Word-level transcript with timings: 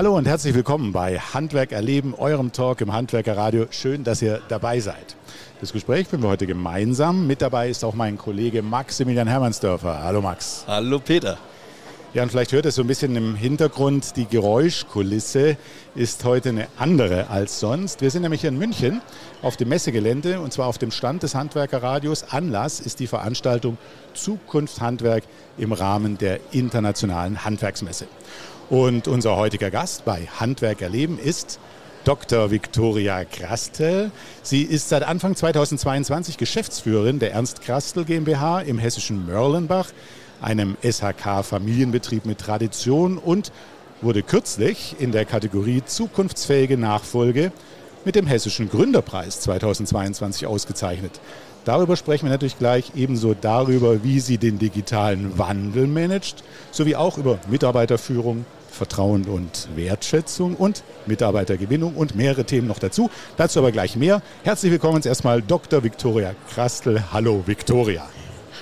Hallo 0.00 0.16
und 0.16 0.26
herzlich 0.26 0.54
willkommen 0.54 0.92
bei 0.92 1.18
Handwerk 1.18 1.72
erleben, 1.72 2.14
eurem 2.14 2.52
Talk 2.52 2.80
im 2.80 2.90
Handwerkerradio. 2.90 3.66
Schön, 3.70 4.02
dass 4.02 4.22
ihr 4.22 4.40
dabei 4.48 4.80
seid. 4.80 5.14
Das 5.60 5.74
Gespräch 5.74 6.08
führen 6.08 6.22
wir 6.22 6.30
heute 6.30 6.46
gemeinsam. 6.46 7.26
Mit 7.26 7.42
dabei 7.42 7.68
ist 7.68 7.84
auch 7.84 7.92
mein 7.92 8.16
Kollege 8.16 8.62
Maximilian 8.62 9.28
Hermannsdörfer. 9.28 10.02
Hallo 10.02 10.22
Max. 10.22 10.64
Hallo 10.66 11.00
Peter. 11.00 11.36
Ja, 12.14 12.22
und 12.22 12.30
vielleicht 12.30 12.52
hört 12.52 12.64
ihr 12.64 12.72
so 12.72 12.80
ein 12.80 12.86
bisschen 12.86 13.14
im 13.14 13.34
Hintergrund, 13.34 14.16
die 14.16 14.24
Geräuschkulisse 14.24 15.58
ist 15.94 16.24
heute 16.24 16.48
eine 16.48 16.68
andere 16.78 17.28
als 17.28 17.60
sonst. 17.60 18.00
Wir 18.00 18.10
sind 18.10 18.22
nämlich 18.22 18.40
hier 18.40 18.48
in 18.48 18.58
München 18.58 19.02
auf 19.42 19.58
dem 19.58 19.68
Messegelände 19.68 20.40
und 20.40 20.50
zwar 20.50 20.68
auf 20.68 20.78
dem 20.78 20.92
Stand 20.92 21.24
des 21.24 21.34
Handwerkerradios. 21.34 22.24
Anlass 22.30 22.80
ist 22.80 23.00
die 23.00 23.06
Veranstaltung 23.06 23.76
Zukunft 24.14 24.80
Handwerk 24.80 25.24
im 25.58 25.72
Rahmen 25.72 26.16
der 26.16 26.40
internationalen 26.52 27.44
Handwerksmesse. 27.44 28.06
Und 28.70 29.08
unser 29.08 29.36
heutiger 29.36 29.68
Gast 29.68 30.04
bei 30.04 30.28
Handwerk 30.38 30.80
erleben 30.80 31.18
ist 31.18 31.58
Dr. 32.04 32.52
Viktoria 32.52 33.24
Krastel. 33.24 34.12
Sie 34.44 34.62
ist 34.62 34.88
seit 34.88 35.02
Anfang 35.02 35.34
2022 35.34 36.38
Geschäftsführerin 36.38 37.18
der 37.18 37.32
Ernst 37.32 37.62
Krastel 37.62 38.04
GmbH 38.04 38.60
im 38.60 38.78
hessischen 38.78 39.26
Mörlenbach 39.26 39.88
einem 40.40 40.76
SHK-Familienbetrieb 40.84 42.26
mit 42.26 42.38
Tradition 42.38 43.18
und 43.18 43.50
wurde 44.02 44.22
kürzlich 44.22 44.94
in 45.00 45.10
der 45.10 45.24
Kategorie 45.24 45.82
Zukunftsfähige 45.84 46.78
Nachfolge 46.78 47.50
mit 48.04 48.14
dem 48.14 48.28
Hessischen 48.28 48.70
Gründerpreis 48.70 49.40
2022 49.40 50.46
ausgezeichnet. 50.46 51.20
Darüber 51.64 51.96
sprechen 51.96 52.26
wir 52.26 52.30
natürlich 52.30 52.56
gleich 52.56 52.92
ebenso 52.94 53.34
darüber, 53.34 54.04
wie 54.04 54.20
sie 54.20 54.38
den 54.38 54.60
digitalen 54.60 55.38
Wandel 55.38 55.88
managt, 55.88 56.44
sowie 56.70 56.94
auch 56.94 57.18
über 57.18 57.38
Mitarbeiterführung, 57.50 58.46
Vertrauen 58.70 59.24
und 59.24 59.68
Wertschätzung 59.74 60.56
und 60.56 60.82
Mitarbeitergewinnung 61.06 61.94
und 61.94 62.14
mehrere 62.14 62.44
Themen 62.44 62.68
noch 62.68 62.78
dazu. 62.78 63.10
Dazu 63.36 63.58
aber 63.58 63.72
gleich 63.72 63.96
mehr. 63.96 64.22
Herzlich 64.42 64.72
willkommen 64.72 65.02
erstmal 65.02 65.42
Dr. 65.42 65.82
Viktoria 65.82 66.34
Krastel. 66.52 67.04
Hallo 67.12 67.42
Viktoria. 67.46 68.06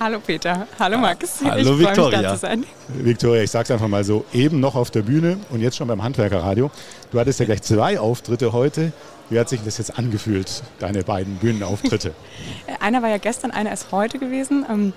Hallo 0.00 0.20
Peter, 0.24 0.68
hallo 0.78 0.96
Max. 0.96 1.40
Hallo 1.44 1.74
ich 1.74 1.80
Viktoria. 1.80 2.18
Mich, 2.18 2.26
da 2.28 2.34
zu 2.34 2.40
sein. 2.40 2.64
Viktoria, 2.88 3.42
ich 3.42 3.50
sag's 3.50 3.70
einfach 3.70 3.88
mal 3.88 4.04
so, 4.04 4.24
eben 4.32 4.60
noch 4.60 4.76
auf 4.76 4.92
der 4.92 5.02
Bühne 5.02 5.38
und 5.50 5.60
jetzt 5.60 5.76
schon 5.76 5.88
beim 5.88 6.04
Handwerkerradio. 6.04 6.70
Du 7.10 7.18
hattest 7.18 7.40
ja 7.40 7.46
gleich 7.46 7.62
zwei 7.62 7.98
Auftritte 7.98 8.52
heute. 8.52 8.92
Wie 9.30 9.38
hat 9.38 9.48
sich 9.48 9.60
das 9.62 9.76
jetzt 9.78 9.98
angefühlt, 9.98 10.62
deine 10.78 11.02
beiden 11.02 11.36
Bühnenauftritte? 11.36 12.12
einer 12.80 13.02
war 13.02 13.10
ja 13.10 13.18
gestern, 13.18 13.50
einer 13.50 13.72
ist 13.72 13.90
heute 13.90 14.18
gewesen. 14.18 14.94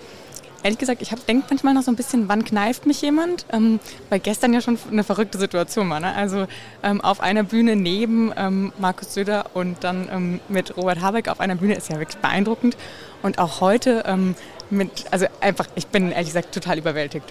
Ehrlich 0.64 0.78
gesagt, 0.78 1.02
ich 1.02 1.10
denke 1.10 1.48
manchmal 1.50 1.74
noch 1.74 1.82
so 1.82 1.92
ein 1.92 1.96
bisschen, 1.96 2.30
wann 2.30 2.46
kneift 2.46 2.86
mich 2.86 3.02
jemand? 3.02 3.46
Ähm, 3.52 3.80
weil 4.10 4.20
gestern 4.20 4.54
ja 4.54 4.62
schon 4.62 4.78
eine 4.92 5.04
verrückte 5.04 5.40
Situation 5.40 5.90
war. 5.90 6.00
Ne? 6.00 6.14
Also 6.14 6.46
ähm, 6.84 7.02
auf 7.02 7.20
einer 7.20 7.44
Bühne 7.44 7.76
neben 7.76 8.32
ähm, 8.38 8.72
Markus 8.78 9.14
Söder 9.14 9.46
und 9.54 9.84
dann 9.84 10.08
ähm, 10.12 10.40
mit 10.50 10.78
Robert 10.78 11.02
Habeck 11.02 11.30
auf 11.30 11.40
einer 11.40 11.56
Bühne 11.56 11.76
ist 11.76 11.90
ja 11.90 11.98
wirklich 11.98 12.22
beeindruckend. 12.22 12.78
Und 13.22 13.38
auch 13.40 13.62
heute 13.62 14.04
ähm, 14.06 14.36
mit, 14.72 14.90
also 15.12 15.26
einfach, 15.42 15.68
ich 15.76 15.88
bin 15.88 16.12
ehrlich 16.12 16.28
gesagt 16.28 16.54
total 16.54 16.78
überwältigt. 16.78 17.26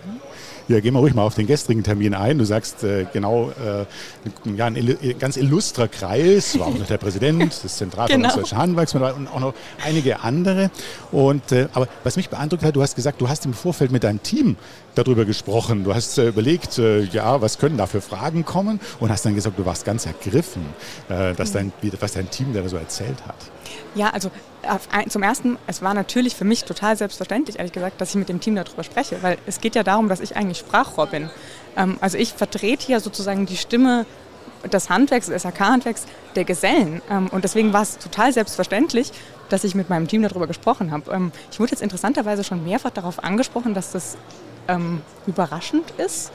Ja, 0.69 0.78
gehen 0.78 0.94
wir 0.94 1.00
ruhig 1.00 1.14
mal 1.14 1.22
auf 1.22 1.34
den 1.34 1.46
gestrigen 1.46 1.83
Termin 1.83 2.14
ein. 2.14 2.38
Du 2.38 2.44
sagst 2.44 2.84
äh, 2.84 3.06
genau, 3.12 3.50
äh, 3.50 3.86
ja, 4.56 4.66
ein 4.66 4.77
il 4.77 5.14
ganz 5.14 5.36
illustrer 5.36 5.88
Kreis, 5.88 6.58
war 6.58 6.68
auch 6.68 6.78
noch 6.78 6.86
der 6.86 6.98
Präsident 6.98 7.64
des 7.64 7.77
Zentralverbandes 7.77 8.33
genau. 8.34 8.42
Deutscher 8.42 8.56
Handwerksmittel 8.56 9.12
und 9.12 9.27
auch 9.28 9.41
noch 9.41 9.55
einige 9.84 10.20
andere. 10.20 10.70
Und, 11.11 11.50
äh, 11.50 11.66
aber 11.72 11.88
was 12.05 12.16
mich 12.16 12.28
beeindruckt 12.28 12.62
hat, 12.62 12.77
du 12.77 12.83
hast 12.83 12.94
gesagt, 12.94 13.20
du 13.20 13.28
hast 13.28 13.46
im 13.46 13.55
Vorfeld 13.55 13.91
mit 13.91 14.05
deinem 14.05 14.22
Team 14.22 14.56
darüber 14.94 15.24
gesprochen. 15.24 15.83
Du 15.83 15.94
hast 15.94 16.18
äh, 16.18 16.28
überlegt, 16.28 16.78
äh, 16.78 17.00
ja, 17.00 17.41
was 17.41 17.58
können 17.58 17.77
da 17.77 17.86
für 17.86 18.00
Fragen 18.00 18.44
kommen 18.44 18.80
und 19.00 19.11
hast 19.11 19.24
dann 19.24 19.34
gesagt, 19.34 19.58
du 19.58 19.66
warst 19.66 19.84
ganz 19.84 20.06
ergriffen, 20.06 20.62
äh, 21.08 21.34
dass 21.34 21.52
dein, 21.52 21.72
was 21.98 22.12
dein 22.12 22.30
Team 22.30 22.52
da 22.52 22.68
so 22.68 22.77
erzählt 22.77 23.27
hat. 23.27 23.36
Ja, 23.95 24.11
also 24.11 24.30
zum 25.08 25.23
ersten, 25.23 25.58
es 25.67 25.83
war 25.83 25.95
natürlich 25.95 26.36
für 26.36 26.45
mich 26.45 26.64
total 26.64 26.96
selbstverständlich, 26.96 27.58
ehrlich 27.58 27.73
gesagt, 27.73 28.01
dass 28.01 28.11
ich 28.11 28.17
mit 28.17 28.28
dem 28.28 28.40
Team 28.40 28.55
darüber 28.55 28.84
spreche, 28.84 29.23
weil 29.23 29.39
es 29.46 29.61
geht 29.61 29.74
ja 29.74 29.83
darum, 29.83 30.08
dass 30.08 30.20
ich 30.20 30.36
eigentlich 30.36 30.58
Sprachrohr 30.58 31.06
bin. 31.06 31.30
Ähm, 31.77 31.98
also 32.01 32.18
ich 32.18 32.33
vertrete 32.33 32.86
hier 32.86 33.01
sozusagen 33.01 33.46
die 33.46 33.56
Stimme 33.56 34.06
des 34.70 34.90
Handwerks, 34.90 35.27
des 35.27 35.42
SAK-Handwerks 35.42 36.06
der 36.36 36.45
Gesellen. 36.45 37.02
Ähm, 37.11 37.28
und 37.28 37.45
deswegen 37.45 37.73
war 37.73 37.83
es 37.83 37.98
total 37.98 38.33
selbstverständlich, 38.33 39.11
dass 39.48 39.64
ich 39.64 39.74
mit 39.74 39.89
meinem 39.89 40.07
Team 40.07 40.22
darüber 40.22 40.46
gesprochen 40.46 40.92
habe. 40.92 41.11
Ähm, 41.11 41.33
ich 41.51 41.58
wurde 41.58 41.72
jetzt 41.72 41.83
interessanterweise 41.83 42.45
schon 42.45 42.62
mehrfach 42.64 42.90
darauf 42.90 43.22
angesprochen, 43.24 43.74
dass 43.74 43.92
das 43.92 44.17
überraschend 45.27 45.90
ist 45.98 46.30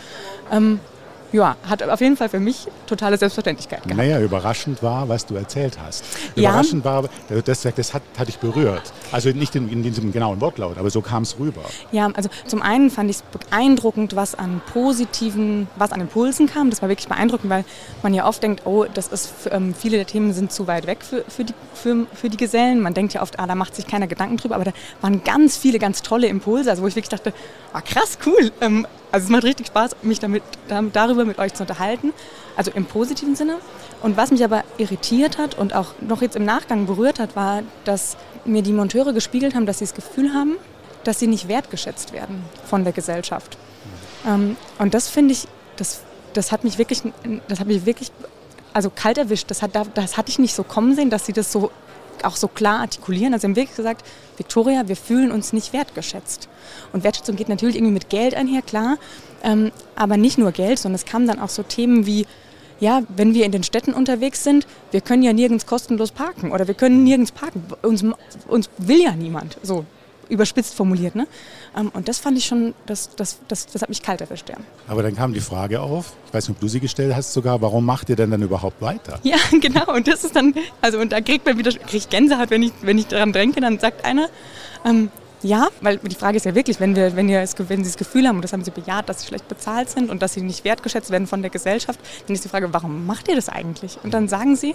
ja, 1.35 1.57
hat 1.67 1.83
auf 1.83 1.99
jeden 1.99 2.15
Fall 2.15 2.29
für 2.29 2.39
mich 2.39 2.67
totale 2.87 3.17
Selbstverständlichkeit 3.17 3.83
gehabt. 3.83 3.97
Naja, 3.97 4.21
überraschend 4.21 4.81
war, 4.81 5.09
was 5.09 5.25
du 5.25 5.35
erzählt 5.35 5.77
hast. 5.85 6.05
Überraschend 6.35 6.85
ja. 6.85 7.03
war, 7.03 7.09
das, 7.43 7.61
das 7.63 7.93
hat, 7.93 8.03
hat 8.17 8.27
dich 8.29 8.37
berührt. 8.37 8.93
Also 9.11 9.29
nicht 9.29 9.53
in, 9.55 9.69
in 9.69 9.83
diesem 9.83 10.13
genauen 10.13 10.39
Wortlaut, 10.39 10.77
aber 10.77 10.89
so 10.89 11.01
kam 11.01 11.23
es 11.23 11.37
rüber. 11.37 11.61
Ja, 11.91 12.09
also 12.13 12.29
zum 12.47 12.61
einen 12.61 12.89
fand 12.89 13.09
ich 13.09 13.17
es 13.17 13.23
beeindruckend, 13.23 14.15
was 14.15 14.33
an 14.33 14.61
positiven, 14.71 15.67
was 15.75 15.91
an 15.91 15.99
Impulsen 15.99 16.47
kam. 16.47 16.69
Das 16.69 16.81
war 16.81 16.87
wirklich 16.87 17.09
beeindruckend, 17.09 17.49
weil 17.49 17.65
man 18.01 18.13
ja 18.13 18.25
oft 18.27 18.41
denkt, 18.41 18.65
oh, 18.65 18.85
das 18.93 19.09
ist, 19.09 19.49
ähm, 19.51 19.75
viele 19.77 19.97
der 19.97 20.07
Themen 20.07 20.33
sind 20.33 20.53
zu 20.53 20.67
weit 20.67 20.87
weg 20.87 20.99
für, 21.03 21.25
für, 21.27 21.43
die, 21.43 21.53
für, 21.73 22.07
für 22.13 22.29
die 22.29 22.37
Gesellen. 22.37 22.79
Man 22.79 22.93
denkt 22.93 23.13
ja 23.13 23.21
oft, 23.21 23.39
ah, 23.39 23.45
da 23.47 23.55
macht 23.55 23.75
sich 23.75 23.87
keiner 23.87 24.07
Gedanken 24.07 24.37
drüber, 24.37 24.55
aber 24.55 24.63
da 24.63 24.71
waren 25.01 25.21
ganz 25.25 25.57
viele, 25.57 25.79
ganz 25.79 26.01
tolle 26.01 26.27
Impulse, 26.27 26.69
also 26.69 26.81
wo 26.81 26.87
ich 26.87 26.95
wirklich 26.95 27.09
dachte, 27.09 27.33
ah, 27.73 27.81
krass, 27.81 28.17
cool. 28.25 28.51
Ähm, 28.61 28.87
also 29.11 29.25
es 29.25 29.29
macht 29.29 29.43
richtig 29.45 29.67
Spaß, 29.67 29.95
mich 30.01 30.19
damit, 30.19 30.43
darüber 30.91 31.24
mit 31.25 31.39
euch 31.39 31.53
zu 31.53 31.63
unterhalten, 31.63 32.13
also 32.55 32.71
im 32.71 32.85
positiven 32.85 33.35
Sinne. 33.35 33.57
Und 34.01 34.17
was 34.17 34.31
mich 34.31 34.43
aber 34.43 34.63
irritiert 34.77 35.37
hat 35.37 35.57
und 35.57 35.73
auch 35.73 35.93
noch 36.01 36.21
jetzt 36.21 36.35
im 36.35 36.45
Nachgang 36.45 36.85
berührt 36.85 37.19
hat, 37.19 37.35
war, 37.35 37.63
dass 37.83 38.17
mir 38.45 38.61
die 38.61 38.73
Monteure 38.73 39.13
gespiegelt 39.13 39.55
haben, 39.55 39.65
dass 39.65 39.79
sie 39.79 39.85
das 39.85 39.93
Gefühl 39.93 40.33
haben, 40.33 40.57
dass 41.03 41.19
sie 41.19 41.27
nicht 41.27 41.47
wertgeschätzt 41.47 42.13
werden 42.13 42.43
von 42.65 42.83
der 42.83 42.93
Gesellschaft. 42.93 43.57
Ähm, 44.25 44.57
und 44.79 44.93
das 44.93 45.09
finde 45.09 45.33
ich, 45.33 45.47
das, 45.75 46.01
das 46.33 46.51
hat 46.51 46.63
mich 46.63 46.77
wirklich, 46.77 47.01
das 47.47 47.59
hat 47.59 47.67
mich 47.67 47.85
wirklich, 47.85 48.11
also 48.73 48.91
kalt 48.93 49.17
erwischt. 49.17 49.49
Das, 49.49 49.61
hat, 49.61 49.71
das 49.93 50.17
hatte 50.17 50.29
ich 50.29 50.39
nicht 50.39 50.53
so 50.53 50.63
kommen 50.63 50.95
sehen, 50.95 51.09
dass 51.09 51.25
sie 51.25 51.33
das 51.33 51.51
so 51.51 51.71
auch 52.23 52.35
so 52.35 52.47
klar 52.47 52.79
artikulieren. 52.79 53.33
Also 53.33 53.47
haben 53.47 53.55
wirklich 53.55 53.75
gesagt, 53.75 54.05
Victoria, 54.37 54.87
wir 54.87 54.95
fühlen 54.95 55.31
uns 55.31 55.53
nicht 55.53 55.73
wertgeschätzt. 55.73 56.49
Und 56.93 57.03
Wertschätzung 57.03 57.35
geht 57.35 57.49
natürlich 57.49 57.75
irgendwie 57.75 57.93
mit 57.93 58.09
Geld 58.09 58.35
einher, 58.35 58.61
klar. 58.61 58.97
Ähm, 59.43 59.71
aber 59.95 60.17
nicht 60.17 60.37
nur 60.37 60.51
Geld, 60.51 60.79
sondern 60.79 60.95
es 60.95 61.05
kamen 61.05 61.27
dann 61.27 61.39
auch 61.39 61.49
so 61.49 61.63
Themen 61.63 62.05
wie, 62.05 62.25
ja, 62.79 63.03
wenn 63.15 63.33
wir 63.33 63.45
in 63.45 63.51
den 63.51 63.63
Städten 63.63 63.93
unterwegs 63.93 64.43
sind, 64.43 64.67
wir 64.91 65.01
können 65.01 65.23
ja 65.23 65.33
nirgends 65.33 65.65
kostenlos 65.65 66.11
parken 66.11 66.51
oder 66.51 66.67
wir 66.67 66.73
können 66.73 67.03
nirgends 67.03 67.31
parken. 67.31 67.63
Uns, 67.81 68.03
uns 68.47 68.69
will 68.77 69.01
ja 69.01 69.11
niemand. 69.11 69.57
So, 69.63 69.85
überspitzt 70.29 70.73
formuliert. 70.73 71.15
Ne? 71.15 71.27
Ähm, 71.77 71.89
und 71.93 72.07
das 72.07 72.19
fand 72.19 72.37
ich 72.37 72.45
schon, 72.45 72.73
das, 72.85 73.15
das, 73.15 73.39
das, 73.47 73.67
das 73.67 73.81
hat 73.81 73.89
mich 73.89 74.01
kalt 74.01 74.21
erwischt. 74.21 74.49
Ja. 74.49 74.55
Aber 74.87 75.03
dann 75.03 75.15
kam 75.15 75.33
die 75.33 75.39
Frage 75.39 75.81
auf, 75.81 76.13
ich 76.27 76.33
weiß 76.33 76.47
nicht, 76.47 76.57
ob 76.57 76.61
du 76.61 76.67
sie 76.67 76.79
gestellt 76.79 77.15
hast 77.15 77.33
sogar, 77.33 77.61
warum 77.61 77.85
macht 77.85 78.09
ihr 78.09 78.15
denn 78.15 78.31
dann 78.31 78.41
überhaupt 78.41 78.81
weiter? 78.81 79.19
Ja, 79.23 79.37
genau. 79.61 79.93
Und 79.93 80.07
das 80.07 80.23
ist 80.23 80.35
dann, 80.35 80.53
also 80.81 80.99
und 80.99 81.11
da 81.11 81.21
kriegt 81.21 81.45
man 81.45 81.57
wieder 81.57 81.71
kriegt 81.71 82.09
Gänsehaut, 82.09 82.49
wenn 82.49 82.63
ich, 82.63 82.73
wenn 82.81 82.97
ich 82.97 83.07
daran 83.07 83.33
denke, 83.33 83.61
dann 83.61 83.79
sagt 83.79 84.05
einer, 84.05 84.29
ähm, 84.85 85.09
ja, 85.45 85.67
weil 85.81 85.97
die 85.97 86.15
Frage 86.15 86.37
ist 86.37 86.45
ja 86.45 86.55
wirklich, 86.55 86.79
wenn, 86.79 86.95
wir, 86.95 87.15
wenn, 87.15 87.27
wir, 87.27 87.37
wenn 87.37 87.83
Sie 87.83 87.89
das 87.91 87.97
Gefühl 87.97 88.27
haben, 88.27 88.37
und 88.37 88.41
das 88.41 88.51
haben 88.51 88.63
Sie 88.63 88.71
bejaht, 88.71 89.07
dass 89.07 89.21
Sie 89.21 89.27
schlecht 89.27 89.47
bezahlt 89.47 89.91
sind 89.91 90.09
und 90.09 90.23
dass 90.23 90.33
Sie 90.33 90.41
nicht 90.41 90.65
wertgeschätzt 90.65 91.11
werden 91.11 91.27
von 91.27 91.43
der 91.43 91.51
Gesellschaft, 91.51 91.99
dann 92.25 92.33
ist 92.33 92.43
die 92.43 92.49
Frage, 92.49 92.73
warum 92.73 93.05
macht 93.05 93.27
ihr 93.27 93.35
das 93.35 93.47
eigentlich? 93.47 93.99
Und 94.03 94.13
dann 94.15 94.27
sagen 94.27 94.55
Sie, 94.55 94.73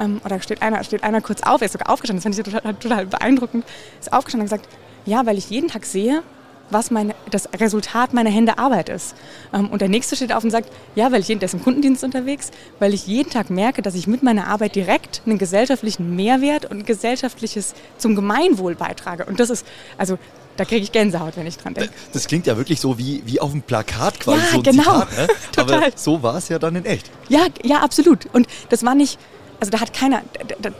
ähm, 0.00 0.20
oder 0.24 0.40
steht 0.40 0.60
einer, 0.60 0.82
steht 0.82 1.04
einer 1.04 1.20
kurz 1.20 1.42
auf, 1.42 1.60
er 1.60 1.66
ist 1.66 1.72
sogar 1.72 1.88
aufgestanden, 1.88 2.20
das 2.20 2.36
fand 2.36 2.48
ich 2.48 2.52
total, 2.52 2.74
total 2.74 3.06
beeindruckend, 3.06 3.64
ist 4.00 4.12
aufgestanden 4.12 4.48
und 4.48 4.50
gesagt, 4.50 4.68
ja, 5.04 5.24
weil 5.24 5.38
ich 5.38 5.50
jeden 5.50 5.68
Tag 5.68 5.86
sehe, 5.86 6.24
was 6.70 6.90
meine, 6.90 7.14
das 7.30 7.48
Resultat 7.58 8.12
meiner 8.12 8.30
Hände 8.30 8.58
Arbeit 8.58 8.88
ist. 8.88 9.14
Ähm, 9.52 9.70
und 9.70 9.80
der 9.80 9.88
nächste 9.88 10.16
steht 10.16 10.32
auf 10.32 10.44
und 10.44 10.50
sagt, 10.50 10.70
ja, 10.94 11.12
weil 11.12 11.20
ich 11.20 11.28
jeden, 11.28 11.40
ist 11.40 11.54
im 11.54 11.62
Kundendienst 11.62 12.04
unterwegs, 12.04 12.50
weil 12.78 12.94
ich 12.94 13.06
jeden 13.06 13.30
Tag 13.30 13.50
merke, 13.50 13.82
dass 13.82 13.94
ich 13.94 14.06
mit 14.06 14.22
meiner 14.22 14.46
Arbeit 14.48 14.74
direkt 14.74 15.22
einen 15.26 15.38
gesellschaftlichen 15.38 16.16
Mehrwert 16.16 16.64
und 16.66 16.86
gesellschaftliches 16.86 17.74
zum 17.98 18.14
Gemeinwohl 18.14 18.74
beitrage. 18.74 19.24
Und 19.24 19.40
das 19.40 19.50
ist, 19.50 19.66
also 19.96 20.18
da 20.56 20.64
kriege 20.64 20.82
ich 20.82 20.92
Gänsehaut, 20.92 21.36
wenn 21.36 21.46
ich 21.46 21.58
dran 21.58 21.74
denke. 21.74 21.92
Das 22.12 22.26
klingt 22.26 22.46
ja 22.46 22.56
wirklich 22.56 22.80
so 22.80 22.98
wie, 22.98 23.22
wie 23.26 23.40
auf 23.40 23.50
dem 23.50 23.62
Plakat 23.62 24.20
quasi 24.20 24.38
ja, 24.38 24.50
so 24.52 24.56
ein 24.58 24.62
genau. 24.62 24.82
Zitat. 24.82 25.16
Ne? 25.16 25.26
Total. 25.52 25.84
Aber 25.84 25.92
so 25.94 26.22
war 26.22 26.36
es 26.36 26.48
ja 26.48 26.58
dann 26.58 26.76
in 26.76 26.84
echt. 26.84 27.10
Ja, 27.28 27.46
ja, 27.62 27.80
absolut. 27.80 28.26
Und 28.32 28.46
das 28.70 28.84
war 28.84 28.94
nicht, 28.94 29.18
also 29.60 29.70
da 29.70 29.80
hat 29.80 29.92
keiner, 29.92 30.22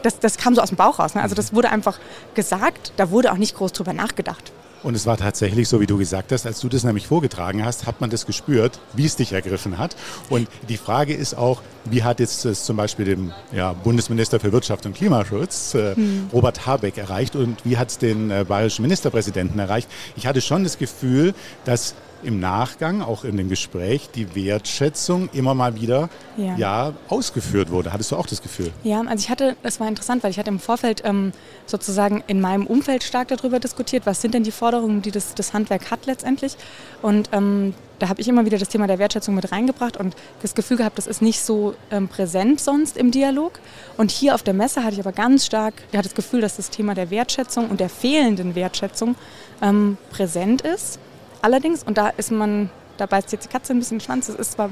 das, 0.03 0.19
das 0.19 0.37
kam 0.37 0.55
so 0.55 0.61
aus 0.61 0.69
dem 0.69 0.77
Bauch 0.77 0.99
raus. 0.99 1.13
Ne? 1.13 1.21
Also 1.21 1.35
das 1.35 1.53
wurde 1.53 1.69
einfach 1.69 1.99
gesagt, 2.33 2.93
da 2.97 3.11
wurde 3.11 3.31
auch 3.31 3.37
nicht 3.37 3.55
groß 3.55 3.71
drüber 3.73 3.93
nachgedacht. 3.93 4.51
Und 4.87 4.95
es 4.95 5.05
war 5.05 5.17
tatsächlich 5.17 5.67
so, 5.67 5.81
wie 5.81 5.85
du 5.85 5.97
gesagt 5.97 6.31
hast, 6.31 6.45
als 6.45 6.61
du 6.61 6.69
das 6.69 6.85
nämlich 6.85 7.07
vorgetragen 7.07 7.65
hast, 7.65 7.87
hat 7.87 7.99
man 7.99 8.09
das 8.09 8.25
gespürt, 8.25 8.79
wie 8.93 9.03
es 9.03 9.17
dich 9.17 9.33
ergriffen 9.33 9.77
hat. 9.77 9.97
Und 10.29 10.47
die 10.69 10.77
Frage 10.77 11.13
ist 11.13 11.37
auch, 11.37 11.61
wie 11.83 12.03
hat 12.03 12.21
jetzt 12.21 12.45
das 12.45 12.63
zum 12.63 12.77
Beispiel 12.77 13.03
dem 13.03 13.33
ja, 13.51 13.73
Bundesminister 13.73 14.39
für 14.39 14.53
Wirtschaft 14.53 14.85
und 14.85 14.95
Klimaschutz, 14.95 15.73
äh, 15.73 15.93
hm. 15.93 16.29
Robert 16.31 16.65
Habeck, 16.65 16.97
erreicht 16.97 17.35
und 17.35 17.65
wie 17.65 17.75
hat 17.75 17.89
es 17.89 17.97
den 17.97 18.31
äh, 18.31 18.45
bayerischen 18.47 18.83
Ministerpräsidenten 18.83 19.59
erreicht? 19.59 19.89
Ich 20.15 20.25
hatte 20.25 20.39
schon 20.39 20.63
das 20.63 20.77
Gefühl, 20.77 21.33
dass 21.65 21.93
im 22.23 22.39
Nachgang, 22.39 23.01
auch 23.01 23.23
in 23.23 23.37
dem 23.37 23.49
Gespräch, 23.49 24.09
die 24.13 24.35
Wertschätzung 24.35 25.29
immer 25.33 25.53
mal 25.53 25.75
wieder 25.75 26.09
ja. 26.37 26.55
ja. 26.55 26.93
ausgeführt 27.07 27.71
wurde. 27.71 27.93
Hattest 27.93 28.11
du 28.11 28.15
auch 28.15 28.27
das 28.27 28.41
Gefühl? 28.41 28.71
Ja, 28.83 29.01
also 29.01 29.15
ich 29.23 29.29
hatte, 29.29 29.55
das 29.63 29.79
war 29.79 29.87
interessant, 29.87 30.23
weil 30.23 30.31
ich 30.31 30.39
hatte 30.39 30.49
im 30.49 30.59
Vorfeld 30.59 31.03
ähm, 31.05 31.31
sozusagen 31.65 32.23
in 32.27 32.41
meinem 32.41 32.67
Umfeld 32.67 33.03
stark 33.03 33.27
darüber 33.29 33.59
diskutiert, 33.59 34.05
was 34.05 34.21
sind 34.21 34.33
denn 34.33 34.43
die 34.43 34.51
Forderungen, 34.51 35.01
die 35.01 35.11
das, 35.11 35.35
das 35.35 35.53
Handwerk 35.53 35.91
hat 35.91 36.05
letztendlich. 36.05 36.57
Und 37.01 37.29
ähm, 37.31 37.73
da 37.99 38.09
habe 38.09 38.21
ich 38.21 38.27
immer 38.27 38.45
wieder 38.45 38.57
das 38.57 38.69
Thema 38.69 38.87
der 38.87 38.99
Wertschätzung 38.99 39.35
mit 39.35 39.51
reingebracht 39.51 39.97
und 39.97 40.15
das 40.41 40.55
Gefühl 40.55 40.77
gehabt, 40.77 40.97
das 40.97 41.07
ist 41.07 41.21
nicht 41.21 41.41
so 41.41 41.75
ähm, 41.91 42.07
präsent 42.07 42.59
sonst 42.59 42.97
im 42.97 43.11
Dialog. 43.11 43.59
Und 43.97 44.11
hier 44.11 44.35
auf 44.35 44.43
der 44.43 44.53
Messe 44.53 44.83
hatte 44.83 44.93
ich 44.93 44.99
aber 44.99 45.11
ganz 45.11 45.45
stark 45.45 45.73
ja, 45.91 46.01
das 46.01 46.13
Gefühl, 46.13 46.41
dass 46.41 46.57
das 46.57 46.69
Thema 46.69 46.93
der 46.93 47.09
Wertschätzung 47.09 47.69
und 47.69 47.79
der 47.79 47.89
fehlenden 47.89 48.55
Wertschätzung 48.55 49.15
ähm, 49.61 49.97
präsent 50.11 50.61
ist. 50.61 50.99
Allerdings, 51.41 51.83
und 51.83 51.97
da 51.97 52.09
ist 52.09 52.31
man, 52.31 52.69
da 52.97 53.05
beißt 53.05 53.31
jetzt 53.31 53.45
die 53.45 53.49
Katze 53.49 53.73
ein 53.73 53.79
bisschen 53.79 53.99
Schwanz, 53.99 54.29
es 54.29 54.35
ist 54.35 54.53
zwar, 54.53 54.69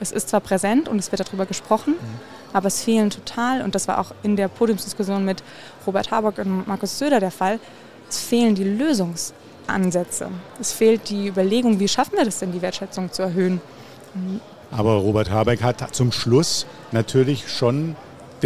es 0.00 0.12
ist 0.12 0.28
zwar 0.28 0.40
präsent 0.40 0.88
und 0.88 0.98
es 0.98 1.10
wird 1.10 1.26
darüber 1.26 1.46
gesprochen, 1.46 1.94
mhm. 1.94 2.20
aber 2.52 2.68
es 2.68 2.82
fehlen 2.82 3.10
total, 3.10 3.62
und 3.62 3.74
das 3.74 3.88
war 3.88 3.98
auch 3.98 4.12
in 4.22 4.36
der 4.36 4.48
Podiumsdiskussion 4.48 5.24
mit 5.24 5.42
Robert 5.86 6.10
Habeck 6.10 6.38
und 6.38 6.66
Markus 6.66 6.98
Söder 6.98 7.20
der 7.20 7.30
Fall, 7.30 7.58
es 8.08 8.20
fehlen 8.20 8.54
die 8.54 8.64
Lösungsansätze. 8.64 10.28
Es 10.60 10.72
fehlt 10.72 11.08
die 11.08 11.28
Überlegung, 11.28 11.80
wie 11.80 11.88
schaffen 11.88 12.16
wir 12.16 12.24
das 12.24 12.38
denn, 12.38 12.52
die 12.52 12.62
Wertschätzung 12.62 13.12
zu 13.12 13.22
erhöhen. 13.22 13.60
Aber 14.70 14.94
Robert 14.94 15.30
Habeck 15.30 15.62
hat 15.62 15.94
zum 15.94 16.12
Schluss 16.12 16.66
natürlich 16.92 17.48
schon 17.48 17.96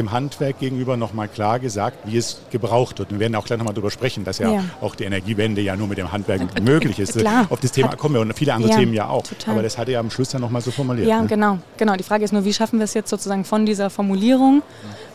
dem 0.01 0.13
Handwerk 0.13 0.59
gegenüber 0.59 0.97
nochmal 0.97 1.29
klar 1.29 1.59
gesagt, 1.59 1.99
wie 2.05 2.17
es 2.17 2.41
gebraucht 2.51 2.99
wird. 2.99 3.11
Wir 3.11 3.21
werden 3.21 3.35
auch 3.37 3.45
gleich 3.45 3.59
nochmal 3.59 3.75
darüber 3.75 3.91
sprechen, 3.91 4.25
dass 4.25 4.39
ja, 4.39 4.51
ja, 4.51 4.65
auch 4.81 4.95
die 4.95 5.05
Energiewende 5.05 5.61
ja 5.61 5.77
nur 5.77 5.87
mit 5.87 5.99
dem 5.99 6.11
Handwerk 6.11 6.41
und, 6.41 6.65
möglich 6.65 6.99
ist. 6.99 7.19
Klar. 7.19 7.47
Auf 7.51 7.61
das 7.61 7.73
Thema 7.73 7.95
kommen 7.97 8.15
wir 8.15 8.21
und 8.21 8.33
viele 8.35 8.55
andere 8.55 8.73
ja, 8.73 8.79
Themen 8.79 8.95
ja 8.95 9.09
auch. 9.09 9.23
Total. 9.23 9.55
Aber 9.55 9.63
das 9.63 9.79
hat 9.79 9.89
er 9.89 9.95
ja 9.95 10.01
am 10.01 10.11
Schluss 10.11 10.31
dann 10.31 10.41
nochmal 10.41 10.63
so 10.63 10.71
formuliert. 10.71 11.09
Ja, 11.09 11.21
ne? 11.21 11.29
genau, 11.29 11.59
genau. 11.77 11.97
Die 11.97 12.03
Frage 12.03 12.25
ist 12.25 12.33
nur, 12.33 12.45
wie 12.45 12.53
schaffen 12.53 12.79
wir 12.79 12.85
es 12.85 12.95
jetzt 12.95 13.11
sozusagen 13.11 13.45
von 13.45 13.67
dieser 13.67 13.91
Formulierung 13.91 14.63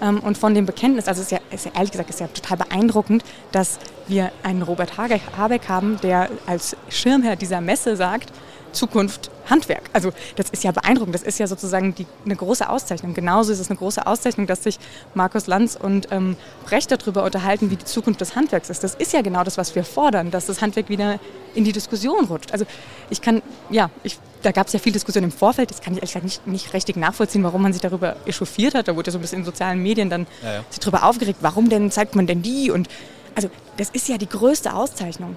ähm, 0.01 0.19
und 0.19 0.37
von 0.37 0.53
dem 0.53 0.65
Bekenntnis, 0.65 1.07
also 1.07 1.21
es 1.21 1.27
ist 1.27 1.31
ja, 1.31 1.39
ist 1.51 1.65
ja 1.65 1.71
ehrlich 1.75 1.91
gesagt 1.91 2.09
ist 2.09 2.19
ja 2.19 2.27
total 2.27 2.57
beeindruckend, 2.57 3.23
dass 3.51 3.79
wir 4.07 4.31
einen 4.43 4.61
Robert 4.61 4.97
Habeck 4.97 5.67
haben, 5.67 5.99
der 6.03 6.29
als 6.45 6.75
Schirmherr 6.89 7.35
dieser 7.35 7.61
Messe 7.61 7.95
sagt, 7.95 8.31
Zukunft 8.75 9.31
Handwerk. 9.49 9.89
Also 9.93 10.11
das 10.35 10.49
ist 10.49 10.63
ja 10.63 10.71
beeindruckend. 10.71 11.15
Das 11.15 11.23
ist 11.23 11.39
ja 11.39 11.47
sozusagen 11.47 11.95
die, 11.95 12.05
eine 12.25 12.35
große 12.35 12.67
Auszeichnung. 12.69 13.13
Genauso 13.13 13.51
ist 13.51 13.59
es 13.59 13.69
eine 13.69 13.77
große 13.77 14.05
Auszeichnung, 14.05 14.47
dass 14.47 14.63
sich 14.63 14.79
Markus 15.13 15.47
Lanz 15.47 15.77
und 15.81 16.07
ähm, 16.11 16.35
Brecht 16.65 16.91
darüber 16.91 17.23
unterhalten, 17.23 17.71
wie 17.71 17.75
die 17.75 17.85
Zukunft 17.85 18.21
des 18.21 18.35
Handwerks 18.35 18.69
ist. 18.69 18.83
Das 18.83 18.95
ist 18.95 19.13
ja 19.13 19.21
genau 19.21 19.43
das, 19.43 19.57
was 19.57 19.75
wir 19.75 19.83
fordern, 19.83 20.31
dass 20.31 20.45
das 20.45 20.61
Handwerk 20.61 20.89
wieder 20.89 21.19
in 21.53 21.63
die 21.63 21.71
Diskussion 21.71 22.25
rutscht. 22.25 22.51
Also 22.51 22.65
ich 23.09 23.21
kann, 23.21 23.41
ja, 23.69 23.89
ich, 24.03 24.19
da 24.41 24.51
gab 24.51 24.67
es 24.67 24.73
ja 24.73 24.79
viel 24.79 24.93
Diskussion 24.93 25.23
im 25.23 25.31
Vorfeld. 25.31 25.71
Das 25.71 25.81
kann 25.81 25.93
ich 25.93 25.99
ehrlich 25.99 26.13
gesagt 26.13 26.25
nicht, 26.25 26.47
nicht 26.47 26.73
richtig 26.73 26.97
nachvollziehen, 26.97 27.43
warum 27.43 27.61
man 27.61 27.73
sich 27.73 27.81
darüber 27.81 28.15
echauffiert 28.25 28.75
hat. 28.75 28.87
Da 28.87 28.95
wurde 28.95 29.07
ja 29.07 29.11
so 29.11 29.19
ein 29.19 29.21
bisschen 29.21 29.39
in 29.39 29.45
sozialen 29.45 29.81
Medien 29.81 30.09
dann 30.09 30.27
ja, 30.43 30.53
ja. 30.55 30.63
sich 30.69 30.79
darüber 30.79 31.03
aufgeregt, 31.03 31.39
warum 31.41 31.69
denn 31.69 31.91
zeigt 31.91 32.15
man 32.15 32.27
denn 32.27 32.41
die? 32.41 32.71
Und 32.71 32.87
also 33.35 33.49
das 33.77 33.89
ist 33.89 34.07
ja 34.07 34.17
die 34.17 34.29
größte 34.29 34.73
Auszeichnung. 34.73 35.35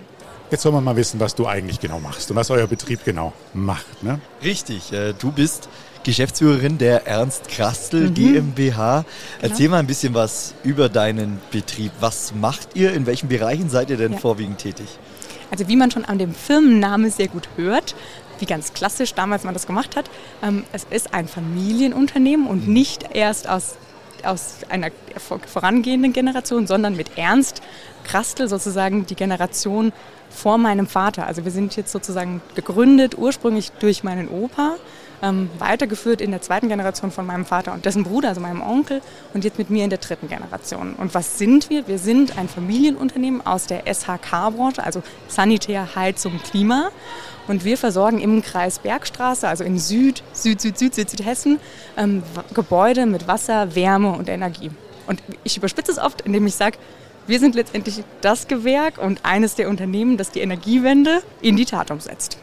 Jetzt 0.50 0.65
wollen 0.65 0.77
wir 0.77 0.81
mal 0.81 0.97
wissen, 0.97 1.21
was 1.21 1.35
du 1.35 1.47
eigentlich 1.47 1.79
genau 1.79 2.00
machst 2.00 2.31
und 2.31 2.37
was 2.37 2.50
euer 2.50 2.67
Betrieb 2.67 3.05
genau 3.05 3.35
macht. 3.53 4.03
Ne? 4.03 4.19
Richtig, 4.43 4.93
äh, 4.93 5.12
du 5.12 5.31
bist 5.31 5.69
Geschäftsführerin 6.05 6.79
der 6.79 7.06
Ernst 7.06 7.49
Krastel 7.49 8.09
mhm. 8.09 8.15
GmbH. 8.15 9.00
Genau. 9.03 9.06
Erzähl 9.43 9.69
mal 9.69 9.79
ein 9.79 9.87
bisschen 9.87 10.15
was 10.15 10.55
über 10.65 10.89
deinen 10.89 11.39
Betrieb. 11.50 11.93
Was 12.00 12.35
macht 12.35 12.71
ihr? 12.75 12.95
In 12.95 13.05
welchen 13.05 13.29
Bereichen 13.29 13.69
seid 13.69 13.91
ihr 13.91 13.99
denn 13.99 14.12
ja. 14.12 14.19
vorwiegend 14.19 14.59
tätig? 14.59 14.87
Also 15.50 15.69
wie 15.69 15.77
man 15.77 15.91
schon 15.91 16.06
an 16.06 16.19
dem 16.19 16.35
Firmennamen 16.35 17.11
sehr 17.11 17.29
gut 17.29 17.49
hört, 17.56 17.95
wie 18.39 18.47
ganz 18.47 18.73
klassisch 18.73 19.12
damals 19.12 19.45
man 19.45 19.53
das 19.53 19.67
gemacht 19.67 19.97
hat, 19.97 20.09
ähm, 20.43 20.65
es 20.73 20.87
ist 20.89 21.12
ein 21.12 21.29
Familienunternehmen 21.29 22.47
und 22.47 22.69
mhm. 22.69 22.73
nicht 22.73 23.15
erst 23.15 23.49
aus 23.49 23.77
aus 24.25 24.56
einer 24.69 24.91
vorangehenden 25.47 26.12
Generation, 26.12 26.67
sondern 26.67 26.97
mit 26.97 27.17
Ernst 27.17 27.62
Krastel 28.05 28.49
sozusagen 28.49 29.06
die 29.06 29.15
Generation 29.15 29.93
vor 30.30 30.58
meinem 30.58 30.86
Vater. 30.86 31.26
Also 31.26 31.44
wir 31.44 31.50
sind 31.50 31.76
jetzt 31.76 31.92
sozusagen 31.92 32.40
gegründet 32.54 33.16
ursprünglich 33.16 33.72
durch 33.72 34.04
meinen 34.04 34.28
Opa, 34.28 34.76
ähm, 35.22 35.50
weitergeführt 35.58 36.20
in 36.20 36.30
der 36.30 36.40
zweiten 36.40 36.69
Generation 36.69 37.10
von 37.10 37.26
meinem 37.26 37.44
Vater 37.44 37.72
und 37.72 37.84
dessen 37.84 38.04
Bruder, 38.04 38.28
also 38.28 38.40
meinem 38.40 38.62
Onkel, 38.62 39.00
und 39.34 39.44
jetzt 39.44 39.58
mit 39.58 39.70
mir 39.70 39.84
in 39.84 39.90
der 39.90 39.98
dritten 39.98 40.28
Generation. 40.28 40.94
Und 40.94 41.14
was 41.14 41.38
sind 41.38 41.70
wir? 41.70 41.88
Wir 41.88 41.98
sind 41.98 42.38
ein 42.38 42.48
Familienunternehmen 42.48 43.44
aus 43.44 43.66
der 43.66 43.82
SHK-Branche, 43.92 44.82
also 44.82 45.02
Sanitär, 45.28 45.94
Heizung, 45.94 46.38
Klima. 46.42 46.90
Und 47.48 47.64
wir 47.64 47.78
versorgen 47.78 48.20
im 48.20 48.42
Kreis 48.42 48.78
Bergstraße, 48.78 49.48
also 49.48 49.64
in 49.64 49.78
Süd, 49.78 50.22
Süd, 50.34 50.60
Süd, 50.60 50.78
Süd, 50.78 50.94
Süd, 50.94 51.10
Südhessen, 51.10 51.58
ähm, 51.96 52.22
Gebäude 52.52 53.06
mit 53.06 53.26
Wasser, 53.26 53.75
Wärme 53.75 54.12
und 54.12 54.28
Energie. 54.28 54.70
Und 55.06 55.22
ich 55.42 55.56
überspitze 55.56 55.90
es 55.90 55.98
oft, 55.98 56.20
indem 56.20 56.46
ich 56.46 56.54
sage, 56.54 56.76
wir 57.28 57.38
sind 57.38 57.54
letztendlich 57.54 58.02
das 58.20 58.48
Gewerk 58.48 58.98
und 58.98 59.25
eines 59.25 59.54
der 59.54 59.69
Unternehmen, 59.69 60.16
das 60.16 60.30
die 60.30 60.40
Energiewende 60.40 61.22
in 61.40 61.56
die 61.56 61.66
Tat 61.66 61.90
umsetzt. 61.90 62.38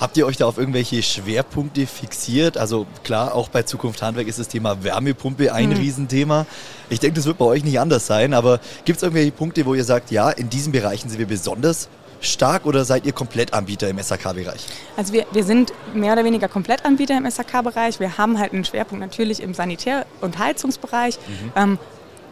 Habt 0.00 0.16
ihr 0.16 0.26
euch 0.26 0.36
da 0.36 0.46
auf 0.46 0.58
irgendwelche 0.58 1.02
Schwerpunkte 1.02 1.86
fixiert? 1.86 2.56
Also 2.56 2.86
klar, 3.04 3.34
auch 3.34 3.48
bei 3.48 3.62
Zukunft 3.62 4.02
Handwerk 4.02 4.26
ist 4.26 4.38
das 4.38 4.48
Thema 4.48 4.82
Wärmepumpe 4.82 5.52
ein 5.52 5.70
mhm. 5.70 5.76
Riesenthema. 5.76 6.46
Ich 6.88 6.98
denke, 6.98 7.16
das 7.16 7.26
wird 7.26 7.38
bei 7.38 7.44
euch 7.44 7.62
nicht 7.62 7.78
anders 7.78 8.06
sein, 8.06 8.34
aber 8.34 8.58
gibt 8.84 8.96
es 8.96 9.02
irgendwelche 9.02 9.30
Punkte, 9.30 9.66
wo 9.66 9.74
ihr 9.74 9.84
sagt, 9.84 10.10
ja, 10.10 10.30
in 10.30 10.48
diesen 10.48 10.72
Bereichen 10.72 11.08
sind 11.08 11.18
wir 11.18 11.26
besonders 11.26 11.88
stark 12.20 12.66
oder 12.66 12.84
seid 12.84 13.06
ihr 13.06 13.12
Komplettanbieter 13.12 13.88
im 13.88 13.98
SAK-Bereich? 14.00 14.66
Also 14.96 15.12
wir, 15.12 15.26
wir 15.32 15.44
sind 15.44 15.72
mehr 15.94 16.12
oder 16.12 16.24
weniger 16.24 16.48
Komplettanbieter 16.48 17.16
im 17.16 17.30
SAK-Bereich. 17.30 18.00
Wir 18.00 18.18
haben 18.18 18.38
halt 18.38 18.52
einen 18.52 18.64
Schwerpunkt 18.64 19.00
natürlich 19.00 19.42
im 19.42 19.54
Sanitär- 19.54 20.06
und 20.20 20.38
Heizungsbereich. 20.38 21.18
Mhm. 21.18 21.52
Ähm, 21.56 21.78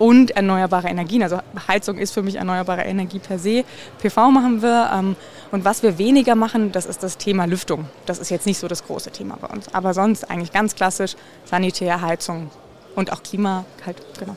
und 0.01 0.31
erneuerbare 0.31 0.89
Energien. 0.89 1.23
Also 1.23 1.41
Heizung 1.69 1.99
ist 1.99 2.13
für 2.13 2.23
mich 2.23 2.37
erneuerbare 2.37 2.85
Energie 2.85 3.19
per 3.19 3.39
se. 3.39 3.65
PV 3.99 4.31
machen 4.31 4.63
wir. 4.63 4.91
Ähm, 4.95 5.15
und 5.53 5.67
was 5.67 5.83
wir 5.83 5.99
weniger 5.99 6.35
machen, 6.35 6.73
das 6.73 6.87
ist 6.87 7.03
das 7.03 7.19
Thema 7.19 7.45
Lüftung. 7.45 7.85
Das 8.07 8.19
ist 8.19 8.31
jetzt 8.31 8.47
nicht 8.47 8.59
so 8.59 8.67
das 8.67 8.83
große 8.83 9.11
Thema 9.11 9.37
bei 9.39 9.49
uns. 9.49 9.73
Aber 9.75 9.93
sonst 9.93 10.31
eigentlich 10.31 10.53
ganz 10.53 10.75
klassisch 10.75 11.17
Sanitär, 11.45 12.01
Heizung 12.01 12.51
und 12.97 13.13
auch 13.13 13.23
Klima 13.23 13.67
halt, 13.85 13.99
genau. 14.19 14.37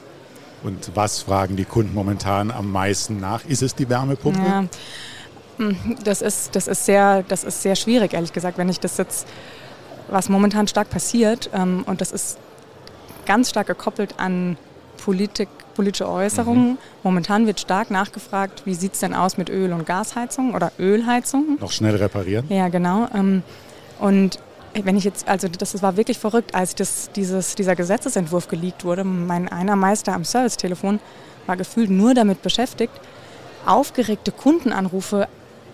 Und 0.63 0.91
was 0.95 1.21
fragen 1.21 1.55
die 1.55 1.63
Kunden 1.63 1.93
momentan 1.93 2.51
am 2.51 2.69
meisten 2.69 3.21
nach? 3.21 3.45
Ist 3.45 3.63
es 3.63 3.73
die 3.73 3.87
Wärmepumpe? 3.87 4.41
Ja, 4.41 4.65
hm, 5.59 5.97
das 6.03 6.21
ist, 6.21 6.57
das, 6.57 6.67
ist 6.67 6.85
sehr, 6.85 7.23
das 7.23 7.45
ist 7.45 7.61
sehr 7.61 7.77
schwierig, 7.77 8.13
ehrlich 8.13 8.33
gesagt, 8.33 8.57
wenn 8.57 8.67
ich 8.67 8.81
das 8.81 8.97
jetzt, 8.97 9.29
was 10.09 10.27
momentan 10.27 10.67
stark 10.67 10.89
passiert, 10.89 11.49
ähm, 11.53 11.83
und 11.85 12.01
das 12.01 12.11
ist 12.11 12.37
ganz 13.25 13.49
stark 13.49 13.67
gekoppelt 13.67 14.15
an 14.17 14.57
Politik, 15.03 15.49
politische 15.75 16.07
Äußerungen. 16.07 16.71
Mhm. 16.71 16.77
Momentan 17.03 17.45
wird 17.45 17.59
stark 17.59 17.91
nachgefragt, 17.91 18.65
wie 18.65 18.73
sieht 18.73 18.93
es 18.93 18.99
denn 18.99 19.13
aus 19.13 19.37
mit 19.37 19.49
Öl- 19.49 19.73
und 19.73 19.85
Gasheizung 19.85 20.53
oder 20.53 20.71
Ölheizung? 20.79 21.57
Noch 21.59 21.71
schnell 21.71 21.95
reparieren? 21.95 22.45
Ja, 22.49 22.69
genau. 22.69 23.07
Ähm, 23.13 23.43
und 23.99 24.39
wenn 24.73 24.97
ich 24.97 25.03
jetzt, 25.03 25.27
also 25.27 25.47
das 25.47 25.81
war 25.81 25.97
wirklich 25.97 26.17
verrückt, 26.17 26.55
als 26.55 26.73
das, 26.75 27.11
dieses, 27.15 27.55
dieser 27.55 27.75
Gesetzesentwurf 27.75 28.47
geleakt 28.47 28.85
wurde. 28.85 29.03
Mein 29.03 29.49
einer 29.49 29.75
Meister 29.75 30.13
am 30.13 30.23
Servicetelefon 30.23 30.99
war 31.45 31.57
gefühlt 31.57 31.89
nur 31.89 32.13
damit 32.13 32.41
beschäftigt, 32.41 32.93
aufgeregte 33.65 34.31
Kundenanrufe 34.31 35.27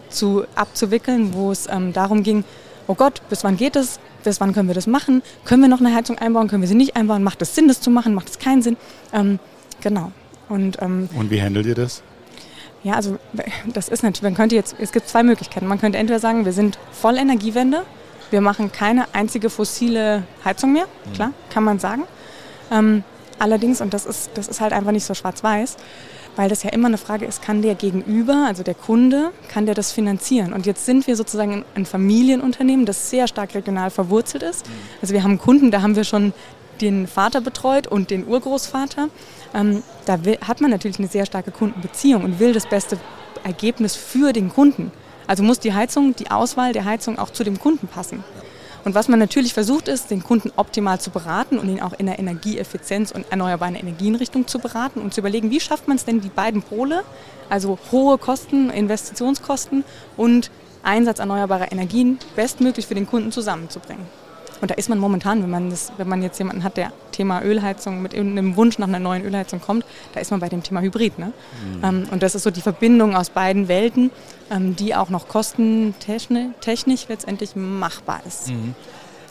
zu, 0.09 0.43
abzuwickeln, 0.55 1.33
wo 1.33 1.51
es 1.51 1.67
ähm, 1.69 1.93
darum 1.93 2.24
ging, 2.24 2.43
oh 2.88 2.95
Gott, 2.95 3.21
bis 3.29 3.43
wann 3.43 3.57
geht 3.57 3.75
es? 3.75 4.00
Bis 4.29 4.39
wann 4.39 4.53
können 4.53 4.67
wir 4.67 4.75
das 4.75 4.86
machen? 4.86 5.24
Können 5.43 5.63
wir 5.63 5.69
noch 5.69 5.79
eine 5.79 5.93
Heizung 5.95 6.19
einbauen? 6.19 6.48
Können 6.48 6.62
wir 6.62 6.67
sie 6.67 6.75
nicht 6.75 6.95
einbauen? 6.95 7.24
Macht 7.24 7.41
es 7.41 7.55
Sinn, 7.55 7.67
das 7.67 7.81
zu 7.81 7.89
machen? 7.89 8.13
Macht 8.13 8.29
es 8.29 8.38
keinen 8.38 8.62
Sinn? 8.62 8.77
Ähm, 9.12 9.39
genau. 9.81 10.12
Und, 10.50 10.79
ähm, 10.81 11.09
Und 11.15 11.31
wie 11.31 11.41
handelt 11.41 11.65
ihr 11.65 11.74
das? 11.74 12.03
Ja, 12.83 12.93
also 12.93 13.17
das 13.74 13.89
ist 13.89 14.03
natürlich, 14.03 14.21
man 14.21 14.36
könnte 14.36 14.55
jetzt, 14.55 14.75
es 14.79 14.91
gibt 14.91 15.09
zwei 15.09 15.24
Möglichkeiten. 15.24 15.65
Man 15.65 15.79
könnte 15.79 15.98
entweder 15.98 16.19
sagen, 16.19 16.45
wir 16.45 16.53
sind 16.53 16.77
voll 16.91 17.17
Energiewende, 17.17 17.81
wir 18.29 18.41
machen 18.41 18.71
keine 18.71 19.07
einzige 19.13 19.50
fossile 19.50 20.24
Heizung 20.45 20.74
mehr, 20.74 20.86
mhm. 21.05 21.13
klar, 21.13 21.33
kann 21.50 21.63
man 21.63 21.79
sagen. 21.79 22.03
Ähm, 22.71 23.03
allerdings, 23.39 23.81
und 23.81 23.95
das 23.95 24.05
ist, 24.05 24.29
das 24.36 24.48
ist 24.48 24.62
halt 24.62 24.74
einfach 24.74 24.91
nicht 24.91 25.05
so 25.05 25.15
schwarz-weiß, 25.15 25.77
weil 26.39 26.48
das 26.48 26.63
ja 26.63 26.69
immer 26.69 26.88
eine 26.88 26.98
Frage 26.98 27.25
ist, 27.25 27.41
kann 27.41 27.62
der 27.62 27.75
Gegenüber, 27.75 28.46
also 28.48 28.63
der 28.63 28.74
Kunde, 28.74 29.31
kann 29.50 29.65
der 29.65 29.75
das 29.75 29.91
finanzieren? 29.91 30.53
Und 30.53 30.65
jetzt 30.65 30.86
sind 30.86 31.05
wir 31.05 31.17
sozusagen 31.17 31.65
ein 31.75 31.86
Familienunternehmen, 31.86 32.86
das 32.86 33.10
sehr 33.10 33.27
stark 33.27 33.53
regional 33.55 33.89
verwurzelt 33.89 34.43
ist. 34.43 34.65
Mhm. 34.65 34.72
Also 35.01 35.13
wir 35.13 35.24
haben 35.24 35.38
Kunden, 35.38 35.69
da 35.69 35.81
haben 35.81 35.98
wir 35.98 36.05
schon 36.05 36.31
den 36.79 37.08
Vater 37.08 37.41
betreut 37.41 37.88
und 37.88 38.10
den 38.10 38.25
Urgroßvater. 38.25 39.10
Ähm, 39.53 39.84
da 40.05 40.24
will, 40.24 40.38
hat 40.39 40.62
man 40.62 40.72
natürlich 40.72 40.98
eine 40.98 41.10
sehr 41.10 41.25
starke 41.25 41.51
Kundenbeziehung 41.51 42.24
und 42.24 42.39
will 42.39 42.53
das 42.53 42.67
beste 42.67 42.98
Ergebnis 43.43 43.98
für 43.98 44.31
den 44.31 44.48
Kunden. 44.48 44.93
Also 45.27 45.43
muss 45.43 45.60
die 45.60 45.74
Heizung, 45.74 46.15
die 46.15 46.31
Auswahl 46.31 46.72
der 46.72 46.86
Heizung 46.86 47.19
auch 47.19 47.31
zu 47.31 47.43
dem 47.43 47.60
Kunden 47.60 47.88
passen. 47.88 48.24
Und 48.86 48.95
was 48.95 49.07
man 49.07 49.19
natürlich 49.19 49.53
versucht 49.53 49.88
ist, 49.88 50.09
den 50.09 50.24
Kunden 50.24 50.51
optimal 50.55 51.00
zu 51.00 51.09
beraten 51.09 51.57
und 51.57 51.69
ihn 51.69 51.81
auch 51.81 51.93
in 51.93 52.05
der 52.05 52.19
Energieeffizienz 52.19 53.12
und 53.12 53.25
erneuerbaren 53.29 53.75
Energienrichtung 53.75 54.48
zu 54.48 54.59
beraten 54.59 55.01
und 55.01 55.13
zu 55.13 55.21
überlegen, 55.21 55.51
wie 55.51 55.59
schafft 55.59 55.88
man 55.88 55.98
es 55.98 56.05
denn, 56.05 56.21
die 56.21 56.29
beiden 56.29 56.62
Pole, 56.62 57.03
also 57.50 57.77
hohe 57.91 58.17
Kosten, 58.17 58.69
Investitionskosten 58.69 59.83
und 60.17 60.50
Einsatz 60.83 61.19
erneuerbarer 61.19 61.71
Energien 61.71 62.19
bestmöglich 62.36 62.88
für 62.88 62.95
den 62.95 63.07
Kunden 63.07 63.31
zusammenzubringen. 63.31 64.05
Und 64.62 64.72
da 64.72 64.75
ist 64.75 64.89
man 64.89 65.00
momentan, 65.00 65.42
wenn 65.42 65.50
man, 65.50 65.70
das, 65.70 65.92
wenn 65.98 66.08
man 66.08 66.22
jetzt 66.22 66.38
jemanden 66.38 66.63
hat, 66.63 66.78
der 66.78 66.92
Thema 67.12 67.42
Ölheizung 67.42 68.01
mit 68.01 68.13
einem 68.13 68.56
Wunsch 68.56 68.78
nach 68.78 68.88
einer 68.88 69.00
neuen 69.00 69.24
Ölheizung 69.24 69.62
kommt, 69.62 69.86
da 70.13 70.20
ist 70.20 70.32
man 70.32 70.39
bei 70.39 70.50
dem 70.50 70.63
Thema 70.63 70.82
Hybrid. 70.82 71.18
Ne? 71.20 71.28
Mhm. 71.28 71.84
Ähm, 71.84 72.08
und 72.12 72.24
das 72.24 72.36
ist 72.36 72.44
so 72.44 72.51
die 72.51 72.62
Verbindung 72.62 73.16
aus 73.16 73.30
beiden 73.30 73.68
Welten, 73.68 74.12
ähm, 74.51 74.75
die 74.75 74.96
auch 74.96 75.10
noch 75.10 75.28
kostentechnisch 75.28 77.08
letztendlich 77.08 77.56
machbar 77.56 78.22
ist. 78.28 78.50
Mhm. 78.50 78.75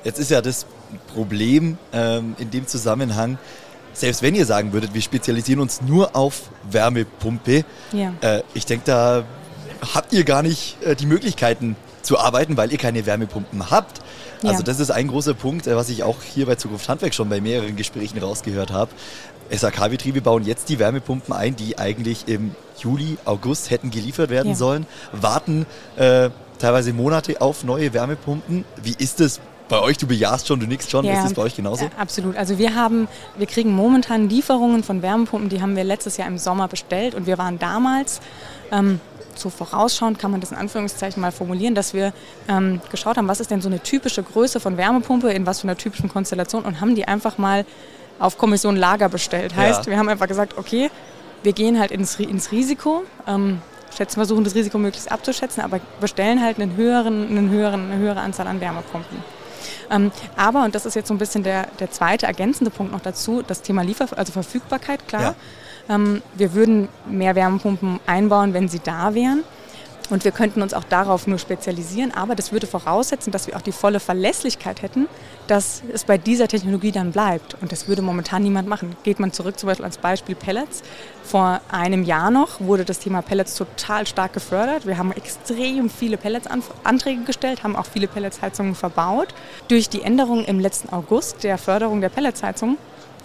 Jetzt 0.04 0.18
ist 0.18 0.30
ja 0.30 0.40
das 0.40 0.66
Problem 1.12 1.76
ähm, 1.92 2.34
in 2.38 2.50
dem 2.50 2.66
Zusammenhang, 2.66 3.38
selbst 3.92 4.22
wenn 4.22 4.34
ihr 4.34 4.46
sagen 4.46 4.72
würdet, 4.72 4.94
wir 4.94 5.02
spezialisieren 5.02 5.60
uns 5.60 5.82
nur 5.82 6.14
auf 6.14 6.50
Wärmepumpe, 6.70 7.64
ja. 7.92 8.12
äh, 8.20 8.42
ich 8.54 8.64
denke, 8.64 8.84
da 8.86 9.24
habt 9.94 10.12
ihr 10.12 10.24
gar 10.24 10.42
nicht 10.42 10.76
äh, 10.82 10.94
die 10.94 11.06
Möglichkeiten 11.06 11.76
zu 12.02 12.18
arbeiten, 12.18 12.56
weil 12.56 12.72
ihr 12.72 12.78
keine 12.78 13.04
Wärmepumpen 13.06 13.70
habt. 13.70 14.00
Also 14.42 14.58
ja. 14.58 14.62
das 14.62 14.80
ist 14.80 14.90
ein 14.90 15.08
großer 15.08 15.34
Punkt, 15.34 15.66
äh, 15.66 15.76
was 15.76 15.88
ich 15.88 16.02
auch 16.02 16.22
hier 16.22 16.46
bei 16.46 16.54
Zukunft 16.54 16.88
Handwerk 16.88 17.14
schon 17.14 17.28
bei 17.28 17.40
mehreren 17.40 17.76
Gesprächen 17.76 18.18
rausgehört 18.18 18.72
habe. 18.72 18.90
SAK-Betriebe 19.50 20.20
bauen 20.20 20.44
jetzt 20.44 20.68
die 20.68 20.78
Wärmepumpen 20.78 21.34
ein, 21.34 21.56
die 21.56 21.78
eigentlich 21.78 22.28
im 22.28 22.54
Juli, 22.78 23.16
August 23.24 23.70
hätten 23.70 23.90
geliefert 23.90 24.30
werden 24.30 24.50
ja. 24.50 24.54
sollen, 24.54 24.86
warten 25.12 25.66
äh, 25.96 26.30
teilweise 26.58 26.92
Monate 26.92 27.40
auf 27.40 27.64
neue 27.64 27.92
Wärmepumpen. 27.92 28.64
Wie 28.82 28.94
ist 28.98 29.20
es 29.20 29.40
bei 29.68 29.80
euch? 29.80 29.96
Du 29.96 30.06
bejahst 30.06 30.46
schon, 30.46 30.60
du 30.60 30.66
nickst 30.66 30.90
schon. 30.90 31.04
Ja, 31.04 31.14
ist 31.14 31.24
das 31.24 31.34
bei 31.34 31.42
euch 31.42 31.56
genauso? 31.56 31.84
Ja, 31.84 31.90
absolut. 31.98 32.36
Also 32.36 32.58
wir 32.58 32.74
haben, 32.74 33.08
wir 33.36 33.46
kriegen 33.46 33.72
momentan 33.72 34.28
Lieferungen 34.28 34.82
von 34.82 35.02
Wärmepumpen, 35.02 35.48
die 35.48 35.62
haben 35.62 35.76
wir 35.76 35.84
letztes 35.84 36.16
Jahr 36.16 36.28
im 36.28 36.38
Sommer 36.38 36.68
bestellt 36.68 37.14
und 37.14 37.26
wir 37.26 37.38
waren 37.38 37.58
damals 37.58 38.20
ähm, 38.70 39.00
so 39.38 39.50
vorausschauend 39.50 40.18
kann 40.18 40.30
man 40.30 40.40
das 40.40 40.50
in 40.50 40.56
Anführungszeichen 40.56 41.20
mal 41.20 41.32
formulieren, 41.32 41.74
dass 41.74 41.94
wir 41.94 42.12
ähm, 42.48 42.80
geschaut 42.90 43.16
haben, 43.16 43.28
was 43.28 43.40
ist 43.40 43.50
denn 43.50 43.60
so 43.60 43.68
eine 43.68 43.80
typische 43.80 44.22
Größe 44.22 44.60
von 44.60 44.76
Wärmepumpe, 44.76 45.30
in 45.30 45.46
was 45.46 45.60
für 45.60 45.64
einer 45.64 45.76
typischen 45.76 46.08
Konstellation 46.08 46.64
und 46.64 46.80
haben 46.80 46.94
die 46.94 47.06
einfach 47.06 47.38
mal 47.38 47.64
auf 48.18 48.38
Kommission 48.38 48.76
Lager 48.76 49.08
bestellt. 49.08 49.54
Heißt, 49.56 49.86
ja. 49.86 49.92
wir 49.92 49.98
haben 49.98 50.08
einfach 50.08 50.26
gesagt, 50.26 50.58
okay, 50.58 50.90
wir 51.42 51.52
gehen 51.52 51.78
halt 51.78 51.90
ins, 51.90 52.18
ins 52.18 52.50
Risiko, 52.50 53.04
ähm, 53.26 53.62
schätzen, 53.96 54.16
versuchen 54.16 54.44
das 54.44 54.54
Risiko 54.54 54.78
möglichst 54.78 55.10
abzuschätzen, 55.10 55.62
aber 55.62 55.80
bestellen 56.00 56.42
halt 56.42 56.60
einen 56.60 56.76
höheren, 56.76 57.28
einen 57.28 57.50
höheren, 57.50 57.90
eine 57.92 58.00
höhere 58.00 58.20
Anzahl 58.20 58.46
an 58.46 58.60
Wärmepumpen. 58.60 59.18
Ähm, 59.90 60.10
aber, 60.36 60.64
und 60.64 60.74
das 60.74 60.86
ist 60.86 60.94
jetzt 60.94 61.08
so 61.08 61.14
ein 61.14 61.18
bisschen 61.18 61.42
der, 61.42 61.68
der 61.78 61.90
zweite 61.90 62.26
ergänzende 62.26 62.70
Punkt 62.70 62.92
noch 62.92 63.00
dazu, 63.00 63.42
das 63.46 63.62
Thema 63.62 63.82
Liefer, 63.82 64.06
also 64.16 64.32
Verfügbarkeit, 64.32 65.06
klar. 65.08 65.22
Ja. 65.22 65.34
Ähm, 65.88 66.22
wir 66.34 66.54
würden 66.54 66.88
mehr 67.08 67.34
Wärmepumpen 67.34 68.00
einbauen, 68.06 68.54
wenn 68.54 68.68
sie 68.68 68.80
da 68.80 69.14
wären. 69.14 69.44
Und 70.10 70.24
wir 70.24 70.32
könnten 70.32 70.62
uns 70.62 70.72
auch 70.72 70.84
darauf 70.84 71.26
nur 71.26 71.38
spezialisieren, 71.38 72.14
aber 72.14 72.34
das 72.34 72.50
würde 72.50 72.66
voraussetzen, 72.66 73.30
dass 73.30 73.46
wir 73.46 73.56
auch 73.56 73.60
die 73.60 73.72
volle 73.72 74.00
Verlässlichkeit 74.00 74.80
hätten, 74.80 75.06
dass 75.48 75.82
es 75.92 76.04
bei 76.04 76.16
dieser 76.16 76.48
Technologie 76.48 76.92
dann 76.92 77.12
bleibt. 77.12 77.56
Und 77.60 77.72
das 77.72 77.88
würde 77.88 78.00
momentan 78.00 78.42
niemand 78.42 78.68
machen. 78.68 78.96
Geht 79.02 79.20
man 79.20 79.32
zurück 79.32 79.58
zum 79.58 79.66
Beispiel 79.66 79.84
als 79.84 79.98
Beispiel 79.98 80.34
Pellets. 80.34 80.82
Vor 81.22 81.60
einem 81.70 82.04
Jahr 82.04 82.30
noch 82.30 82.60
wurde 82.60 82.86
das 82.86 83.00
Thema 83.00 83.20
Pellets 83.20 83.54
total 83.54 84.06
stark 84.06 84.32
gefördert. 84.32 84.86
Wir 84.86 84.96
haben 84.96 85.12
extrem 85.12 85.90
viele 85.90 86.16
Pelletsanträge 86.16 87.24
gestellt, 87.24 87.62
haben 87.62 87.76
auch 87.76 87.86
viele 87.86 88.08
Pelletsheizungen 88.08 88.74
verbaut. 88.74 89.28
Durch 89.68 89.90
die 89.90 90.02
Änderung 90.02 90.44
im 90.46 90.58
letzten 90.58 90.90
August 90.90 91.44
der 91.44 91.58
Förderung 91.58 92.00
der 92.00 92.08
Pelletsheizung 92.08 92.78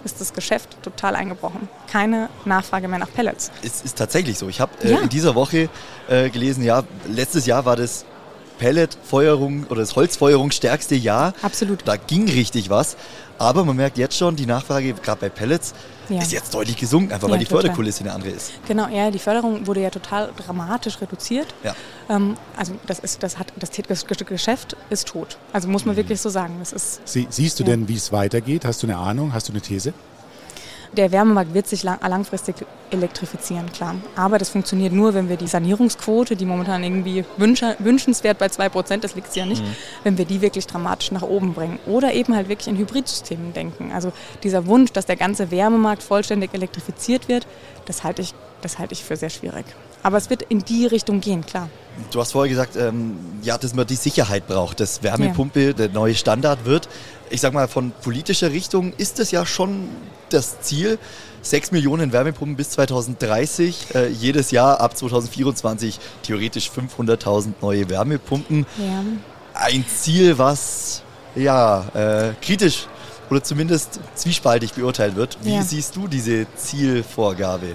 ist 0.04 0.20
das 0.20 0.32
Geschäft 0.32 0.76
total 0.82 1.16
eingebrochen. 1.16 1.68
Keine 1.90 2.28
Nachfrage 2.44 2.88
mehr 2.88 2.98
nach 2.98 3.12
Pellets. 3.12 3.50
Es 3.62 3.82
ist 3.82 3.98
tatsächlich 3.98 4.38
so. 4.38 4.48
Ich 4.48 4.60
habe 4.60 4.72
äh, 4.82 4.92
ja. 4.92 5.00
in 5.00 5.08
dieser 5.08 5.34
Woche 5.34 5.68
äh, 6.08 6.30
gelesen, 6.30 6.64
ja, 6.64 6.82
letztes 7.08 7.46
Jahr 7.46 7.64
war 7.64 7.76
das 7.76 8.04
Pelletfeuerung 8.58 9.66
oder 9.68 9.80
das 9.80 9.96
Holzfeuerung 9.96 10.50
stärkste 10.50 10.94
Jahr. 10.94 11.34
Absolut. 11.42 11.80
Da 11.84 11.96
ging 11.96 12.28
richtig 12.28 12.70
was. 12.70 12.96
Aber 13.38 13.64
man 13.64 13.76
merkt 13.76 13.98
jetzt 13.98 14.16
schon, 14.16 14.36
die 14.36 14.46
Nachfrage 14.46 14.92
gerade 14.94 15.20
bei 15.20 15.28
Pellets 15.28 15.74
ja. 16.08 16.20
ist 16.20 16.32
jetzt 16.32 16.54
deutlich 16.54 16.76
gesunken, 16.76 17.12
einfach 17.12 17.28
ja, 17.28 17.32
weil 17.32 17.38
die 17.38 17.46
total. 17.46 17.62
Förderkulisse 17.62 18.00
eine 18.00 18.12
andere 18.12 18.30
ist. 18.30 18.52
Genau, 18.66 18.88
ja, 18.88 19.10
die 19.10 19.18
Förderung 19.18 19.66
wurde 19.66 19.80
ja 19.80 19.90
total 19.90 20.30
dramatisch 20.36 21.00
reduziert. 21.00 21.54
Ja. 21.62 21.74
Ähm, 22.08 22.36
also 22.56 22.74
das 22.86 22.98
ist, 22.98 23.22
das 23.22 23.38
hat, 23.38 23.52
das 23.58 24.06
Geschäft 24.26 24.76
ist 24.90 25.08
tot. 25.08 25.38
Also 25.52 25.68
muss 25.68 25.84
man 25.84 25.94
mhm. 25.94 25.98
wirklich 25.98 26.20
so 26.20 26.28
sagen. 26.28 26.56
Das 26.58 26.72
ist, 26.72 27.00
Sie, 27.06 27.26
siehst 27.30 27.58
du 27.60 27.64
denn, 27.64 27.88
wie 27.88 27.96
es 27.96 28.12
weitergeht? 28.12 28.64
Hast 28.64 28.82
du 28.82 28.86
eine 28.86 28.96
Ahnung? 28.96 29.32
Hast 29.32 29.48
du 29.48 29.52
eine 29.52 29.60
These? 29.60 29.92
Der 30.96 31.12
Wärmemarkt 31.12 31.54
wird 31.54 31.66
sich 31.66 31.82
lang, 31.82 31.98
langfristig 32.06 32.56
elektrifizieren, 32.90 33.70
klar. 33.72 33.96
Aber 34.16 34.38
das 34.38 34.48
funktioniert 34.48 34.92
nur, 34.92 35.14
wenn 35.14 35.28
wir 35.28 35.36
die 35.36 35.46
Sanierungsquote, 35.46 36.36
die 36.36 36.44
momentan 36.44 36.84
irgendwie 36.84 37.24
wünschenswert 37.36 38.38
bei 38.38 38.46
2%, 38.46 38.98
das 38.98 39.14
liegt 39.14 39.34
ja 39.34 39.46
nicht, 39.46 39.62
mhm. 39.62 39.76
wenn 40.04 40.18
wir 40.18 40.24
die 40.24 40.40
wirklich 40.40 40.66
dramatisch 40.66 41.10
nach 41.10 41.22
oben 41.22 41.54
bringen. 41.54 41.78
Oder 41.86 42.12
eben 42.14 42.34
halt 42.34 42.48
wirklich 42.48 42.68
in 42.68 42.76
Hybridsystemen 42.76 43.52
denken. 43.52 43.92
Also 43.92 44.12
dieser 44.42 44.66
Wunsch, 44.66 44.92
dass 44.92 45.06
der 45.06 45.16
ganze 45.16 45.50
Wärmemarkt 45.50 46.02
vollständig 46.02 46.54
elektrifiziert 46.54 47.28
wird, 47.28 47.46
das 47.86 48.04
halte 48.04 48.22
ich, 48.22 48.34
das 48.62 48.78
halte 48.78 48.94
ich 48.94 49.04
für 49.04 49.16
sehr 49.16 49.30
schwierig. 49.30 49.64
Aber 50.02 50.18
es 50.18 50.28
wird 50.28 50.42
in 50.42 50.60
die 50.60 50.86
Richtung 50.86 51.20
gehen, 51.20 51.46
klar. 51.46 51.70
Du 52.10 52.20
hast 52.20 52.32
vorher 52.32 52.50
gesagt, 52.50 52.76
ähm, 52.76 53.16
ja, 53.42 53.56
dass 53.56 53.74
man 53.74 53.86
die 53.86 53.96
Sicherheit 53.96 54.46
braucht, 54.46 54.80
dass 54.80 55.02
Wärmepumpe 55.02 55.68
ja. 55.68 55.72
der 55.72 55.88
neue 55.88 56.14
Standard 56.14 56.66
wird. 56.66 56.88
Ich 57.30 57.40
sag 57.40 57.54
mal, 57.54 57.68
von 57.68 57.92
politischer 58.02 58.50
Richtung 58.50 58.92
ist 58.98 59.18
es 59.18 59.30
ja 59.30 59.46
schon 59.46 59.88
das 60.28 60.60
Ziel. 60.60 60.98
6 61.40 61.72
Millionen 61.72 62.12
Wärmepumpen 62.12 62.56
bis 62.56 62.70
2030, 62.70 63.94
äh, 63.94 64.08
jedes 64.08 64.50
Jahr 64.50 64.80
ab 64.80 64.96
2024 64.96 65.98
theoretisch 66.22 66.70
500.000 66.70 67.54
neue 67.60 67.88
Wärmepumpen. 67.88 68.66
Ja. 68.78 69.02
Ein 69.54 69.86
Ziel, 69.86 70.36
was 70.36 71.02
ja 71.34 71.84
äh, 71.94 72.34
kritisch 72.42 72.86
oder 73.30 73.42
zumindest 73.42 74.00
zwiespaltig 74.14 74.74
beurteilt 74.74 75.16
wird. 75.16 75.38
Wie 75.42 75.54
ja. 75.54 75.62
siehst 75.62 75.96
du 75.96 76.08
diese 76.08 76.46
Zielvorgabe? 76.56 77.74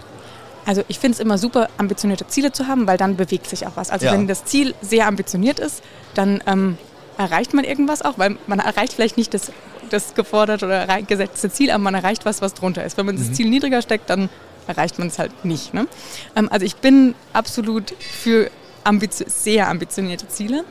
Also 0.65 0.83
ich 0.87 0.99
finde 0.99 1.15
es 1.15 1.19
immer 1.19 1.37
super, 1.37 1.69
ambitionierte 1.77 2.27
Ziele 2.27 2.51
zu 2.51 2.67
haben, 2.67 2.87
weil 2.87 2.97
dann 2.97 3.15
bewegt 3.15 3.47
sich 3.47 3.65
auch 3.65 3.75
was. 3.75 3.89
Also 3.89 4.05
ja. 4.05 4.13
wenn 4.13 4.27
das 4.27 4.45
Ziel 4.45 4.75
sehr 4.81 5.07
ambitioniert 5.07 5.59
ist, 5.59 5.83
dann 6.13 6.43
ähm, 6.45 6.77
erreicht 7.17 7.53
man 7.53 7.65
irgendwas 7.65 8.01
auch, 8.01 8.17
weil 8.17 8.37
man 8.47 8.59
erreicht 8.59 8.93
vielleicht 8.93 9.17
nicht 9.17 9.33
das, 9.33 9.51
das 9.89 10.15
geforderte 10.15 10.65
oder 10.65 11.01
gesetzte 11.01 11.51
Ziel, 11.51 11.71
aber 11.71 11.83
man 11.83 11.95
erreicht 11.95 12.25
was, 12.25 12.41
was 12.41 12.53
drunter 12.53 12.83
ist. 12.83 12.97
Wenn 12.97 13.05
man 13.05 13.15
mhm. 13.15 13.19
das 13.19 13.33
Ziel 13.33 13.49
niedriger 13.49 13.81
steckt, 13.81 14.09
dann 14.09 14.29
erreicht 14.67 14.99
man 14.99 15.07
es 15.07 15.19
halt 15.19 15.45
nicht. 15.45 15.73
Ne? 15.73 15.87
Ähm, 16.35 16.47
also 16.51 16.65
ich 16.65 16.75
bin 16.77 17.15
absolut 17.33 17.93
für 17.99 18.51
ambitio 18.83 19.25
sehr 19.27 19.67
ambitionierte 19.67 20.27
Ziele. 20.27 20.63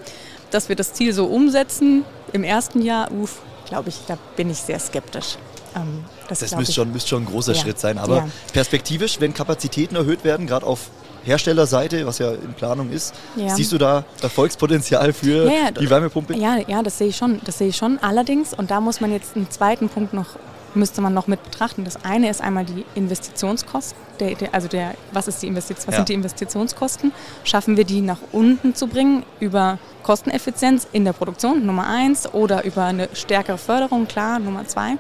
Dass 0.51 0.71
wir 0.71 0.77
das 0.77 0.95
Ziel 0.95 1.13
so 1.13 1.27
umsetzen 1.27 2.05
im 2.33 2.43
ersten 2.43 2.81
Jahr, 2.81 3.13
uff, 3.13 3.43
glaube 3.67 3.91
ich, 3.91 3.97
da 4.07 4.17
bin 4.37 4.51
ich 4.51 4.59
sehr 4.59 4.79
skeptisch. 4.79 5.37
Ähm, 5.75 6.05
das, 6.29 6.41
das 6.41 6.57
müsste 6.57 6.75
schon, 6.75 6.93
müsste 6.93 7.11
schon 7.11 7.23
ein 7.23 7.27
großer 7.27 7.53
ja. 7.53 7.61
Schritt 7.61 7.79
sein. 7.79 7.99
Aber 7.99 8.17
ja. 8.17 8.29
perspektivisch, 8.53 9.21
wenn 9.21 9.35
Kapazitäten 9.35 9.97
erhöht 9.97 10.25
werden, 10.25 10.47
gerade 10.47 10.67
auf 10.67 10.91
Herstellerseite, 11.25 12.07
was 12.07 12.19
ja 12.19 12.33
in 12.33 12.55
Planung 12.55 12.91
ist, 12.91 13.15
ja. 13.37 13.55
siehst 13.55 13.73
du 13.73 13.79
da 13.79 14.05
Erfolgspotenzial 14.23 15.13
für 15.13 15.51
die 15.79 15.91
Wärmepumpe? 15.91 16.35
Ja, 16.35 16.57
ja, 16.67 16.83
das 16.83 16.99
sehe 16.99 17.09
ich 17.09 17.17
schon. 17.17 17.41
Das 17.45 17.59
sehe 17.59 17.69
ich 17.69 17.77
schon. 17.77 17.99
Allerdings, 17.99 18.55
und 18.55 18.71
da 18.71 18.81
muss 18.81 19.01
man 19.01 19.13
jetzt 19.13 19.37
einen 19.37 19.51
zweiten 19.51 19.89
Punkt 19.89 20.15
noch 20.15 20.27
müsste 20.75 21.01
man 21.01 21.15
noch 21.15 21.27
mit 21.27 21.43
betrachten. 21.43 21.85
Das 21.85 22.05
eine 22.05 22.31
ist 22.31 22.41
einmal 22.41 22.65
die 22.65 22.85
Investitionskosten, 22.95 23.99
der, 24.21 24.35
der, 24.35 24.55
also 24.55 24.69
der, 24.69 24.95
was, 25.13 25.29
ist 25.29 25.43
die 25.43 25.47
Investition, 25.47 25.87
was 25.89 25.95
ja. 25.95 25.99
sind 25.99 26.09
die 26.09 26.15
Investitionskosten? 26.15 27.13
Schaffen 27.45 27.77
wir 27.77 27.85
die 27.85 28.01
nach 28.01 28.19
unten 28.33 28.75
zu 28.75 28.87
bringen 28.87 29.25
über 29.41 29.79
Kosteneffizienz 30.03 30.87
in 30.93 31.05
der 31.05 31.13
Produktion, 31.13 31.67
Nummer 31.67 31.87
eins, 31.87 32.33
oder 32.33 32.65
über 32.65 32.85
eine 32.85 33.09
stärkere 33.13 33.59
Förderung, 33.59 34.07
klar, 34.09 34.39
Nummer 34.39 34.67
zwei. 34.67 34.97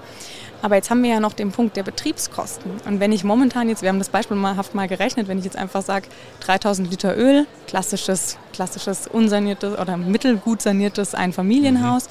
Aber 0.63 0.75
jetzt 0.75 0.91
haben 0.91 1.03
wir 1.03 1.11
ja 1.11 1.21
noch 1.21 1.33
den 1.33 1.53
Punkt 1.53 1.77
der 1.77 1.83
Betriebskosten. 1.83 2.71
Und 2.85 3.01
wenn 3.01 3.13
ich 3.13 3.25
momentan 3.25 3.69
jetzt, 3.69 3.83
wir 3.83 3.89
haben 3.89 3.99
das 3.99 4.09
beispielhaft 4.09 4.75
mal 4.75 4.89
gerechnet, 4.89 5.29
wenn 5.29 5.39
ich 5.39 5.45
jetzt 5.45 5.57
einfach 5.57 5.83
sage, 5.83 6.09
3000 6.41 6.91
Liter 6.91 7.17
Öl, 7.17 7.47
klassisches, 7.67 8.39
klassisches 8.53 9.07
unsaniertes 9.07 9.79
oder 9.79 9.97
mittelgut 9.97 10.63
saniertes 10.63 11.15
Einfamilienhaus, 11.15 12.09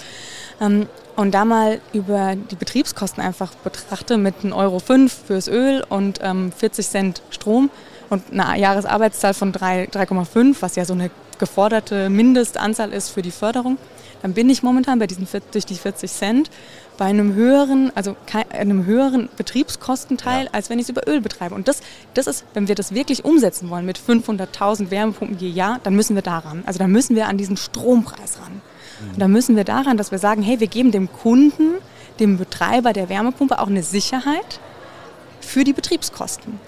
mhm. 0.60 0.66
ähm, 0.66 0.88
und 1.18 1.32
da 1.32 1.46
mal 1.46 1.82
über 1.94 2.36
die 2.36 2.56
Betriebskosten 2.56 3.24
einfach 3.24 3.52
betrachte 3.56 4.18
mit 4.18 4.36
1,05 4.44 4.56
Euro 4.56 4.80
fürs 4.80 5.48
Öl 5.48 5.84
und 5.90 6.20
ähm, 6.22 6.52
40 6.52 6.88
Cent 6.88 7.22
Strom 7.32 7.72
und 8.12 8.22
eine 8.32 8.60
Jahresarbeitszahl 8.60 9.34
von 9.34 9.52
3,5, 9.52 10.58
was 10.60 10.76
ja 10.76 10.86
so 10.86 10.94
eine 10.94 11.10
geforderte 11.40 12.10
Mindestanzahl 12.10 12.94
ist 12.94 13.10
für 13.10 13.24
die 13.24 13.32
Förderung, 13.32 13.80
dann 14.22 14.34
bin 14.34 14.50
ich 14.50 14.62
momentan 14.62 15.00
bei 15.00 15.08
diesen 15.08 15.28
durch 15.52 15.66
die 15.66 15.76
40 15.76 16.12
Cent 16.12 16.52
bei 16.98 17.06
einem 17.06 17.34
höheren, 17.36 17.92
also 17.96 18.16
einem 18.50 18.86
höheren 18.86 19.30
Betriebskostenteil, 19.38 20.46
ja. 20.46 20.50
als 20.52 20.70
wenn 20.70 20.80
ich 20.80 20.84
es 20.84 20.90
über 20.90 21.08
Öl 21.08 21.22
betreibe. 21.22 21.56
Und 21.56 21.68
das, 21.68 21.82
das 22.14 22.28
ist, 22.28 22.46
wenn 22.54 22.68
wir 22.68 22.76
das 22.76 22.94
wirklich 22.94 23.24
umsetzen 23.24 23.70
wollen 23.70 23.86
mit 23.86 24.00
500.000 24.00 24.90
Wärmepumpen 24.92 25.38
je 25.38 25.50
Jahr, 25.50 25.80
dann 25.84 25.96
müssen 25.96 26.16
wir 26.16 26.24
daran. 26.24 26.64
Also 26.66 26.80
dann 26.80 26.92
müssen 26.92 27.16
wir 27.16 27.28
an 27.28 27.38
diesen 27.38 27.58
Strompreis 27.58 28.40
ran. 28.42 28.54
Mhm. 28.54 29.14
Und 29.14 29.20
dann 29.20 29.32
müssen 29.32 29.56
wir 29.56 29.64
daran, 29.64 29.98
dass 29.98 30.12
wir 30.12 30.20
sagen, 30.20 30.42
hey, 30.42 30.60
wir 30.60 30.68
geben 30.68 30.92
dem 30.92 31.12
Kunden, 31.12 31.76
dem 32.20 32.38
Betreiber 32.38 32.94
der 32.94 33.10
Wärmepumpe 33.10 33.60
auch 33.60 33.68
eine 33.68 33.84
Sicherheit 33.84 34.60
für 35.40 35.64
die 35.64 35.74
Betriebskosten. 35.74 36.60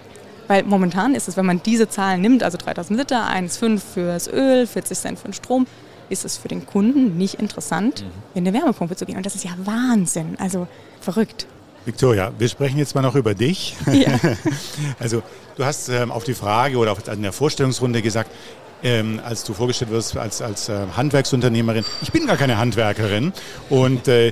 Weil 0.47 0.63
momentan 0.63 1.13
ist 1.13 1.27
es, 1.27 1.37
wenn 1.37 1.45
man 1.45 1.61
diese 1.63 1.89
Zahlen 1.89 2.21
nimmt, 2.21 2.43
also 2.43 2.57
3000 2.57 2.97
Liter, 2.97 3.27
1,5 3.29 3.79
fürs 3.79 4.27
Öl, 4.27 4.65
40 4.65 4.97
Cent 4.97 5.19
für 5.19 5.27
den 5.27 5.33
Strom, 5.33 5.67
ist 6.09 6.25
es 6.25 6.37
für 6.37 6.47
den 6.47 6.65
Kunden 6.65 7.17
nicht 7.17 7.35
interessant, 7.35 8.03
mhm. 8.03 8.07
in 8.35 8.47
eine 8.47 8.57
Wärmepumpe 8.57 8.95
zu 8.95 9.05
gehen. 9.05 9.17
Und 9.17 9.25
das 9.25 9.35
ist 9.35 9.43
ja 9.43 9.51
Wahnsinn, 9.63 10.35
also 10.39 10.67
verrückt. 11.01 11.47
Victoria, 11.85 12.31
wir 12.37 12.49
sprechen 12.49 12.77
jetzt 12.77 12.93
mal 12.93 13.01
noch 13.01 13.15
über 13.15 13.33
dich. 13.33 13.75
Ja. 13.91 14.19
also 14.99 15.23
du 15.55 15.65
hast 15.65 15.89
ähm, 15.89 16.11
auf 16.11 16.23
die 16.23 16.33
Frage 16.33 16.77
oder 16.77 16.91
auf, 16.91 17.07
in 17.07 17.21
der 17.21 17.31
Vorstellungsrunde 17.31 18.01
gesagt, 18.01 18.29
ähm, 18.83 19.19
als 19.23 19.43
du 19.43 19.53
vorgestellt 19.53 19.91
wirst 19.91 20.15
als, 20.17 20.41
als 20.41 20.69
äh, 20.69 20.87
Handwerksunternehmerin, 20.95 21.83
ich 22.01 22.11
bin 22.11 22.27
gar 22.27 22.37
keine 22.37 22.57
Handwerkerin 22.57 23.33
und 23.69 24.07
äh, 24.07 24.31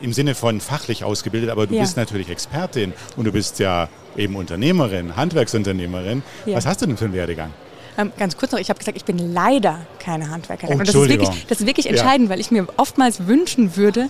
im 0.00 0.12
Sinne 0.12 0.34
von 0.34 0.60
fachlich 0.60 1.04
ausgebildet, 1.04 1.50
aber 1.50 1.66
du 1.66 1.74
ja. 1.74 1.82
bist 1.82 1.96
natürlich 1.96 2.28
Expertin 2.28 2.92
und 3.16 3.24
du 3.24 3.32
bist 3.32 3.58
ja 3.58 3.88
eben 4.16 4.36
Unternehmerin, 4.36 5.16
Handwerksunternehmerin. 5.16 6.22
Ja. 6.46 6.56
Was 6.56 6.66
hast 6.66 6.82
du 6.82 6.86
denn 6.86 6.96
für 6.96 7.06
einen 7.06 7.14
Werdegang? 7.14 7.50
Ähm, 7.98 8.12
ganz 8.18 8.36
kurz 8.36 8.52
noch, 8.52 8.58
ich 8.58 8.68
habe 8.70 8.78
gesagt, 8.78 8.96
ich 8.96 9.04
bin 9.04 9.32
leider 9.32 9.80
keine 9.98 10.30
Handwerkerin. 10.30 10.74
Oh, 10.74 10.78
und 10.78 10.88
das 10.88 10.94
ist 10.94 11.08
wirklich, 11.08 11.46
das 11.48 11.60
ist 11.60 11.66
wirklich 11.66 11.88
entscheidend, 11.88 12.28
ja. 12.28 12.34
weil 12.34 12.40
ich 12.40 12.50
mir 12.50 12.66
oftmals 12.76 13.26
wünschen 13.26 13.76
würde, 13.76 14.08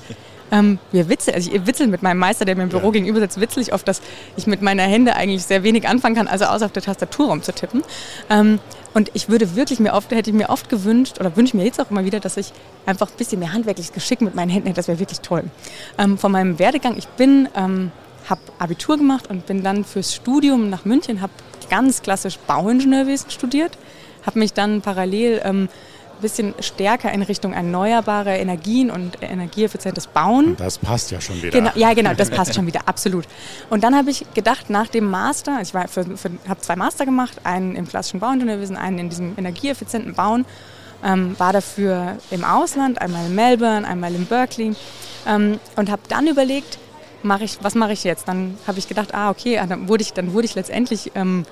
ähm, 0.52 0.78
wir 0.92 1.08
witzeln, 1.08 1.34
also 1.34 1.50
ich 1.50 1.66
witzel 1.66 1.86
mit 1.86 2.02
meinem 2.02 2.18
Meister, 2.18 2.44
der 2.44 2.56
mir 2.56 2.64
im 2.64 2.68
Büro 2.68 2.86
ja. 2.86 2.92
gegenüber 2.92 3.20
sitzt, 3.20 3.40
witzel 3.40 3.62
ich 3.62 3.72
oft, 3.72 3.86
dass 3.86 4.00
ich 4.36 4.46
mit 4.46 4.62
meiner 4.62 4.82
Hände 4.82 5.14
eigentlich 5.14 5.44
sehr 5.44 5.62
wenig 5.62 5.88
anfangen 5.88 6.16
kann, 6.16 6.28
also 6.28 6.46
außer 6.46 6.66
auf 6.66 6.72
der 6.72 6.82
Tastatur 6.82 7.28
rumzutippen. 7.28 7.82
Ähm, 8.28 8.58
und 8.92 9.10
ich 9.14 9.28
würde 9.28 9.54
wirklich 9.54 9.78
mir 9.78 9.94
oft, 9.94 10.10
hätte 10.10 10.30
ich 10.30 10.36
mir 10.36 10.50
oft 10.50 10.68
gewünscht, 10.68 11.20
oder 11.20 11.36
wünsche 11.36 11.56
mir 11.56 11.64
jetzt 11.64 11.80
auch 11.80 11.90
immer 11.90 12.04
wieder, 12.04 12.18
dass 12.18 12.36
ich 12.36 12.52
einfach 12.86 13.08
ein 13.08 13.16
bisschen 13.16 13.38
mehr 13.38 13.52
handwerkliches 13.52 13.92
Geschick 13.92 14.20
mit 14.20 14.34
meinen 14.34 14.50
Händen 14.50 14.66
hätte. 14.66 14.76
Das 14.76 14.88
wäre 14.88 14.98
wirklich 14.98 15.20
toll. 15.20 15.44
Ähm, 15.98 16.18
von 16.18 16.32
meinem 16.32 16.58
Werdegang, 16.58 16.96
ich 16.96 17.06
bin, 17.08 17.48
ähm, 17.56 17.92
habe 18.28 18.40
Abitur 18.58 18.96
gemacht 18.96 19.28
und 19.28 19.46
bin 19.46 19.62
dann 19.62 19.84
fürs 19.84 20.14
Studium 20.14 20.70
nach 20.70 20.84
München, 20.84 21.20
habe 21.20 21.32
ganz 21.70 22.02
klassisch 22.02 22.38
Bauingenieurwesen 22.46 23.30
studiert, 23.30 23.78
habe 24.26 24.38
mich 24.38 24.52
dann 24.52 24.82
parallel 24.82 25.40
ähm, 25.44 25.68
ein 26.20 26.20
bisschen 26.20 26.54
stärker 26.60 27.10
in 27.12 27.22
Richtung 27.22 27.54
erneuerbare 27.54 28.36
Energien 28.36 28.90
und 28.90 29.22
energieeffizientes 29.22 30.06
Bauen. 30.06 30.56
Das 30.56 30.76
passt 30.76 31.10
ja 31.10 31.20
schon 31.20 31.36
wieder. 31.42 31.50
Genau, 31.50 31.70
ja, 31.74 31.94
genau, 31.94 32.12
das 32.12 32.28
passt 32.28 32.54
schon 32.54 32.66
wieder, 32.66 32.80
absolut. 32.86 33.24
Und 33.70 33.82
dann 33.82 33.96
habe 33.96 34.10
ich 34.10 34.26
gedacht, 34.34 34.68
nach 34.68 34.88
dem 34.88 35.10
Master, 35.10 35.56
also 35.56 35.78
ich 35.78 36.48
habe 36.48 36.60
zwei 36.60 36.76
Master 36.76 37.06
gemacht, 37.06 37.38
einen 37.44 37.74
im 37.74 37.88
klassischen 37.88 38.20
Bauingenieurwesen, 38.20 38.76
einen 38.76 38.98
in 38.98 39.08
diesem 39.08 39.32
energieeffizienten 39.38 40.14
Bauen, 40.14 40.44
ähm, 41.02 41.34
war 41.38 41.54
dafür 41.54 42.18
im 42.30 42.44
Ausland, 42.44 43.00
einmal 43.00 43.24
in 43.26 43.34
Melbourne, 43.34 43.88
einmal 43.88 44.14
in 44.14 44.26
Berkeley 44.26 44.74
ähm, 45.26 45.58
und 45.76 45.90
habe 45.90 46.02
dann 46.08 46.26
überlegt, 46.26 46.78
mach 47.22 47.40
ich, 47.40 47.58
was 47.62 47.74
mache 47.74 47.92
ich 47.92 48.04
jetzt? 48.04 48.28
Dann 48.28 48.58
habe 48.66 48.78
ich 48.78 48.88
gedacht, 48.88 49.14
ah, 49.14 49.30
okay, 49.30 49.58
ah, 49.58 49.66
dann 49.66 49.88
wurde 49.88 50.02
ich, 50.02 50.12
dann 50.12 50.32
wurde 50.32 50.46
ich 50.46 50.54
letztendlich 50.54 51.12
ähm, 51.14 51.44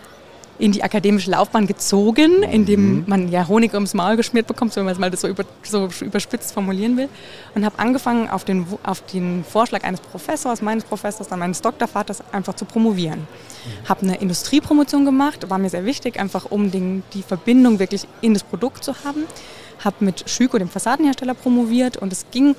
in 0.59 0.73
die 0.73 0.83
akademische 0.83 1.31
Laufbahn 1.31 1.67
gezogen, 1.67 2.43
indem 2.43 2.99
mhm. 2.99 3.05
man 3.07 3.29
ja 3.31 3.47
Honig 3.47 3.75
ums 3.75 3.95
Maul 3.95 4.17
geschmiert 4.17 4.47
bekommt, 4.47 4.75
wenn 4.77 4.85
man 4.85 4.93
es 4.93 4.99
mal 4.99 5.17
so, 5.17 5.29
über, 5.29 5.45
so 5.62 5.88
überspitzt 6.00 6.53
formulieren 6.53 6.97
will. 6.97 7.09
Und 7.55 7.65
habe 7.65 7.79
angefangen, 7.79 8.29
auf 8.29 8.45
den, 8.45 8.67
auf 8.83 9.03
den 9.03 9.45
Vorschlag 9.45 9.85
eines 9.85 10.00
Professors, 10.00 10.61
meines 10.61 10.85
Professors, 10.85 11.29
dann 11.29 11.38
meines 11.38 11.62
Doktorvaters, 11.62 12.23
einfach 12.33 12.55
zu 12.55 12.65
promovieren. 12.65 13.21
Mhm. 13.21 13.88
Habe 13.88 14.03
eine 14.03 14.17
Industriepromotion 14.17 15.05
gemacht, 15.05 15.49
war 15.49 15.59
mir 15.59 15.71
sehr 15.71 15.85
wichtig, 15.85 16.19
einfach 16.19 16.47
um 16.50 16.71
den, 16.71 17.05
die 17.15 17.23
Verbindung 17.23 17.79
wirklich 17.79 18.07
in 18.21 18.35
das 18.35 18.43
Produkt 18.43 18.83
zu 18.83 18.95
haben. 19.05 19.25
Habe 19.85 20.05
mit 20.05 20.29
Schüko, 20.29 20.59
dem 20.59 20.69
Fassadenhersteller, 20.69 21.35
promoviert 21.35 21.97
und 21.97 22.12
es 22.12 22.27
ging 22.33 22.57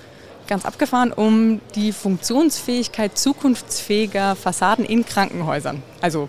ganz 0.48 0.65
abgefahren 0.65 1.13
um 1.13 1.62
die 1.75 1.91
Funktionsfähigkeit 1.91 3.18
zukunftsfähiger 3.18 4.36
Fassaden 4.36 4.84
in 4.84 5.06
Krankenhäusern. 5.06 5.84
Also 6.01 6.27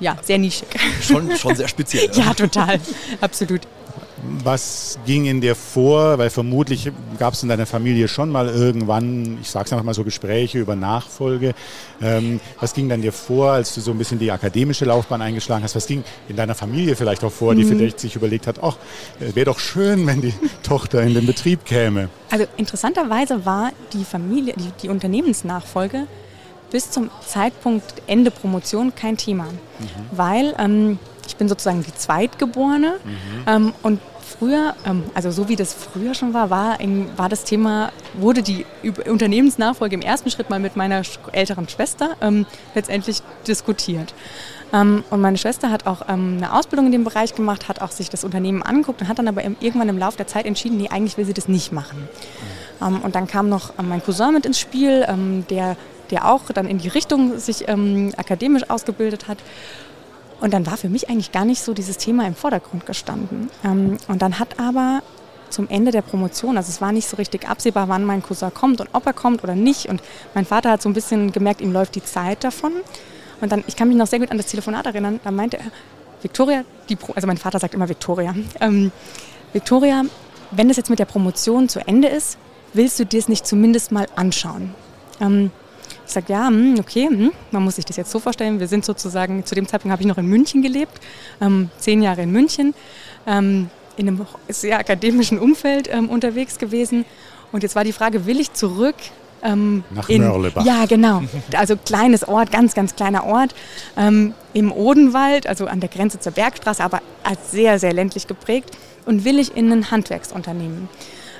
ja, 0.00 0.16
sehr 0.22 0.38
nischig. 0.38 0.68
Schon, 1.00 1.36
schon 1.36 1.56
sehr 1.56 1.68
speziell. 1.68 2.10
ja, 2.12 2.34
total, 2.34 2.80
absolut. 3.20 3.62
Was 4.42 4.98
ging 5.06 5.26
in 5.26 5.40
dir 5.40 5.54
vor? 5.54 6.18
Weil 6.18 6.30
vermutlich 6.30 6.90
gab 7.18 7.34
es 7.34 7.42
in 7.42 7.48
deiner 7.48 7.66
Familie 7.66 8.08
schon 8.08 8.30
mal 8.30 8.48
irgendwann, 8.48 9.38
ich 9.40 9.48
sage 9.48 9.66
es 9.66 9.72
einfach 9.72 9.84
mal 9.84 9.94
so, 9.94 10.02
Gespräche 10.02 10.58
über 10.58 10.74
Nachfolge. 10.74 11.54
Ähm, 12.02 12.40
was 12.60 12.74
ging 12.74 12.88
dann 12.88 13.00
dir 13.00 13.12
vor, 13.12 13.52
als 13.52 13.74
du 13.74 13.80
so 13.80 13.92
ein 13.92 13.98
bisschen 13.98 14.18
die 14.18 14.30
akademische 14.30 14.84
Laufbahn 14.84 15.22
eingeschlagen 15.22 15.62
hast? 15.62 15.76
Was 15.76 15.86
ging 15.86 16.02
in 16.28 16.36
deiner 16.36 16.56
Familie 16.56 16.96
vielleicht 16.96 17.22
auch 17.22 17.32
vor, 17.32 17.54
die 17.54 17.64
mhm. 17.64 17.68
vielleicht 17.68 18.00
sich 18.00 18.16
überlegt 18.16 18.46
hat, 18.46 18.62
ach, 18.62 18.76
wäre 19.20 19.46
doch 19.46 19.60
schön, 19.60 20.06
wenn 20.06 20.20
die 20.20 20.34
Tochter 20.62 21.02
in 21.02 21.14
den 21.14 21.26
Betrieb 21.26 21.64
käme? 21.64 22.08
Also 22.30 22.46
interessanterweise 22.56 23.46
war 23.46 23.70
die 23.92 24.04
Familie, 24.04 24.54
die, 24.56 24.72
die 24.82 24.88
Unternehmensnachfolge 24.88 26.06
bis 26.70 26.90
zum 26.90 27.10
Zeitpunkt 27.26 27.84
Ende 28.06 28.30
Promotion 28.30 28.94
kein 28.94 29.16
Thema, 29.16 29.44
mhm. 29.44 29.86
weil 30.12 30.54
ähm, 30.58 30.98
ich 31.26 31.36
bin 31.36 31.48
sozusagen 31.48 31.82
die 31.82 31.94
Zweitgeborene 31.94 32.94
mhm. 33.04 33.42
ähm, 33.46 33.72
und 33.82 34.00
früher, 34.38 34.74
ähm, 34.84 35.04
also 35.14 35.30
so 35.30 35.48
wie 35.48 35.56
das 35.56 35.74
früher 35.74 36.14
schon 36.14 36.34
war, 36.34 36.50
war, 36.50 36.80
in, 36.80 37.06
war 37.16 37.28
das 37.28 37.44
Thema, 37.44 37.90
wurde 38.14 38.42
die 38.42 38.64
Unternehmensnachfolge 39.06 39.94
im 39.94 40.02
ersten 40.02 40.30
Schritt 40.30 40.50
mal 40.50 40.60
mit 40.60 40.76
meiner 40.76 41.02
älteren 41.32 41.68
Schwester 41.68 42.16
ähm, 42.20 42.46
letztendlich 42.74 43.22
diskutiert. 43.46 44.14
Ähm, 44.72 45.02
und 45.10 45.20
meine 45.20 45.38
Schwester 45.38 45.70
hat 45.70 45.86
auch 45.86 46.02
ähm, 46.08 46.34
eine 46.36 46.52
Ausbildung 46.52 46.86
in 46.86 46.92
dem 46.92 47.04
Bereich 47.04 47.34
gemacht, 47.34 47.68
hat 47.68 47.80
auch 47.80 47.90
sich 47.90 48.10
das 48.10 48.24
Unternehmen 48.24 48.62
angeguckt 48.62 49.00
und 49.00 49.08
hat 49.08 49.18
dann 49.18 49.28
aber 49.28 49.42
irgendwann 49.44 49.88
im 49.88 49.98
Laufe 49.98 50.16
der 50.16 50.26
Zeit 50.26 50.46
entschieden, 50.46 50.76
nee, 50.76 50.88
eigentlich 50.88 51.16
will 51.16 51.24
sie 51.24 51.34
das 51.34 51.48
nicht 51.48 51.72
machen. 51.72 52.08
Mhm. 52.80 52.86
Ähm, 52.86 53.00
und 53.02 53.14
dann 53.14 53.26
kam 53.26 53.48
noch 53.48 53.72
mein 53.82 54.02
Cousin 54.02 54.34
mit 54.34 54.46
ins 54.46 54.60
Spiel, 54.60 55.06
der 55.50 55.76
der 56.10 56.28
auch 56.28 56.42
dann 56.52 56.66
in 56.66 56.78
die 56.78 56.88
Richtung 56.88 57.38
sich 57.38 57.68
ähm, 57.68 58.12
akademisch 58.16 58.68
ausgebildet 58.68 59.28
hat. 59.28 59.38
Und 60.40 60.52
dann 60.52 60.66
war 60.66 60.76
für 60.76 60.88
mich 60.88 61.10
eigentlich 61.10 61.32
gar 61.32 61.44
nicht 61.44 61.62
so 61.62 61.74
dieses 61.74 61.98
Thema 61.98 62.26
im 62.26 62.34
Vordergrund 62.34 62.86
gestanden. 62.86 63.50
Ähm, 63.64 63.98
und 64.08 64.22
dann 64.22 64.38
hat 64.38 64.60
aber 64.60 65.02
zum 65.50 65.68
Ende 65.68 65.90
der 65.90 66.02
Promotion, 66.02 66.56
also 66.56 66.70
es 66.70 66.80
war 66.80 66.92
nicht 66.92 67.08
so 67.08 67.16
richtig 67.16 67.48
absehbar, 67.48 67.88
wann 67.88 68.04
mein 68.04 68.22
Cousin 68.22 68.52
kommt 68.52 68.80
und 68.80 68.90
ob 68.92 69.06
er 69.06 69.12
kommt 69.12 69.42
oder 69.42 69.54
nicht. 69.54 69.86
Und 69.88 70.02
mein 70.34 70.44
Vater 70.44 70.70
hat 70.70 70.82
so 70.82 70.88
ein 70.88 70.92
bisschen 70.92 71.32
gemerkt, 71.32 71.60
ihm 71.60 71.72
läuft 71.72 71.94
die 71.94 72.04
Zeit 72.04 72.44
davon. 72.44 72.72
Und 73.40 73.52
dann, 73.52 73.64
ich 73.66 73.76
kann 73.76 73.88
mich 73.88 73.96
noch 73.96 74.06
sehr 74.06 74.18
gut 74.18 74.30
an 74.30 74.36
das 74.36 74.46
Telefonat 74.46 74.86
erinnern, 74.86 75.20
da 75.24 75.30
meinte 75.30 75.58
er, 75.58 75.64
Victoria, 76.22 76.64
die 76.88 76.96
Pro 76.96 77.12
also 77.12 77.26
mein 77.26 77.36
Vater 77.36 77.60
sagt 77.60 77.74
immer 77.74 77.88
Victoria, 77.88 78.34
ähm, 78.60 78.90
Victoria, 79.52 80.02
wenn 80.50 80.68
das 80.68 80.76
jetzt 80.76 80.90
mit 80.90 80.98
der 80.98 81.04
Promotion 81.04 81.68
zu 81.68 81.80
Ende 81.86 82.08
ist, 82.08 82.38
willst 82.72 82.98
du 82.98 83.06
dir 83.06 83.20
es 83.20 83.28
nicht 83.28 83.46
zumindest 83.46 83.92
mal 83.92 84.06
anschauen? 84.16 84.74
Ähm, 85.20 85.50
ich 86.08 86.14
sage, 86.14 86.32
ja, 86.32 86.48
hm, 86.48 86.76
okay, 86.80 87.06
hm, 87.06 87.32
man 87.50 87.62
muss 87.62 87.76
sich 87.76 87.84
das 87.84 87.96
jetzt 87.96 88.10
so 88.10 88.18
vorstellen. 88.18 88.60
Wir 88.60 88.68
sind 88.68 88.84
sozusagen, 88.84 89.44
zu 89.44 89.54
dem 89.54 89.68
Zeitpunkt 89.68 89.92
habe 89.92 90.02
ich 90.02 90.08
noch 90.08 90.18
in 90.18 90.26
München 90.26 90.62
gelebt, 90.62 91.00
ähm, 91.40 91.70
zehn 91.78 92.02
Jahre 92.02 92.22
in 92.22 92.32
München, 92.32 92.74
ähm, 93.26 93.70
in 93.96 94.08
einem 94.08 94.26
sehr 94.48 94.78
akademischen 94.78 95.38
Umfeld 95.38 95.88
ähm, 95.92 96.08
unterwegs 96.08 96.58
gewesen. 96.58 97.04
Und 97.52 97.62
jetzt 97.62 97.76
war 97.76 97.84
die 97.84 97.92
Frage, 97.92 98.26
will 98.26 98.40
ich 98.40 98.52
zurück 98.52 98.94
ähm, 99.42 99.84
Nach 99.90 100.08
in, 100.08 100.22
Mörlebach. 100.22 100.64
Ja, 100.64 100.86
genau. 100.86 101.22
Also 101.54 101.76
kleines 101.76 102.26
Ort, 102.26 102.50
ganz, 102.50 102.74
ganz 102.74 102.96
kleiner 102.96 103.24
Ort 103.24 103.54
ähm, 103.96 104.34
im 104.54 104.72
Odenwald, 104.72 105.46
also 105.46 105.66
an 105.66 105.80
der 105.80 105.88
Grenze 105.88 106.18
zur 106.20 106.32
Bergstraße, 106.32 106.82
aber 106.82 107.02
als 107.22 107.50
sehr, 107.50 107.78
sehr 107.78 107.92
ländlich 107.92 108.26
geprägt. 108.26 108.70
Und 109.04 109.24
will 109.24 109.38
ich 109.38 109.56
in 109.56 109.70
ein 109.72 109.90
Handwerksunternehmen? 109.90 110.88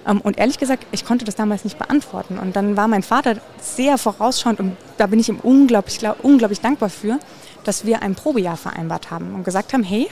Ähm, 0.09 0.21
und 0.21 0.38
ehrlich 0.38 0.59
gesagt, 0.59 0.87
ich 0.90 1.05
konnte 1.05 1.25
das 1.25 1.37
damals 1.37 1.64
nicht 1.64 1.79
beantworten. 1.79 2.38
Und 2.38 2.57
dann 2.57 2.77
war 2.77 2.88
mein 2.88 3.03
Vater 3.03 3.37
sehr 3.61 3.99
vorausschauend 3.99 4.59
und 4.59 4.77
da 4.97 5.07
bin 5.07 5.21
ich 5.21 5.29
ihm 5.29 5.38
unglaublich, 5.40 6.01
unglaublich 6.23 6.61
dankbar 6.61 6.88
für, 6.88 7.18
dass 7.64 7.85
wir 7.85 8.03
ein 8.03 8.14
Probejahr 8.14 8.57
vereinbart 8.57 9.11
haben 9.11 9.35
und 9.35 9.44
gesagt 9.44 9.73
haben, 9.73 9.83
hey, 9.83 10.09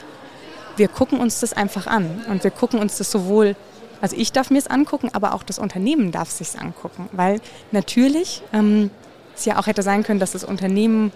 wir 0.77 0.87
gucken 0.87 1.19
uns 1.19 1.39
das 1.39 1.53
einfach 1.53 1.87
an. 1.87 2.23
Und 2.29 2.43
wir 2.43 2.51
gucken 2.51 2.79
uns 2.79 2.97
das 2.97 3.11
sowohl, 3.11 3.55
also 3.99 4.15
ich 4.15 4.31
darf 4.31 4.51
mir 4.51 4.59
es 4.59 4.67
angucken, 4.67 5.09
aber 5.13 5.33
auch 5.33 5.43
das 5.43 5.57
Unternehmen 5.57 6.11
darf 6.11 6.29
es 6.29 6.37
sich 6.37 6.61
angucken. 6.61 7.09
Weil 7.11 7.41
natürlich 7.71 8.43
ähm, 8.53 8.91
es 9.35 9.45
ja 9.45 9.57
auch 9.57 9.65
hätte 9.65 9.81
sein 9.81 10.03
können, 10.03 10.19
dass 10.19 10.31
das 10.31 10.43
Unternehmen 10.43 11.11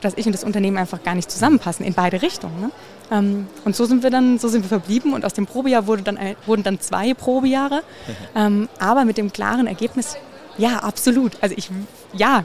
dass 0.00 0.14
ich 0.16 0.26
und 0.26 0.32
das 0.32 0.44
Unternehmen 0.44 0.76
einfach 0.76 1.02
gar 1.02 1.14
nicht 1.14 1.30
zusammenpassen 1.30 1.84
in 1.84 1.94
beide 1.94 2.22
Richtungen. 2.22 2.60
Ne? 2.60 2.70
Ähm, 3.10 3.46
und 3.64 3.76
so 3.76 3.84
sind 3.84 4.02
wir 4.02 4.10
dann, 4.10 4.38
so 4.38 4.48
sind 4.48 4.62
wir 4.62 4.68
verblieben 4.68 5.12
und 5.12 5.24
aus 5.24 5.32
dem 5.32 5.46
Probejahr 5.46 5.86
wurde 5.86 6.02
dann, 6.02 6.18
wurden 6.46 6.62
dann 6.62 6.80
zwei 6.80 7.14
Probejahre, 7.14 7.82
ähm, 8.34 8.68
aber 8.78 9.04
mit 9.04 9.16
dem 9.16 9.32
klaren 9.32 9.66
Ergebnis, 9.66 10.16
ja, 10.58 10.78
absolut. 10.78 11.32
Also 11.40 11.54
ich, 11.56 11.70
ja, 12.14 12.44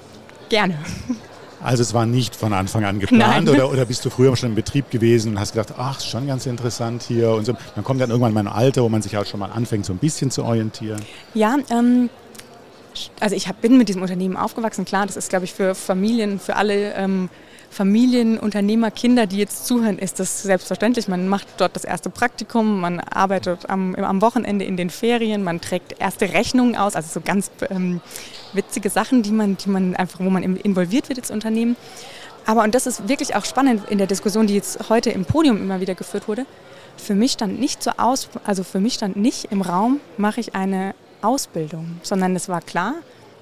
gerne. 0.50 0.78
Also 1.64 1.84
es 1.84 1.94
war 1.94 2.06
nicht 2.06 2.36
von 2.36 2.54
Anfang 2.54 2.86
an 2.86 3.00
geplant 3.00 3.48
oder, 3.48 3.70
oder 3.70 3.86
bist 3.86 4.04
du 4.04 4.10
früher 4.10 4.36
schon 4.36 4.50
im 4.50 4.56
Betrieb 4.56 4.90
gewesen 4.90 5.34
und 5.34 5.40
hast 5.40 5.54
gedacht, 5.54 5.76
ach, 5.78 5.98
ist 5.98 6.08
schon 6.08 6.28
ganz 6.28 6.46
interessant 6.46 7.04
hier 7.04 7.32
und 7.32 7.46
so. 7.46 7.56
Dann 7.76 7.84
kommt 7.84 8.02
dann 8.02 8.10
irgendwann 8.10 8.34
mein 8.34 8.48
Alter, 8.48 8.82
wo 8.84 8.90
man 8.90 9.02
sich 9.02 9.16
auch 9.18 9.26
schon 9.26 9.40
mal 9.40 9.52
anfängt, 9.52 9.86
so 9.86 9.94
ein 9.94 10.00
bisschen 10.00 10.32
zu 10.32 10.44
orientieren. 10.44 11.00
Ja, 11.34 11.58
ähm, 11.70 12.10
also 13.20 13.36
ich 13.36 13.48
hab, 13.48 13.62
bin 13.62 13.78
mit 13.78 13.90
diesem 13.90 14.02
Unternehmen 14.02 14.38
aufgewachsen. 14.38 14.86
Klar, 14.86 15.06
das 15.06 15.18
ist, 15.18 15.30
glaube 15.30 15.46
ich, 15.46 15.54
für 15.54 15.76
Familien, 15.76 16.40
für 16.40 16.56
alle 16.56 16.94
ähm, 16.94 17.30
Familienunternehmer, 17.72 18.92
Kinder, 18.92 19.28
die 19.28 19.38
jetzt 19.38 19.66
zuhören, 19.66 19.98
ist 19.98 20.20
das 20.20 20.44
selbstverständlich. 20.44 21.08
Man 21.08 21.30
macht 21.30 21.48
dort 21.58 21.74
das 21.76 21.86
erste 21.86 22.10
Praktikum, 22.10 22.82
man 22.82 23.00
arbeitet 23.00 23.70
am, 23.70 23.96
am 23.96 24.22
Wochenende 24.22 24.66
in 24.66 24.76
den 24.76 24.90
Ferien, 24.90 25.42
man 25.44 25.62
trägt 25.62 26.00
erste 26.00 26.34
Rechnungen 26.34 26.76
aus, 26.76 26.98
also 26.98 27.08
so 27.14 27.22
ganz 27.22 27.50
ähm, 27.70 28.02
witzige 28.52 28.90
Sachen, 28.90 29.24
die 29.24 29.32
man, 29.32 29.56
die 29.56 29.70
man 29.70 29.96
einfach, 29.96 30.20
wo 30.20 30.30
man 30.30 30.44
involviert 30.44 31.08
wird 31.08 31.18
ins 31.18 31.32
Unternehmen. 31.32 31.78
Aber, 32.46 32.64
und 32.64 32.76
das 32.76 32.88
ist 32.88 33.08
wirklich 33.08 33.36
auch 33.36 33.46
spannend 33.46 33.90
in 33.90 33.98
der 33.98 34.08
Diskussion, 34.08 34.48
die 34.48 34.56
jetzt 34.56 34.90
heute 34.90 35.10
im 35.12 35.24
Podium 35.24 35.58
immer 35.58 35.80
wieder 35.80 35.96
geführt 35.96 36.28
wurde, 36.28 36.46
für 36.98 37.16
mich 37.16 37.32
stand 37.32 37.58
nicht 37.58 37.82
so 37.82 37.92
aus, 37.98 38.28
also 38.46 38.64
für 38.64 38.82
mich 38.82 38.96
stand 38.96 39.16
nicht 39.16 39.46
im 39.46 39.62
Raum, 39.62 40.02
mache 40.18 40.42
ich 40.42 40.56
eine 40.56 40.94
Ausbildung, 41.22 42.00
sondern 42.04 42.36
es 42.36 42.50
war 42.50 42.62
klar, 42.62 42.96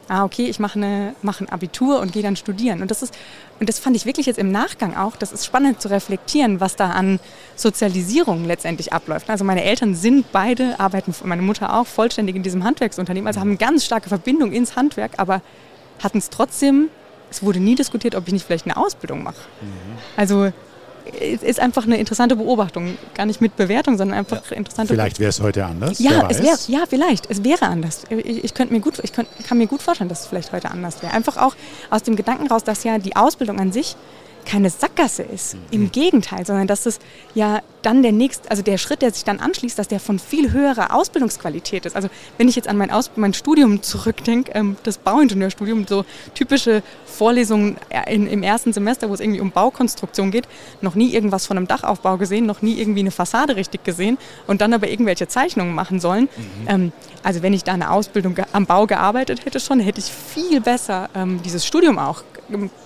ah 0.10 0.24
okay, 0.24 0.46
ich 0.46 0.60
mache, 0.60 0.80
eine, 0.80 1.16
mache 1.22 1.44
ein 1.44 1.50
Abitur 1.50 2.00
und 2.00 2.12
gehe 2.12 2.24
dann 2.24 2.36
studieren. 2.36 2.82
Und 2.82 2.92
das 2.92 3.02
ist, 3.02 3.14
und 3.60 3.70
das 3.70 3.80
fand 3.80 3.96
ich 3.96 4.06
wirklich 4.06 4.26
jetzt 4.26 4.40
im 4.40 4.52
Nachgang 4.52 4.98
auch, 4.98 5.16
das 5.16 5.32
ist 5.32 5.46
spannend 5.46 5.82
zu 5.82 5.90
reflektieren, 5.90 6.60
was 6.60 6.76
da 6.76 6.92
an 6.92 7.20
Sozialisierung 7.56 8.46
letztendlich 8.46 8.92
abläuft. 8.92 9.30
Also 9.30 9.46
meine 9.46 9.64
Eltern 9.64 9.96
sind 9.96 10.32
beide, 10.32 10.80
arbeiten, 10.80 11.14
meine 11.24 11.42
Mutter 11.42 11.74
auch, 11.74 11.88
vollständig 11.88 12.36
in 12.36 12.44
diesem 12.44 12.64
Handwerksunternehmen, 12.64 13.28
also 13.28 13.40
haben 13.40 13.50
eine 13.50 13.58
ganz 13.58 13.86
starke 13.86 14.10
Verbindung 14.10 14.52
ins 14.52 14.76
Handwerk, 14.76 15.12
aber 15.18 15.42
hatten 16.02 16.18
es 16.18 16.30
trotzdem, 16.30 16.90
es 17.30 17.44
wurde 17.44 17.60
nie 17.60 17.76
diskutiert, 17.76 18.16
ob 18.16 18.28
ich 18.28 18.34
nicht 18.34 18.46
vielleicht 18.46 18.66
eine 18.66 18.78
Ausbildung 18.78 19.24
mache. 19.24 19.42
Mhm. 19.62 19.98
Also 20.18 20.52
ist 21.42 21.60
einfach 21.60 21.86
eine 21.86 21.98
interessante 21.98 22.36
Beobachtung. 22.36 22.98
Gar 23.16 23.26
nicht 23.26 23.42
mit 23.42 23.56
Bewertung, 23.56 23.98
sondern 23.98 24.20
einfach 24.20 24.42
ja. 24.50 24.58
interessante 24.58 24.94
Vielleicht 24.94 25.20
wäre 25.20 25.30
es 25.30 25.42
heute 25.42 25.66
anders. 25.66 26.00
Ja, 26.00 26.28
es 26.30 26.42
wär, 26.42 26.58
ja, 26.68 26.86
vielleicht. 26.88 27.30
Es 27.30 27.44
wäre 27.44 27.66
anders. 27.66 28.04
Ich, 28.10 28.44
ich, 28.44 28.54
könnte 28.54 28.74
mir 28.74 28.80
gut, 28.80 29.00
ich 29.04 29.14
könnt, 29.14 29.28
kann 29.48 29.58
mir 29.58 29.68
gut 29.68 29.82
vorstellen, 29.82 30.10
dass 30.10 30.22
es 30.22 30.28
vielleicht 30.28 30.52
heute 30.52 30.72
anders 30.72 31.02
wäre. 31.02 31.14
Einfach 31.14 31.38
auch 31.38 31.56
aus 31.90 32.04
dem 32.04 32.16
Gedanken 32.16 32.48
raus, 32.48 32.64
dass 32.64 32.84
ja 32.84 32.98
die 32.98 33.16
Ausbildung 33.16 33.60
an 33.60 33.72
sich 33.72 33.96
keine 34.50 34.72
Sackgasse 34.72 35.22
ist. 35.22 35.54
Mhm. 35.54 35.60
Im 35.72 35.92
Gegenteil, 35.92 36.44
sondern 36.44 36.66
dass 36.66 36.88
es 36.88 37.00
ja 37.36 37.62
dann 37.84 38.02
der 38.02 38.12
nächste, 38.12 38.50
also 38.50 38.64
der 38.64 38.78
Schritt, 38.78 39.04
der 39.04 39.12
sich 39.12 39.24
dann 39.24 39.40
anschließt, 39.40 39.78
dass 39.78 39.88
der 39.88 40.00
von 40.00 40.18
viel 40.18 40.52
höherer 40.52 40.94
Ausbildungsqualität 40.96 41.86
ist. 41.86 41.96
Also 41.96 42.10
wenn 42.38 42.48
ich 42.48 42.56
jetzt 42.56 42.68
an 42.68 42.76
mein, 42.76 42.90
Aus 42.90 43.12
mein 43.16 43.34
Studium 43.34 43.84
zurückdenke, 43.84 44.52
ähm, 44.56 44.76
das 44.84 44.98
Bauingenieurstudium, 44.98 45.86
so 45.88 46.04
typische 46.34 46.82
Vorlesungen 47.06 47.78
in, 48.08 48.26
im 48.26 48.42
ersten 48.42 48.74
Semester, 48.74 49.10
wo 49.10 49.14
es 49.14 49.20
irgendwie 49.20 49.40
um 49.40 49.52
Baukonstruktion 49.52 50.32
geht, 50.32 50.48
noch 50.82 50.96
nie 50.96 51.14
irgendwas 51.14 51.46
von 51.46 51.56
einem 51.56 51.68
Dachaufbau 51.68 52.18
gesehen, 52.18 52.48
noch 52.48 52.64
nie 52.64 52.80
irgendwie 52.80 53.02
eine 53.02 53.12
Fassade 53.12 53.56
richtig 53.56 53.84
gesehen 53.84 54.18
und 54.48 54.62
dann 54.62 54.74
aber 54.74 54.90
irgendwelche 54.90 55.28
Zeichnungen 55.28 55.76
machen 55.76 56.00
sollen. 56.00 56.24
Mhm. 56.24 56.68
Ähm, 56.68 56.92
also 57.22 57.44
wenn 57.44 57.54
ich 57.54 57.64
da 57.64 57.74
eine 57.74 57.92
Ausbildung 57.92 58.36
am 58.52 58.66
Bau 58.66 58.88
gearbeitet 58.88 59.46
hätte 59.46 59.60
schon, 59.60 59.80
hätte 59.80 60.00
ich 60.00 60.12
viel 60.12 60.60
besser 60.60 61.10
ähm, 61.14 61.40
dieses 61.44 61.66
Studium 61.66 62.00
auch 62.00 62.24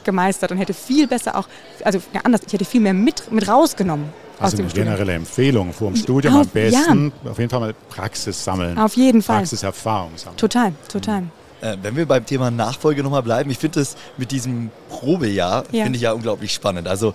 gemeistert 0.03 0.51
und 0.51 0.57
hätte 0.57 0.73
viel 0.73 1.07
besser 1.07 1.35
auch, 1.35 1.47
also 1.83 1.99
ja, 2.13 2.21
anders, 2.23 2.41
ich 2.45 2.53
hätte 2.53 2.65
viel 2.65 2.81
mehr 2.81 2.93
mit, 2.93 3.31
mit 3.31 3.47
rausgenommen. 3.47 4.05
Also 4.39 4.57
eine 4.57 4.69
Studium. 4.69 4.87
generelle 4.87 5.13
Empfehlung 5.13 5.73
vor 5.73 5.91
dem 5.91 5.95
Studium 5.95 6.35
auf, 6.35 6.41
am 6.41 6.47
besten 6.49 7.13
ja. 7.23 7.31
auf 7.31 7.37
jeden 7.37 7.49
Fall 7.49 7.59
mal 7.59 7.73
Praxis 7.89 8.43
sammeln. 8.43 8.77
Auf 8.77 8.95
jeden 8.95 9.21
Fall. 9.21 9.37
Praxiserfahrung 9.37 10.11
sammeln. 10.15 10.37
Total, 10.37 10.73
total. 10.89 11.21
Mhm. 11.21 11.31
Äh, 11.61 11.77
wenn 11.81 11.95
wir 11.95 12.05
beim 12.05 12.25
Thema 12.25 12.51
Nachfolge 12.51 13.03
nochmal 13.03 13.23
bleiben, 13.23 13.49
ich 13.49 13.57
finde 13.57 13.79
das 13.79 13.95
mit 14.17 14.31
diesem 14.31 14.69
Probejahr, 14.89 15.63
ja. 15.71 15.83
finde 15.83 15.97
ich 15.97 16.03
ja 16.03 16.11
unglaublich 16.11 16.53
spannend. 16.53 16.87
Also 16.87 17.13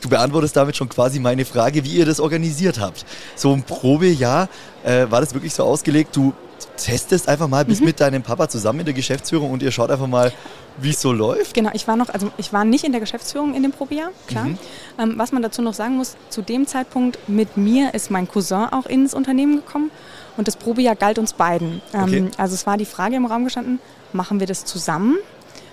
du 0.00 0.08
beantwortest 0.08 0.56
damit 0.56 0.76
schon 0.76 0.88
quasi 0.88 1.18
meine 1.18 1.44
Frage, 1.44 1.84
wie 1.84 1.96
ihr 1.96 2.06
das 2.06 2.20
organisiert 2.20 2.78
habt. 2.78 3.04
So 3.34 3.52
ein 3.52 3.62
Probejahr, 3.62 4.48
äh, 4.84 5.06
war 5.10 5.20
das 5.20 5.34
wirklich 5.34 5.54
so 5.54 5.64
ausgelegt, 5.64 6.14
du 6.14 6.32
testest 6.76 7.28
einfach 7.28 7.48
mal, 7.48 7.64
bist 7.64 7.80
mhm. 7.80 7.88
mit 7.88 8.00
deinem 8.00 8.22
Papa 8.22 8.48
zusammen 8.48 8.80
in 8.80 8.84
der 8.86 8.94
Geschäftsführung 8.94 9.50
und 9.50 9.62
ihr 9.62 9.70
schaut 9.70 9.90
einfach 9.90 10.06
mal, 10.06 10.32
wie 10.78 10.90
es 10.90 11.00
so 11.00 11.12
läuft? 11.12 11.54
Genau, 11.54 11.70
ich 11.72 11.88
war 11.88 11.96
noch, 11.96 12.08
also 12.08 12.30
ich 12.36 12.52
war 12.52 12.64
nicht 12.64 12.84
in 12.84 12.92
der 12.92 13.00
Geschäftsführung 13.00 13.54
in 13.54 13.62
dem 13.62 13.72
Probejahr, 13.72 14.10
klar. 14.26 14.44
Mhm. 14.44 14.58
Ähm, 14.98 15.14
was 15.16 15.32
man 15.32 15.42
dazu 15.42 15.62
noch 15.62 15.74
sagen 15.74 15.96
muss, 15.96 16.16
zu 16.30 16.42
dem 16.42 16.66
Zeitpunkt 16.66 17.18
mit 17.28 17.56
mir 17.56 17.94
ist 17.94 18.10
mein 18.10 18.28
Cousin 18.28 18.66
auch 18.70 18.86
ins 18.86 19.14
Unternehmen 19.14 19.56
gekommen 19.56 19.90
und 20.36 20.48
das 20.48 20.56
Probejahr 20.56 20.94
galt 20.94 21.18
uns 21.18 21.32
beiden. 21.32 21.82
Ähm, 21.92 22.02
okay. 22.02 22.28
Also 22.36 22.54
es 22.54 22.66
war 22.66 22.76
die 22.76 22.84
Frage 22.84 23.16
im 23.16 23.26
Raum 23.26 23.44
gestanden, 23.44 23.80
machen 24.12 24.40
wir 24.40 24.46
das 24.46 24.64
zusammen? 24.64 25.16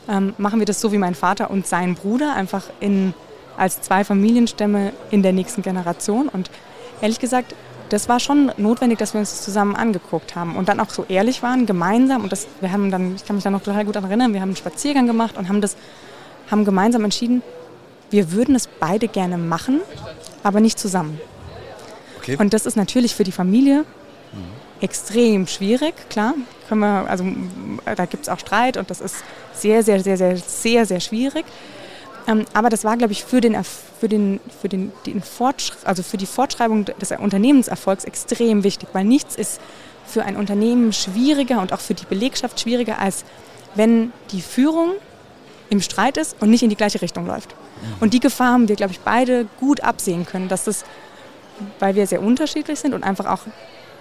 Ähm, 0.07 0.33
machen 0.37 0.59
wir 0.59 0.65
das 0.65 0.81
so 0.81 0.91
wie 0.91 0.97
mein 0.97 1.15
Vater 1.15 1.49
und 1.49 1.67
sein 1.67 1.95
Bruder, 1.95 2.33
einfach 2.33 2.63
in, 2.79 3.13
als 3.57 3.81
zwei 3.81 4.03
Familienstämme 4.03 4.91
in 5.11 5.23
der 5.23 5.33
nächsten 5.33 5.61
Generation? 5.61 6.29
Und 6.29 6.49
ehrlich 7.01 7.19
gesagt, 7.19 7.55
das 7.89 8.09
war 8.09 8.19
schon 8.19 8.51
notwendig, 8.57 8.99
dass 8.99 9.13
wir 9.13 9.19
uns 9.19 9.31
das 9.31 9.43
zusammen 9.43 9.75
angeguckt 9.75 10.35
haben 10.35 10.55
und 10.55 10.69
dann 10.69 10.79
auch 10.79 10.89
so 10.89 11.05
ehrlich 11.07 11.43
waren, 11.43 11.65
gemeinsam. 11.65 12.23
Und 12.23 12.31
das, 12.31 12.47
wir 12.61 12.71
haben 12.71 12.91
dann, 12.91 13.15
ich 13.15 13.25
kann 13.25 13.35
mich 13.35 13.43
da 13.43 13.49
noch 13.49 13.61
total 13.61 13.85
gut 13.85 13.95
daran 13.95 14.09
erinnern, 14.09 14.33
wir 14.33 14.41
haben 14.41 14.49
einen 14.49 14.55
Spaziergang 14.55 15.07
gemacht 15.07 15.37
und 15.37 15.47
haben 15.47 15.61
das, 15.61 15.75
haben 16.49 16.65
gemeinsam 16.65 17.03
entschieden, 17.03 17.41
wir 18.09 18.31
würden 18.31 18.55
es 18.55 18.67
beide 18.67 19.07
gerne 19.07 19.37
machen, 19.37 19.81
aber 20.43 20.59
nicht 20.59 20.79
zusammen. 20.79 21.19
Okay. 22.19 22.37
Und 22.39 22.53
das 22.53 22.65
ist 22.65 22.75
natürlich 22.75 23.15
für 23.15 23.23
die 23.23 23.31
Familie 23.31 23.79
mhm. 23.79 24.37
extrem 24.81 25.47
schwierig, 25.47 25.93
klar. 26.09 26.33
Können 26.67 26.81
wir, 26.81 27.09
also 27.09 27.23
da 27.95 28.05
gibt 28.05 28.23
es 28.23 28.29
auch 28.29 28.39
Streit 28.39 28.77
und 28.77 28.89
das 28.89 29.01
ist 29.01 29.17
sehr, 29.53 29.83
sehr, 29.83 29.99
sehr, 30.01 30.17
sehr, 30.17 30.37
sehr, 30.37 30.85
sehr 30.85 30.99
schwierig. 30.99 31.45
Ähm, 32.27 32.45
aber 32.53 32.69
das 32.69 32.83
war, 32.83 32.97
glaube 32.97 33.13
ich, 33.13 33.23
für 33.23 33.41
den, 33.41 33.57
für 33.63 34.07
den, 34.07 34.39
für 34.61 34.69
den, 34.69 34.91
den 35.05 35.21
also 35.83 36.03
für 36.03 36.17
die 36.17 36.25
Fortschreibung 36.25 36.85
des 36.85 37.11
Unternehmenserfolgs 37.11 38.03
extrem 38.03 38.63
wichtig, 38.63 38.89
weil 38.93 39.05
nichts 39.05 39.35
ist 39.35 39.61
für 40.05 40.23
ein 40.23 40.35
Unternehmen 40.35 40.93
schwieriger 40.93 41.61
und 41.61 41.73
auch 41.73 41.79
für 41.79 41.93
die 41.93 42.05
Belegschaft 42.05 42.59
schwieriger, 42.59 42.99
als 42.99 43.25
wenn 43.75 44.11
die 44.31 44.41
Führung 44.41 44.93
im 45.69 45.81
Streit 45.81 46.17
ist 46.17 46.35
und 46.41 46.49
nicht 46.49 46.63
in 46.63 46.69
die 46.69 46.75
gleiche 46.75 47.01
Richtung 47.01 47.25
läuft. 47.25 47.51
Mhm. 47.51 47.95
Und 47.99 48.13
die 48.13 48.19
Gefahr 48.19 48.53
haben 48.53 48.67
wir, 48.67 48.75
glaube 48.75 48.93
ich, 48.93 48.99
beide 48.99 49.45
gut 49.59 49.81
absehen 49.81 50.25
können, 50.25 50.47
dass 50.47 50.65
das, 50.65 50.85
weil 51.79 51.95
wir 51.95 52.07
sehr 52.07 52.21
unterschiedlich 52.21 52.79
sind 52.79 52.93
und 52.93 53.03
einfach 53.03 53.25
auch 53.25 53.41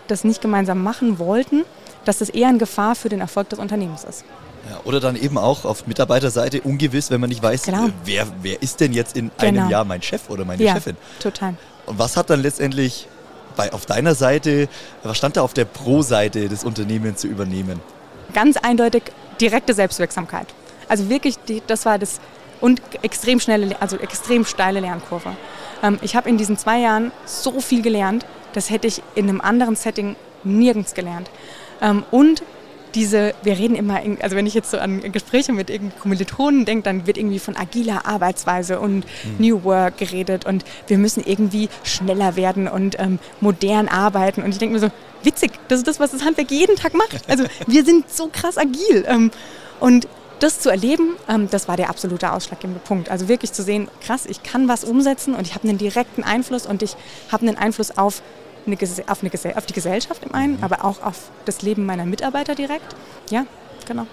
das 0.09 0.25
nicht 0.25 0.43
gemeinsam 0.43 0.83
machen 0.83 1.19
wollten, 1.19 1.65
dass 2.05 2.19
das 2.19 2.29
eher 2.29 2.49
eine 2.49 2.59
Gefahr 2.59 2.95
für 2.95 3.09
den 3.09 3.21
Erfolg 3.21 3.49
des 3.49 3.59
Unternehmens 3.59 4.05
ist. 4.05 4.25
Ja, 4.71 4.81
oder 4.85 5.01
dann 5.01 5.17
eben 5.17 5.37
auch 5.37 5.65
auf 5.65 5.87
Mitarbeiterseite 5.87 6.61
ungewiss, 6.63 7.11
wenn 7.11 7.21
man 7.21 7.29
nicht 7.29 7.43
weiß, 7.43 7.65
genau. 7.65 7.89
wer, 8.05 8.27
wer 8.43 8.63
ist 8.63 8.81
denn 8.81 8.93
jetzt 8.93 9.17
in 9.17 9.31
genau. 9.39 9.63
einem 9.63 9.71
Jahr 9.71 9.85
mein 9.85 10.01
Chef 10.01 10.31
oder 10.31 10.45
meine 10.45 10.63
ja, 10.63 10.75
Chefin. 10.75 10.97
Total. 11.21 11.55
Und 11.87 11.99
was 11.99 12.17
hat 12.17 12.31
dann 12.31 12.41
letztendlich 12.41 13.07
bei, 13.57 13.73
auf 13.73 13.87
deiner 13.87 14.15
Seite, 14.15 14.69
was 15.03 15.19
stand 15.19 15.37
da 15.37 15.43
auf 15.43 15.55
der 15.55 15.65
Pro-Seite 15.65 16.49
des 16.49 16.65
Unternehmens 16.65 17.21
zu 17.21 17.29
übernehmen? 17.29 17.81
Ganz 18.33 18.57
eindeutig 18.57 19.05
direkte 19.41 19.75
Selbstwirksamkeit. 19.75 20.47
Also 20.89 21.09
wirklich, 21.09 21.37
die, 21.39 21.63
das 21.67 21.85
war 21.87 21.99
das 21.99 22.21
und 22.61 22.81
extrem 23.03 23.41
schnelle, 23.41 23.81
also 23.81 23.99
extrem 23.99 24.45
steile 24.45 24.81
Lernkurve. 24.81 25.37
Ähm, 25.83 25.99
ich 26.03 26.17
habe 26.17 26.29
in 26.29 26.39
diesen 26.39 26.57
zwei 26.57 26.79
Jahren 26.81 27.13
so 27.27 27.61
viel 27.61 27.83
gelernt, 27.83 28.25
das 28.55 28.71
hätte 28.71 28.87
ich 28.87 29.03
in 29.15 29.29
einem 29.29 29.41
anderen 29.41 29.77
Setting 29.77 30.17
nirgends 30.45 30.95
gelernt. 30.95 31.31
Ähm, 31.83 32.05
und 32.11 32.43
diese, 32.95 33.35
wir 33.43 33.59
reden 33.59 33.75
immer, 33.75 34.01
also 34.21 34.37
wenn 34.37 34.47
ich 34.47 34.55
jetzt 34.55 34.71
so 34.71 34.79
an 34.79 35.13
Gespräche 35.13 35.53
mit 35.53 35.73
Kommilitonen 36.01 36.65
denke, 36.65 36.85
dann 36.85 37.07
wird 37.07 37.19
irgendwie 37.19 37.39
von 37.39 37.57
agiler 37.57 38.07
Arbeitsweise 38.07 38.81
und 38.81 39.05
mhm. 39.25 39.37
New 39.39 39.65
Work 39.65 39.99
geredet 39.99 40.47
und 40.47 40.65
wir 40.87 40.99
müssen 40.99 41.23
irgendwie 41.25 41.69
schneller 41.83 42.37
werden 42.37 42.69
und 42.69 42.99
ähm, 42.99 43.19
modern 43.41 43.89
arbeiten. 43.89 44.43
Und 44.43 44.51
ich 44.51 44.59
denke 44.59 44.75
mir 44.75 44.81
so, 44.81 44.91
witzig, 45.23 45.53
das 45.69 45.79
ist 45.81 45.89
das, 45.89 46.01
was 46.01 46.13
das 46.13 46.25
Handwerk 46.25 46.51
jeden 46.51 46.77
Tag 46.77 46.95
macht. 46.95 47.29
Also 47.29 47.45
wir 47.67 47.85
sind 47.85 48.11
so 48.11 48.29
krass 48.33 48.59
agil. 48.59 49.05
Ähm, 49.09 49.31
und 49.81 50.07
das 50.41 50.61
zu 50.61 50.71
erleben, 50.71 51.17
ähm, 51.29 51.49
das 51.51 51.69
war 51.69 51.77
der 51.77 51.89
absolute 51.89 52.33
ausschlaggebende 52.33 52.81
Punkt. 52.81 53.11
Also 53.11 53.29
wirklich 53.29 53.53
zu 53.53 53.63
sehen, 53.63 53.89
krass, 54.01 54.27
ich 54.27 54.43
kann 54.43 54.69
was 54.69 54.85
umsetzen 54.85 55.35
und 55.35 55.47
ich 55.47 55.55
habe 55.55 55.69
einen 55.69 55.79
direkten 55.79 56.23
Einfluss 56.23 56.67
und 56.67 56.83
ich 56.83 56.97
habe 57.31 57.47
einen 57.47 57.57
Einfluss 57.57 57.97
auf 57.97 58.23
eine, 58.67 58.77
auf, 59.09 59.23
eine, 59.23 59.57
auf 59.57 59.67
die 59.67 59.73
Gesellschaft 59.73 60.23
im 60.25 60.35
einen, 60.35 60.57
mhm. 60.57 60.65
aber 60.65 60.85
auch 60.85 61.03
auf 61.03 61.31
das 61.45 61.63
Leben 61.63 61.87
meiner 61.87 62.07
Mitarbeiter 62.07 62.55
direkt. 62.55 62.95
Ja, 63.31 63.47
genau. 63.87 64.07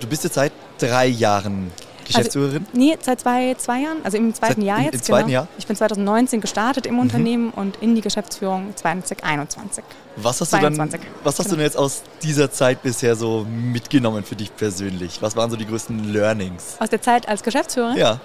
Du 0.00 0.06
bist 0.06 0.24
jetzt 0.24 0.34
seit 0.34 0.52
drei 0.78 1.06
Jahren 1.06 1.72
Geschäftsführerin? 2.06 2.66
Also, 2.66 2.78
nee, 2.78 2.96
seit 3.00 3.20
zwei, 3.20 3.54
zwei 3.54 3.80
Jahren, 3.80 3.98
also 4.04 4.16
im 4.16 4.34
zweiten 4.34 4.60
seit, 4.60 4.64
Jahr 4.64 4.80
jetzt. 4.80 4.94
Im 4.94 5.02
zweiten 5.02 5.28
genau. 5.28 5.40
Jahr? 5.40 5.48
Ich 5.58 5.66
bin 5.66 5.76
2019 5.76 6.40
gestartet 6.40 6.86
im 6.86 6.94
mhm. 6.94 7.00
Unternehmen 7.00 7.50
und 7.50 7.76
in 7.80 7.94
die 7.94 8.00
Geschäftsführung 8.00 8.74
2021. 8.76 9.84
Was 10.16 10.40
hast, 10.40 10.50
22. 10.50 11.00
du, 11.00 11.06
dann, 11.06 11.14
was 11.24 11.38
hast 11.38 11.46
genau. 11.46 11.50
du 11.50 11.56
denn 11.56 11.64
jetzt 11.64 11.76
aus 11.76 12.02
dieser 12.22 12.50
Zeit 12.50 12.82
bisher 12.82 13.16
so 13.16 13.46
mitgenommen 13.48 14.24
für 14.24 14.36
dich 14.36 14.54
persönlich? 14.54 15.22
Was 15.22 15.36
waren 15.36 15.50
so 15.50 15.56
die 15.56 15.66
größten 15.66 16.12
Learnings? 16.12 16.76
Aus 16.78 16.90
der 16.90 17.00
Zeit 17.00 17.28
als 17.28 17.42
Geschäftsführerin? 17.42 17.96
Ja. 17.96 18.20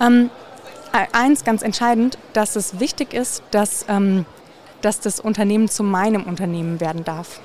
Ähm, 0.00 0.30
eins 1.12 1.44
ganz 1.44 1.62
entscheidend, 1.62 2.18
dass 2.32 2.56
es 2.56 2.80
wichtig 2.80 3.14
ist, 3.14 3.42
dass 3.50 3.84
ähm, 3.88 4.26
dass 4.82 5.00
das 5.00 5.20
Unternehmen 5.20 5.68
zu 5.68 5.82
meinem 5.82 6.24
Unternehmen 6.24 6.80
werden 6.80 7.04
darf. 7.04 7.40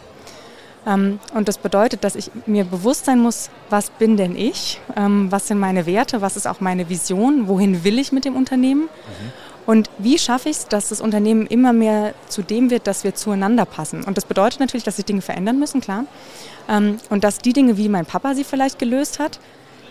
Ähm, 0.85 1.19
und 1.33 1.47
das 1.47 1.57
bedeutet, 1.57 2.03
dass 2.03 2.15
ich 2.15 2.31
mir 2.45 2.63
bewusst 2.63 3.05
sein 3.05 3.19
muss, 3.19 3.49
was 3.69 3.89
bin 3.89 4.17
denn 4.17 4.35
ich, 4.35 4.79
ähm, 4.95 5.31
was 5.31 5.47
sind 5.47 5.59
meine 5.59 5.85
Werte, 5.85 6.21
was 6.21 6.37
ist 6.37 6.47
auch 6.47 6.61
meine 6.61 6.89
Vision, 6.89 7.47
wohin 7.47 7.83
will 7.83 7.99
ich 7.99 8.11
mit 8.11 8.25
dem 8.25 8.35
Unternehmen 8.35 8.83
mhm. 8.83 9.31
und 9.65 9.89
wie 9.97 10.19
schaffe 10.19 10.49
ich 10.49 10.57
es, 10.57 10.67
dass 10.67 10.89
das 10.89 11.01
Unternehmen 11.01 11.47
immer 11.47 11.73
mehr 11.73 12.13
zu 12.29 12.43
dem 12.43 12.69
wird, 12.69 12.87
dass 12.87 13.03
wir 13.03 13.15
zueinander 13.15 13.65
passen. 13.65 14.03
Und 14.03 14.17
das 14.17 14.25
bedeutet 14.25 14.59
natürlich, 14.59 14.83
dass 14.83 14.97
sich 14.97 15.05
Dinge 15.05 15.21
verändern 15.21 15.59
müssen, 15.59 15.81
klar. 15.81 16.05
Ähm, 16.69 16.97
und 17.09 17.23
dass 17.23 17.39
die 17.39 17.53
Dinge, 17.53 17.77
wie 17.77 17.89
mein 17.89 18.05
Papa 18.05 18.35
sie 18.35 18.43
vielleicht 18.43 18.77
gelöst 18.77 19.19
hat, 19.19 19.39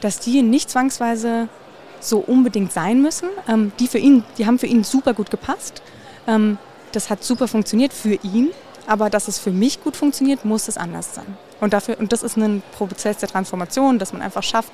dass 0.00 0.20
die 0.20 0.42
nicht 0.42 0.70
zwangsweise 0.70 1.48
so 2.00 2.18
unbedingt 2.18 2.70
sein 2.70 3.00
müssen. 3.00 3.30
Die, 3.78 3.88
für 3.88 3.96
ihn, 3.96 4.24
die 4.36 4.44
haben 4.44 4.58
für 4.58 4.66
ihn 4.66 4.84
super 4.84 5.14
gut 5.14 5.30
gepasst. 5.30 5.80
Das 6.94 7.10
hat 7.10 7.24
super 7.24 7.48
funktioniert 7.48 7.92
für 7.92 8.14
ihn, 8.22 8.50
aber 8.86 9.10
dass 9.10 9.28
es 9.28 9.38
für 9.38 9.50
mich 9.50 9.82
gut 9.82 9.96
funktioniert, 9.96 10.44
muss 10.44 10.68
es 10.68 10.76
anders 10.76 11.14
sein. 11.14 11.26
Und, 11.60 11.72
dafür, 11.72 11.98
und 11.98 12.12
das 12.12 12.22
ist 12.22 12.36
ein 12.36 12.62
Prozess 12.76 13.18
der 13.18 13.28
Transformation, 13.28 13.98
dass 13.98 14.12
man 14.12 14.22
einfach 14.22 14.42
schafft, 14.42 14.72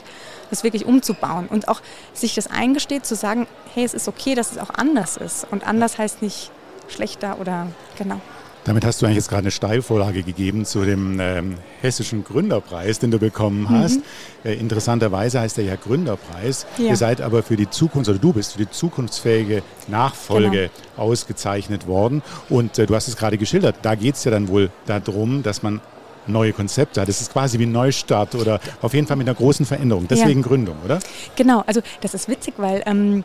das 0.51 0.65
wirklich 0.65 0.85
umzubauen 0.85 1.47
und 1.49 1.69
auch 1.69 1.81
sich 2.13 2.35
das 2.35 2.49
eingesteht, 2.49 3.07
zu 3.07 3.15
sagen, 3.15 3.47
hey, 3.75 3.85
es 3.85 3.95
ist 3.95 4.09
okay, 4.09 4.35
dass 4.35 4.53
es 4.53 4.59
auch 4.59 4.71
anders 4.71 5.17
ist. 5.17 5.47
Und 5.51 5.67
anders 5.67 5.99
heißt 5.99 6.21
nicht 6.21 6.51
schlechter 6.89 7.39
oder 7.41 7.69
genau. 7.97 8.21
Damit 8.65 8.85
hast 8.85 9.01
du 9.01 9.07
eigentlich 9.07 9.17
jetzt 9.17 9.29
gerade 9.29 9.43
eine 9.43 9.51
Steilvorlage 9.51 10.23
gegeben 10.23 10.65
zu 10.65 10.85
dem 10.85 11.19
ähm, 11.19 11.55
hessischen 11.81 12.25
Gründerpreis, 12.25 12.99
den 12.99 13.11
du 13.11 13.19
bekommen 13.19 13.69
hast. 13.71 13.97
Mhm. 13.97 14.03
Äh, 14.45 14.55
interessanterweise 14.55 15.41
heißt 15.41 15.59
er 15.59 15.65
ja 15.65 15.77
Gründerpreis. 15.77 16.67
Ja. 16.77 16.91
Ihr 16.91 16.97
seid 16.97 17.21
aber 17.23 17.43
für 17.43 17.57
die 17.57 17.71
Zukunft, 17.71 18.11
oder 18.11 18.19
du 18.19 18.33
bist 18.33 18.53
für 18.53 18.59
die 18.59 18.71
zukunftsfähige 18.71 19.63
Nachfolge 19.89 20.51
genau. 20.51 20.71
ausgezeichnet 20.97 21.87
worden. 21.87 22.23
Und 22.49 22.79
äh, 22.79 22.87
du 22.87 22.95
hast 22.95 23.09
es 23.09 23.17
gerade 23.17 23.39
geschildert, 23.39 23.77
da 23.83 23.95
geht 23.95 24.17
es 24.17 24.25
ja 24.25 24.31
dann 24.31 24.49
wohl 24.49 24.71
darum, 24.87 25.43
dass 25.43 25.63
man 25.63 25.81
neue 26.27 26.53
Konzepte 26.53 27.01
hat. 27.01 27.09
Das 27.09 27.21
ist 27.21 27.33
quasi 27.33 27.59
wie 27.59 27.67
ein 27.67 27.73
Neustart 27.73 28.35
oder 28.35 28.61
auf 28.83 28.95
jeden 28.95 29.07
Fall 29.07 29.17
mit 29.17 29.27
einer 29.27 29.37
großen 29.37 29.67
Veränderung. 29.67 30.07
Deswegen 30.09 30.41
ja. 30.41 30.47
Gründung, 30.47 30.77
oder? 30.85 30.99
Genau, 31.37 31.63
also 31.67 31.81
das 32.01 32.15
ist 32.15 32.29
witzig, 32.29 32.55
weil 32.59 32.83
ähm, 32.87 33.25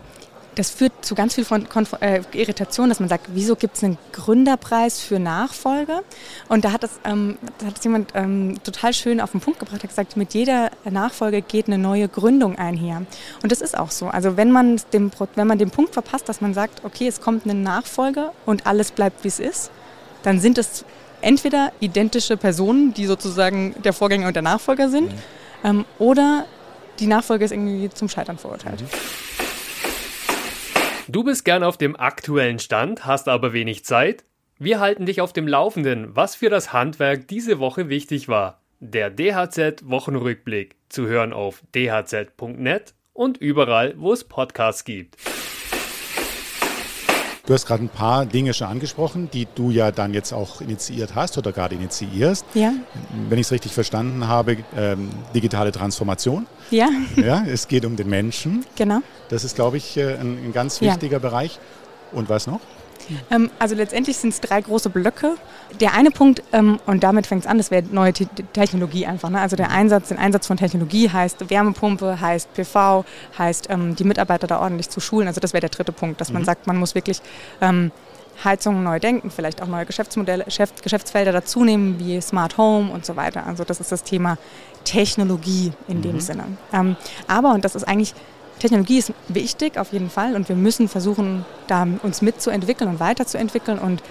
das 0.55 0.71
führt 0.71 0.93
zu 1.05 1.15
ganz 1.15 1.35
viel 1.35 1.45
von 1.45 1.67
Konf 1.69 1.93
äh, 1.99 2.21
Irritation, 2.33 2.89
dass 2.89 2.99
man 2.99 3.09
sagt, 3.09 3.27
wieso 3.33 3.55
gibt 3.55 3.77
es 3.77 3.83
einen 3.83 3.97
Gründerpreis 4.13 5.01
für 5.01 5.19
Nachfolge? 5.19 6.01
Und 6.47 6.65
da 6.65 6.71
hat 6.71 6.83
es, 6.83 6.91
ähm, 7.03 7.37
da 7.59 7.67
hat 7.67 7.77
es 7.77 7.83
jemand 7.83 8.11
ähm, 8.15 8.57
total 8.63 8.93
schön 8.93 9.19
auf 9.19 9.31
den 9.31 9.41
Punkt 9.41 9.59
gebracht, 9.59 9.83
hat 9.83 9.89
gesagt, 9.89 10.17
mit 10.17 10.33
jeder 10.33 10.71
Nachfolge 10.89 11.41
geht 11.41 11.67
eine 11.67 11.77
neue 11.77 12.07
Gründung 12.07 12.57
einher. 12.57 13.05
Und 13.43 13.51
das 13.51 13.61
ist 13.61 13.77
auch 13.77 13.91
so. 13.91 14.07
Also 14.07 14.37
wenn 14.37 14.51
man, 14.51 14.81
dem, 14.93 15.11
wenn 15.35 15.47
man 15.47 15.57
den 15.57 15.71
Punkt 15.71 15.93
verpasst, 15.93 16.29
dass 16.29 16.41
man 16.41 16.53
sagt, 16.53 16.83
okay, 16.85 17.07
es 17.07 17.21
kommt 17.21 17.45
eine 17.45 17.53
Nachfolge 17.53 18.31
und 18.45 18.65
alles 18.65 18.91
bleibt, 18.91 19.23
wie 19.23 19.29
es 19.29 19.39
ist, 19.39 19.71
dann 20.23 20.39
sind 20.39 20.57
es 20.57 20.85
entweder 21.21 21.71
identische 21.79 22.37
Personen, 22.37 22.93
die 22.93 23.05
sozusagen 23.05 23.75
der 23.83 23.93
Vorgänger 23.93 24.27
und 24.27 24.35
der 24.35 24.43
Nachfolger 24.43 24.89
sind, 24.89 25.11
mhm. 25.11 25.19
ähm, 25.63 25.85
oder 25.99 26.45
die 26.99 27.07
Nachfolge 27.07 27.43
ist 27.45 27.51
irgendwie 27.51 27.89
zum 27.89 28.07
Scheitern 28.07 28.37
verurteilt. 28.37 28.81
Mhm. 28.81 29.44
Du 31.07 31.23
bist 31.23 31.45
gern 31.45 31.63
auf 31.63 31.77
dem 31.77 31.95
aktuellen 31.95 32.57
Stand, 32.57 33.05
hast 33.05 33.27
aber 33.27 33.53
wenig 33.53 33.85
Zeit? 33.85 34.25
Wir 34.57 34.79
halten 34.79 35.05
dich 35.05 35.21
auf 35.21 35.33
dem 35.33 35.47
Laufenden, 35.47 36.15
was 36.15 36.35
für 36.35 36.49
das 36.49 36.73
Handwerk 36.73 37.27
diese 37.27 37.59
Woche 37.59 37.89
wichtig 37.89 38.27
war. 38.27 38.59
Der 38.79 39.11
DHZ 39.11 39.87
Wochenrückblick 39.87 40.75
zu 40.89 41.05
hören 41.05 41.31
auf 41.31 41.61
dhz.net 41.75 42.95
und 43.13 43.37
überall, 43.37 43.93
wo 43.97 44.13
es 44.13 44.23
Podcasts 44.23 44.83
gibt. 44.83 45.17
Du 47.45 47.53
hast 47.53 47.67
gerade 47.67 47.83
ein 47.83 47.89
paar 47.89 48.25
Dinge 48.25 48.53
schon 48.53 48.67
angesprochen, 48.67 49.29
die 49.31 49.47
du 49.53 49.69
ja 49.69 49.91
dann 49.91 50.15
jetzt 50.15 50.33
auch 50.33 50.61
initiiert 50.61 51.13
hast 51.13 51.37
oder 51.37 51.51
gerade 51.51 51.75
initiierst. 51.75 52.43
Ja. 52.55 52.73
Wenn 53.29 53.37
ich 53.37 53.45
es 53.45 53.51
richtig 53.51 53.71
verstanden 53.71 54.27
habe, 54.27 54.57
ähm, 54.75 55.09
digitale 55.35 55.71
Transformation. 55.71 56.47
Ja. 56.71 56.89
ja. 57.15 57.43
Es 57.45 57.67
geht 57.67 57.85
um 57.85 57.95
den 57.95 58.09
Menschen. 58.09 58.65
Genau. 58.75 59.01
Das 59.29 59.43
ist, 59.43 59.55
glaube 59.55 59.77
ich, 59.77 59.95
äh, 59.95 60.15
ein, 60.15 60.39
ein 60.45 60.53
ganz 60.53 60.81
wichtiger 60.81 61.13
ja. 61.13 61.19
Bereich. 61.19 61.59
Und 62.11 62.29
was 62.29 62.47
noch? 62.47 62.61
Ähm, 63.31 63.49
also 63.59 63.75
letztendlich 63.75 64.17
sind 64.17 64.33
es 64.33 64.41
drei 64.41 64.61
große 64.61 64.89
Blöcke. 64.89 65.35
Der 65.79 65.93
eine 65.93 66.11
Punkt, 66.11 66.43
ähm, 66.53 66.79
und 66.85 67.03
damit 67.03 67.27
fängt 67.27 67.43
es 67.43 67.47
an, 67.47 67.57
das 67.57 67.71
wäre 67.71 67.83
neue 67.91 68.13
Te 68.13 68.27
Technologie 68.53 69.05
einfach. 69.05 69.29
Ne? 69.29 69.39
Also 69.39 69.55
der 69.55 69.71
Einsatz, 69.71 70.09
den 70.09 70.17
Einsatz 70.17 70.47
von 70.47 70.57
Technologie 70.57 71.09
heißt 71.09 71.49
Wärmepumpe, 71.49 72.19
heißt 72.19 72.53
PV, 72.53 73.05
heißt 73.37 73.69
ähm, 73.69 73.95
die 73.95 74.03
Mitarbeiter 74.03 74.47
da 74.47 74.59
ordentlich 74.59 74.89
zu 74.89 74.99
schulen. 74.99 75.27
Also 75.27 75.39
das 75.39 75.53
wäre 75.53 75.61
der 75.61 75.69
dritte 75.69 75.91
Punkt, 75.91 76.21
dass 76.21 76.29
mhm. 76.29 76.35
man 76.35 76.45
sagt, 76.45 76.67
man 76.67 76.77
muss 76.77 76.95
wirklich 76.95 77.21
ähm, 77.61 77.91
Heizungen 78.43 78.83
neu 78.83 78.99
denken, 78.99 79.31
vielleicht 79.31 79.61
auch 79.61 79.67
neue 79.67 79.85
Geschäftsmodelle, 79.85 80.45
Geschäftsfelder 80.45 81.31
dazunehmen, 81.31 81.99
wie 81.99 82.19
Smart 82.21 82.57
Home 82.57 82.91
und 82.91 83.05
so 83.05 83.15
weiter. 83.15 83.45
Also 83.45 83.63
das 83.63 83.79
ist 83.79 83.91
das 83.91 84.03
Thema 84.03 84.37
Technologie 84.83 85.71
in 85.87 85.97
mhm. 85.97 86.01
dem 86.01 86.19
Sinne. 86.19 86.43
Ähm, 86.73 86.95
aber, 87.27 87.53
und 87.53 87.65
das 87.65 87.75
ist 87.75 87.83
eigentlich 87.87 88.13
Technologie 88.59 88.97
ist 88.97 89.13
wichtig 89.27 89.77
auf 89.77 89.91
jeden 89.91 90.09
Fall 90.09 90.35
und 90.35 90.49
wir 90.49 90.55
müssen 90.55 90.87
versuchen, 90.87 91.45
da 91.67 91.87
uns 92.03 92.21
mitzuentwickeln 92.21 92.89
und 92.89 92.99
weiterzuentwickeln 92.99 93.79
und 93.79 94.01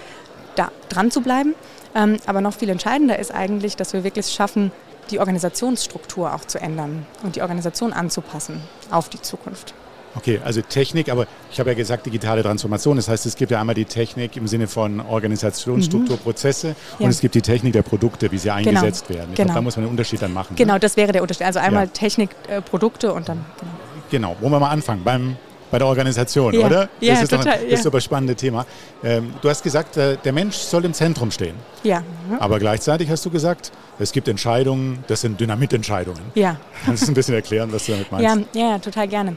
da 0.55 0.71
dran 0.89 1.11
zu 1.11 1.21
bleiben. 1.21 1.55
Ähm, 1.95 2.17
aber 2.25 2.41
noch 2.41 2.53
viel 2.53 2.69
entscheidender 2.69 3.17
ist 3.19 3.33
eigentlich, 3.33 3.75
dass 3.75 3.93
wir 3.93 4.03
wirklich 4.03 4.27
schaffen, 4.27 4.71
die 5.11 5.19
Organisationsstruktur 5.19 6.33
auch 6.33 6.45
zu 6.45 6.59
ändern 6.59 7.05
und 7.23 7.35
die 7.35 7.41
Organisation 7.41 7.93
anzupassen 7.93 8.61
auf 8.91 9.09
die 9.09 9.21
Zukunft. 9.21 9.73
Okay, 10.15 10.39
also 10.43 10.61
Technik, 10.61 11.09
aber 11.09 11.27
ich 11.51 11.59
habe 11.59 11.71
ja 11.71 11.75
gesagt 11.75 12.05
digitale 12.05 12.41
Transformation. 12.41 12.95
Das 12.95 13.09
heißt, 13.09 13.25
es 13.25 13.35
gibt 13.35 13.51
ja 13.51 13.59
einmal 13.59 13.75
die 13.75 13.83
Technik 13.83 14.37
im 14.37 14.47
Sinne 14.47 14.67
von 14.67 15.01
Organisationsstruktur, 15.01 16.15
mhm. 16.15 16.21
Prozesse 16.21 16.69
ja. 16.69 17.05
und 17.05 17.09
es 17.09 17.19
gibt 17.19 17.35
die 17.35 17.41
Technik 17.41 17.73
der 17.73 17.81
Produkte, 17.81 18.31
wie 18.31 18.37
sie 18.37 18.47
genau. 18.47 18.55
eingesetzt 18.55 19.07
genau. 19.07 19.19
werden. 19.19 19.31
Ich 19.31 19.35
genau. 19.35 19.47
Glaub, 19.47 19.55
da 19.57 19.61
muss 19.61 19.75
man 19.75 19.83
einen 19.83 19.91
Unterschied 19.91 20.21
dann 20.21 20.33
machen. 20.33 20.55
Genau, 20.55 20.75
ne? 20.75 20.79
das 20.79 20.95
wäre 20.95 21.11
der 21.11 21.21
Unterschied. 21.21 21.45
Also 21.45 21.59
einmal 21.59 21.85
ja. 21.85 21.91
Technik, 21.91 22.29
äh, 22.47 22.61
Produkte 22.61 23.13
und 23.13 23.27
dann. 23.27 23.43
Genau. 23.59 23.71
Genau, 24.09 24.35
wo 24.39 24.49
wir 24.49 24.59
mal 24.59 24.69
anfangen, 24.69 25.03
beim, 25.03 25.37
bei 25.71 25.79
der 25.79 25.87
Organisation, 25.87 26.53
ja. 26.53 26.65
oder? 26.65 26.89
Ja, 26.99 27.13
das 27.13 27.23
ist 27.23 27.29
total. 27.31 27.53
Ein, 27.53 27.69
das 27.69 27.79
ist 27.79 27.87
aber 27.87 27.97
ein 27.97 28.01
spannendes 28.01 28.37
Thema. 28.37 28.65
Ähm, 29.03 29.33
du 29.41 29.49
hast 29.49 29.63
gesagt, 29.63 29.97
äh, 29.97 30.17
der 30.23 30.33
Mensch 30.33 30.55
soll 30.55 30.85
im 30.85 30.93
Zentrum 30.93 31.31
stehen. 31.31 31.55
Ja. 31.83 32.03
Aber 32.39 32.59
gleichzeitig 32.59 33.09
hast 33.09 33.25
du 33.25 33.29
gesagt, 33.29 33.71
es 33.99 34.11
gibt 34.11 34.27
Entscheidungen, 34.27 35.03
das 35.07 35.21
sind 35.21 35.39
Dynamitentscheidungen. 35.39 36.21
Ja. 36.35 36.57
Kannst 36.85 37.03
du 37.03 37.11
ein 37.11 37.13
bisschen 37.13 37.35
erklären, 37.35 37.71
was 37.71 37.85
du 37.85 37.93
damit 37.93 38.11
meinst? 38.11 38.47
Ja, 38.53 38.69
ja, 38.71 38.79
total 38.79 39.07
gerne. 39.07 39.35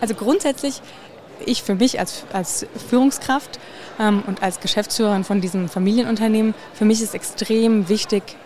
Also 0.00 0.14
grundsätzlich, 0.14 0.80
ich 1.46 1.62
für 1.62 1.74
mich 1.74 1.98
als, 1.98 2.24
als 2.32 2.66
Führungskraft 2.88 3.58
ähm, 3.98 4.22
und 4.26 4.42
als 4.42 4.60
Geschäftsführerin 4.60 5.24
von 5.24 5.40
diesem 5.40 5.68
Familienunternehmen, 5.68 6.54
für 6.74 6.84
mich 6.84 7.00
ist 7.02 7.14
extrem 7.14 7.88
wichtig, 7.88 8.36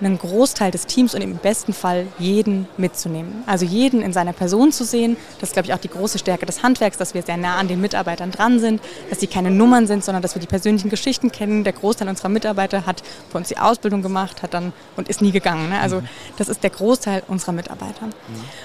einen 0.00 0.18
Großteil 0.18 0.70
des 0.70 0.86
Teams 0.86 1.14
und 1.14 1.20
im 1.20 1.36
besten 1.36 1.72
Fall 1.72 2.06
jeden 2.18 2.66
mitzunehmen. 2.76 3.44
Also 3.46 3.64
jeden 3.64 4.02
in 4.02 4.12
seiner 4.12 4.32
Person 4.32 4.72
zu 4.72 4.84
sehen. 4.84 5.16
Das 5.40 5.50
ist, 5.50 5.52
glaube 5.52 5.66
ich, 5.66 5.74
auch 5.74 5.78
die 5.78 5.88
große 5.88 6.18
Stärke 6.18 6.46
des 6.46 6.62
Handwerks, 6.62 6.98
dass 6.98 7.14
wir 7.14 7.22
sehr 7.22 7.36
nah 7.36 7.56
an 7.56 7.68
den 7.68 7.80
Mitarbeitern 7.80 8.30
dran 8.30 8.58
sind, 8.60 8.80
dass 9.10 9.20
sie 9.20 9.26
keine 9.26 9.50
Nummern 9.50 9.86
sind, 9.86 10.04
sondern 10.04 10.22
dass 10.22 10.34
wir 10.34 10.40
die 10.40 10.46
persönlichen 10.46 10.90
Geschichten 10.90 11.30
kennen. 11.30 11.64
Der 11.64 11.72
Großteil 11.72 12.08
unserer 12.08 12.28
Mitarbeiter 12.28 12.86
hat 12.86 13.02
bei 13.32 13.38
uns 13.38 13.48
die 13.48 13.58
Ausbildung 13.58 14.02
gemacht, 14.02 14.42
hat 14.42 14.54
dann 14.54 14.72
und 14.96 15.08
ist 15.08 15.22
nie 15.22 15.32
gegangen. 15.32 15.68
Ne? 15.68 15.80
Also 15.80 16.00
mhm. 16.00 16.08
das 16.36 16.48
ist 16.48 16.62
der 16.62 16.70
Großteil 16.70 17.22
unserer 17.28 17.52
Mitarbeiter. 17.52 18.06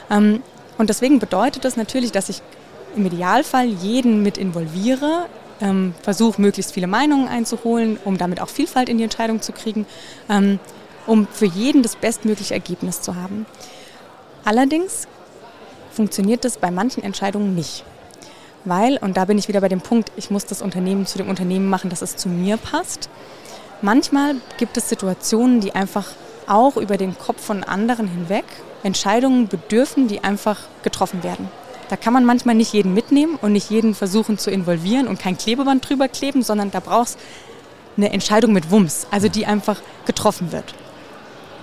Mhm. 0.09 0.41
Und 0.77 0.89
deswegen 0.89 1.19
bedeutet 1.19 1.65
das 1.65 1.75
natürlich, 1.75 2.11
dass 2.11 2.29
ich 2.29 2.41
im 2.95 3.05
Idealfall 3.05 3.67
jeden 3.67 4.23
mit 4.23 4.37
involviere, 4.37 5.25
ähm, 5.61 5.93
versuche 6.01 6.41
möglichst 6.41 6.73
viele 6.73 6.87
Meinungen 6.87 7.27
einzuholen, 7.27 7.97
um 8.05 8.17
damit 8.17 8.39
auch 8.41 8.49
Vielfalt 8.49 8.89
in 8.89 8.97
die 8.97 9.03
Entscheidung 9.03 9.41
zu 9.41 9.51
kriegen. 9.51 9.85
Ähm, 10.29 10.59
um 11.09 11.27
für 11.27 11.45
jeden 11.45 11.81
das 11.81 11.95
bestmögliche 11.95 12.53
Ergebnis 12.53 13.01
zu 13.01 13.15
haben. 13.15 13.45
Allerdings 14.45 15.07
funktioniert 15.91 16.45
das 16.45 16.57
bei 16.57 16.71
manchen 16.71 17.03
Entscheidungen 17.03 17.55
nicht. 17.55 17.83
Weil, 18.63 18.97
und 18.97 19.17
da 19.17 19.25
bin 19.25 19.37
ich 19.37 19.47
wieder 19.47 19.61
bei 19.61 19.69
dem 19.69 19.81
Punkt, 19.81 20.11
ich 20.15 20.29
muss 20.29 20.45
das 20.45 20.61
Unternehmen 20.61 21.05
zu 21.05 21.17
dem 21.17 21.27
Unternehmen 21.27 21.67
machen, 21.67 21.89
dass 21.89 22.01
es 22.01 22.15
zu 22.15 22.29
mir 22.29 22.57
passt. 22.57 23.09
Manchmal 23.81 24.35
gibt 24.57 24.77
es 24.77 24.89
Situationen, 24.89 25.61
die 25.61 25.73
einfach 25.73 26.05
auch 26.47 26.77
über 26.77 26.97
den 26.97 27.17
Kopf 27.17 27.43
von 27.43 27.63
anderen 27.63 28.07
hinweg 28.07 28.45
Entscheidungen 28.83 29.47
bedürfen, 29.47 30.07
die 30.07 30.23
einfach 30.23 30.59
getroffen 30.83 31.23
werden. 31.23 31.49
Da 31.89 31.95
kann 31.95 32.13
man 32.13 32.23
manchmal 32.23 32.55
nicht 32.55 32.73
jeden 32.73 32.93
mitnehmen 32.93 33.39
und 33.41 33.53
nicht 33.53 33.69
jeden 33.71 33.95
versuchen 33.95 34.37
zu 34.37 34.51
involvieren 34.51 35.07
und 35.07 35.19
kein 35.19 35.37
Klebeband 35.37 35.89
drüber 35.89 36.07
kleben, 36.07 36.43
sondern 36.43 36.69
da 36.69 36.79
braucht 36.79 37.07
es 37.07 37.17
eine 37.97 38.11
Entscheidung 38.11 38.53
mit 38.53 38.69
Wumms, 38.69 39.07
also 39.09 39.27
die 39.27 39.45
einfach 39.47 39.81
getroffen 40.05 40.51
wird. 40.51 40.75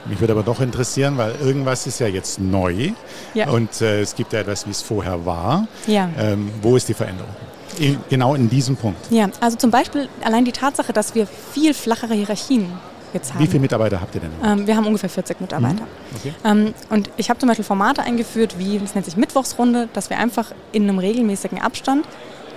Mich 0.08 0.20
würde 0.20 0.32
aber 0.32 0.42
doch 0.42 0.60
interessieren, 0.60 1.18
weil 1.18 1.34
irgendwas 1.40 1.86
ist 1.86 1.98
ja 2.00 2.06
jetzt 2.06 2.40
neu 2.40 2.92
ja. 3.34 3.48
und 3.48 3.80
äh, 3.80 4.00
es 4.00 4.14
gibt 4.14 4.32
ja 4.32 4.40
etwas, 4.40 4.66
wie 4.66 4.70
es 4.70 4.82
vorher 4.82 5.26
war. 5.26 5.66
Ja. 5.86 6.08
Ähm, 6.18 6.50
wo 6.62 6.76
ist 6.76 6.88
die 6.88 6.94
Veränderung? 6.94 7.34
In, 7.78 7.98
genau 8.08 8.34
in 8.34 8.48
diesem 8.48 8.76
Punkt. 8.76 8.98
Ja, 9.10 9.28
also 9.40 9.56
zum 9.56 9.70
Beispiel 9.70 10.08
allein 10.24 10.44
die 10.44 10.52
Tatsache, 10.52 10.92
dass 10.92 11.14
wir 11.14 11.26
viel 11.26 11.74
flachere 11.74 12.14
Hierarchien 12.14 12.72
jetzt 13.12 13.34
haben. 13.34 13.42
Wie 13.42 13.46
viele 13.46 13.60
Mitarbeiter 13.60 14.00
habt 14.00 14.14
ihr 14.14 14.20
denn? 14.20 14.30
Ähm, 14.44 14.66
wir 14.66 14.76
haben 14.76 14.86
ungefähr 14.86 15.10
40 15.10 15.40
Mitarbeiter. 15.40 15.82
Mhm. 15.82 16.16
Okay. 16.16 16.34
Ähm, 16.44 16.74
und 16.90 17.10
ich 17.16 17.28
habe 17.28 17.38
zum 17.38 17.48
Beispiel 17.48 17.64
Formate 17.64 18.02
eingeführt, 18.02 18.58
wie 18.58 18.76
es 18.76 18.94
nennt 18.94 19.04
sich 19.04 19.16
Mittwochsrunde, 19.16 19.88
dass 19.92 20.10
wir 20.10 20.18
einfach 20.18 20.52
in 20.72 20.84
einem 20.84 20.98
regelmäßigen 20.98 21.60
Abstand 21.60 22.06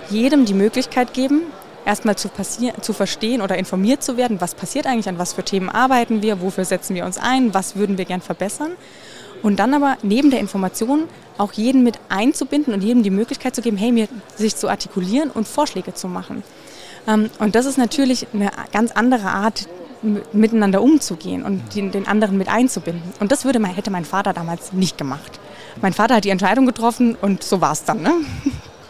jedem 0.08 0.44
die 0.44 0.54
Möglichkeit 0.54 1.14
geben, 1.14 1.42
erstmal 1.84 2.16
zu, 2.16 2.30
zu 2.80 2.92
verstehen 2.92 3.42
oder 3.42 3.56
informiert 3.58 4.02
zu 4.02 4.16
werden, 4.16 4.40
was 4.40 4.54
passiert 4.54 4.86
eigentlich, 4.86 5.08
an 5.08 5.18
was 5.18 5.32
für 5.32 5.42
Themen 5.42 5.68
arbeiten 5.68 6.22
wir, 6.22 6.40
wofür 6.40 6.64
setzen 6.64 6.94
wir 6.94 7.04
uns 7.04 7.18
ein, 7.18 7.54
was 7.54 7.76
würden 7.76 7.98
wir 7.98 8.04
gern 8.04 8.20
verbessern. 8.20 8.72
Und 9.42 9.58
dann 9.58 9.72
aber 9.72 9.96
neben 10.02 10.30
der 10.30 10.40
Information 10.40 11.04
auch 11.38 11.52
jeden 11.52 11.82
mit 11.82 11.98
einzubinden 12.10 12.74
und 12.74 12.82
jedem 12.82 13.02
die 13.02 13.10
Möglichkeit 13.10 13.54
zu 13.54 13.62
geben, 13.62 13.78
hey, 13.78 13.90
mir 13.90 14.08
sich 14.36 14.56
zu 14.56 14.68
artikulieren 14.68 15.30
und 15.30 15.48
Vorschläge 15.48 15.94
zu 15.94 16.08
machen. 16.08 16.42
Ähm, 17.08 17.30
und 17.38 17.54
das 17.54 17.64
ist 17.64 17.78
natürlich 17.78 18.26
eine 18.34 18.50
ganz 18.72 18.92
andere 18.92 19.28
Art, 19.28 19.66
miteinander 20.32 20.80
umzugehen 20.80 21.44
und 21.44 21.74
den, 21.74 22.06
anderen 22.06 22.38
mit 22.38 22.48
einzubinden. 22.48 23.02
Und 23.20 23.32
das 23.32 23.44
würde 23.44 23.62
hätte 23.66 23.90
mein 23.90 24.04
Vater 24.04 24.32
damals 24.32 24.72
nicht 24.72 24.96
gemacht. 24.96 25.38
Mein 25.82 25.92
Vater 25.92 26.16
hat 26.16 26.24
die 26.24 26.30
Entscheidung 26.30 26.66
getroffen 26.66 27.16
und 27.20 27.42
so 27.42 27.60
war 27.60 27.72
es 27.72 27.84
dann. 27.84 28.02
Ne? 28.02 28.12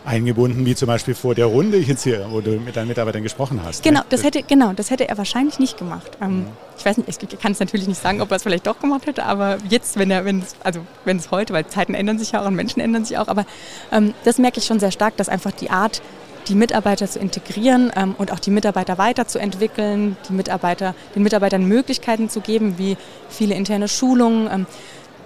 Eingebunden, 0.04 0.64
wie 0.64 0.74
zum 0.74 0.86
Beispiel 0.86 1.14
vor 1.14 1.34
der 1.34 1.46
Runde 1.46 1.78
jetzt 1.78 2.04
hier, 2.04 2.26
wo 2.30 2.40
du 2.40 2.52
mit 2.52 2.76
deinen 2.76 2.88
Mitarbeitern 2.88 3.22
gesprochen 3.22 3.60
hast. 3.64 3.82
Genau, 3.82 4.00
ne? 4.00 4.06
das 4.08 4.24
hätte, 4.24 4.42
genau, 4.42 4.72
das 4.72 4.90
hätte 4.90 5.08
er 5.08 5.18
wahrscheinlich 5.18 5.58
nicht 5.58 5.78
gemacht. 5.78 6.16
Ähm, 6.22 6.46
ich 6.78 6.84
weiß 6.84 6.98
nicht, 6.98 7.22
ich 7.22 7.38
kann 7.38 7.52
es 7.52 7.60
natürlich 7.60 7.86
nicht 7.86 8.00
sagen, 8.00 8.20
ob 8.20 8.30
er 8.30 8.36
es 8.36 8.42
vielleicht 8.42 8.66
doch 8.66 8.78
gemacht 8.78 9.06
hätte, 9.06 9.24
aber 9.24 9.58
jetzt, 9.68 9.98
wenn 9.98 10.10
er, 10.10 10.24
wenn 10.24 10.40
es, 10.40 10.56
also 10.64 10.80
wenn 11.04 11.18
es 11.18 11.30
heute, 11.30 11.52
weil 11.52 11.66
Zeiten 11.66 11.94
ändern 11.94 12.18
sich 12.18 12.32
ja 12.32 12.42
auch 12.42 12.46
und 12.46 12.54
Menschen 12.54 12.80
ändern 12.80 13.04
sich 13.04 13.18
auch, 13.18 13.28
aber 13.28 13.44
ähm, 13.92 14.14
das 14.24 14.38
merke 14.38 14.58
ich 14.58 14.66
schon 14.66 14.80
sehr 14.80 14.90
stark, 14.90 15.16
dass 15.16 15.28
einfach 15.28 15.52
die 15.52 15.70
Art, 15.70 16.02
die 16.48 16.54
Mitarbeiter 16.54 17.06
zu 17.06 17.18
integrieren 17.18 17.92
ähm, 17.94 18.14
und 18.16 18.32
auch 18.32 18.38
die 18.38 18.50
Mitarbeiter 18.50 18.98
weiterzuentwickeln, 18.98 20.16
die 20.28 20.32
Mitarbeiter, 20.32 20.94
den 21.14 21.22
Mitarbeitern 21.22 21.66
Möglichkeiten 21.66 22.30
zu 22.30 22.40
geben, 22.40 22.78
wie 22.78 22.96
viele 23.28 23.54
interne 23.54 23.88
Schulungen, 23.88 24.48
ähm, 24.50 24.66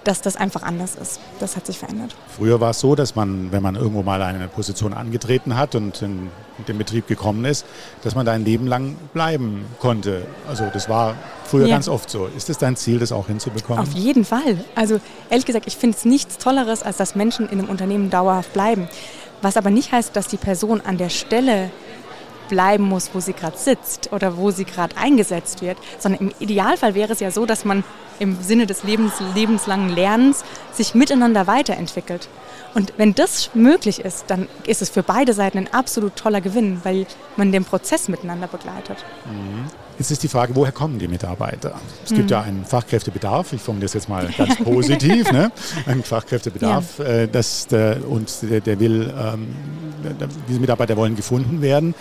dass 0.05 0.21
das 0.21 0.35
einfach 0.35 0.63
anders 0.63 0.95
ist. 0.95 1.19
Das 1.39 1.55
hat 1.55 1.65
sich 1.65 1.79
verändert. 1.79 2.15
Früher 2.37 2.61
war 2.61 2.69
es 2.69 2.79
so, 2.79 2.95
dass 2.95 3.15
man, 3.15 3.51
wenn 3.51 3.61
man 3.61 3.75
irgendwo 3.75 4.03
mal 4.03 4.21
eine 4.21 4.47
Position 4.47 4.93
angetreten 4.93 5.57
hat 5.57 5.75
und 5.75 6.01
in 6.01 6.29
den 6.67 6.77
Betrieb 6.77 7.07
gekommen 7.07 7.43
ist, 7.43 7.65
dass 8.03 8.15
man 8.15 8.25
da 8.25 8.31
ein 8.31 8.45
Leben 8.45 8.67
lang 8.67 8.95
bleiben 9.13 9.65
konnte. 9.79 10.25
Also 10.47 10.69
das 10.71 10.87
war 10.87 11.15
früher 11.43 11.67
ja. 11.67 11.75
ganz 11.75 11.87
oft 11.87 12.09
so. 12.09 12.27
Ist 12.27 12.49
es 12.49 12.57
dein 12.57 12.75
Ziel, 12.75 12.99
das 12.99 13.11
auch 13.11 13.27
hinzubekommen? 13.27 13.81
Auf 13.81 13.93
jeden 13.93 14.23
Fall. 14.23 14.63
Also 14.75 14.99
ehrlich 15.29 15.45
gesagt, 15.45 15.67
ich 15.67 15.75
finde 15.75 15.97
es 15.97 16.05
nichts 16.05 16.37
Tolleres, 16.37 16.83
als 16.83 16.97
dass 16.97 17.15
Menschen 17.15 17.49
in 17.49 17.59
einem 17.59 17.69
Unternehmen 17.69 18.09
dauerhaft 18.09 18.53
bleiben. 18.53 18.87
Was 19.41 19.57
aber 19.57 19.69
nicht 19.69 19.91
heißt, 19.91 20.15
dass 20.15 20.27
die 20.27 20.37
Person 20.37 20.81
an 20.81 20.97
der 20.97 21.09
Stelle 21.09 21.71
bleiben 22.47 22.83
muss, 22.83 23.11
wo 23.13 23.19
sie 23.19 23.33
gerade 23.33 23.57
sitzt 23.57 24.11
oder 24.11 24.37
wo 24.37 24.51
sie 24.51 24.65
gerade 24.65 24.97
eingesetzt 24.97 25.61
wird, 25.61 25.77
sondern 25.99 26.21
im 26.21 26.31
Idealfall 26.39 26.95
wäre 26.95 27.13
es 27.13 27.19
ja 27.19 27.31
so, 27.31 27.45
dass 27.45 27.65
man 27.65 27.83
im 28.19 28.41
Sinne 28.41 28.65
des 28.65 28.83
Lebens, 28.83 29.13
lebenslangen 29.33 29.89
Lernens 29.89 30.43
sich 30.71 30.95
miteinander 30.95 31.47
weiterentwickelt. 31.47 32.29
Und 32.73 32.93
wenn 32.97 33.15
das 33.15 33.51
möglich 33.53 34.01
ist, 34.01 34.25
dann 34.27 34.49
ist 34.67 34.81
es 34.81 34.89
für 34.89 35.01
beide 35.01 35.33
Seiten 35.33 35.57
ein 35.57 35.73
absolut 35.73 36.17
toller 36.17 36.41
Gewinn, 36.41 36.81
weil 36.83 37.05
man 37.37 37.53
den 37.53 37.63
Prozess 37.63 38.09
miteinander 38.09 38.47
begleitet. 38.47 38.97
Mhm. 39.25 39.65
Jetzt 39.97 40.11
ist 40.11 40.23
die 40.23 40.27
Frage, 40.27 40.53
woher 40.57 40.73
kommen 40.73 40.99
die 40.99 41.07
Mitarbeiter? 41.07 41.79
Es 42.03 42.13
gibt 42.13 42.29
ja 42.29 42.41
mhm. 42.41 42.47
einen 42.47 42.65
Fachkräftebedarf, 42.65 43.53
ich 43.53 43.61
formuliere 43.61 43.85
das 43.85 43.93
jetzt 43.93 44.09
mal 44.09 44.27
ganz 44.37 44.57
positiv, 44.57 45.31
ne? 45.31 45.51
einen 45.85 46.03
Fachkräftebedarf 46.03 46.99
ja. 46.99 47.05
äh, 47.05 47.27
das, 47.29 47.67
der, 47.67 48.05
und 48.05 48.29
der, 48.41 48.59
der 48.59 48.79
will, 48.81 49.13
ähm, 49.17 49.55
diese 50.49 50.59
Mitarbeiter 50.59 50.97
wollen 50.97 51.15
gefunden 51.15 51.61
werden. 51.61 51.95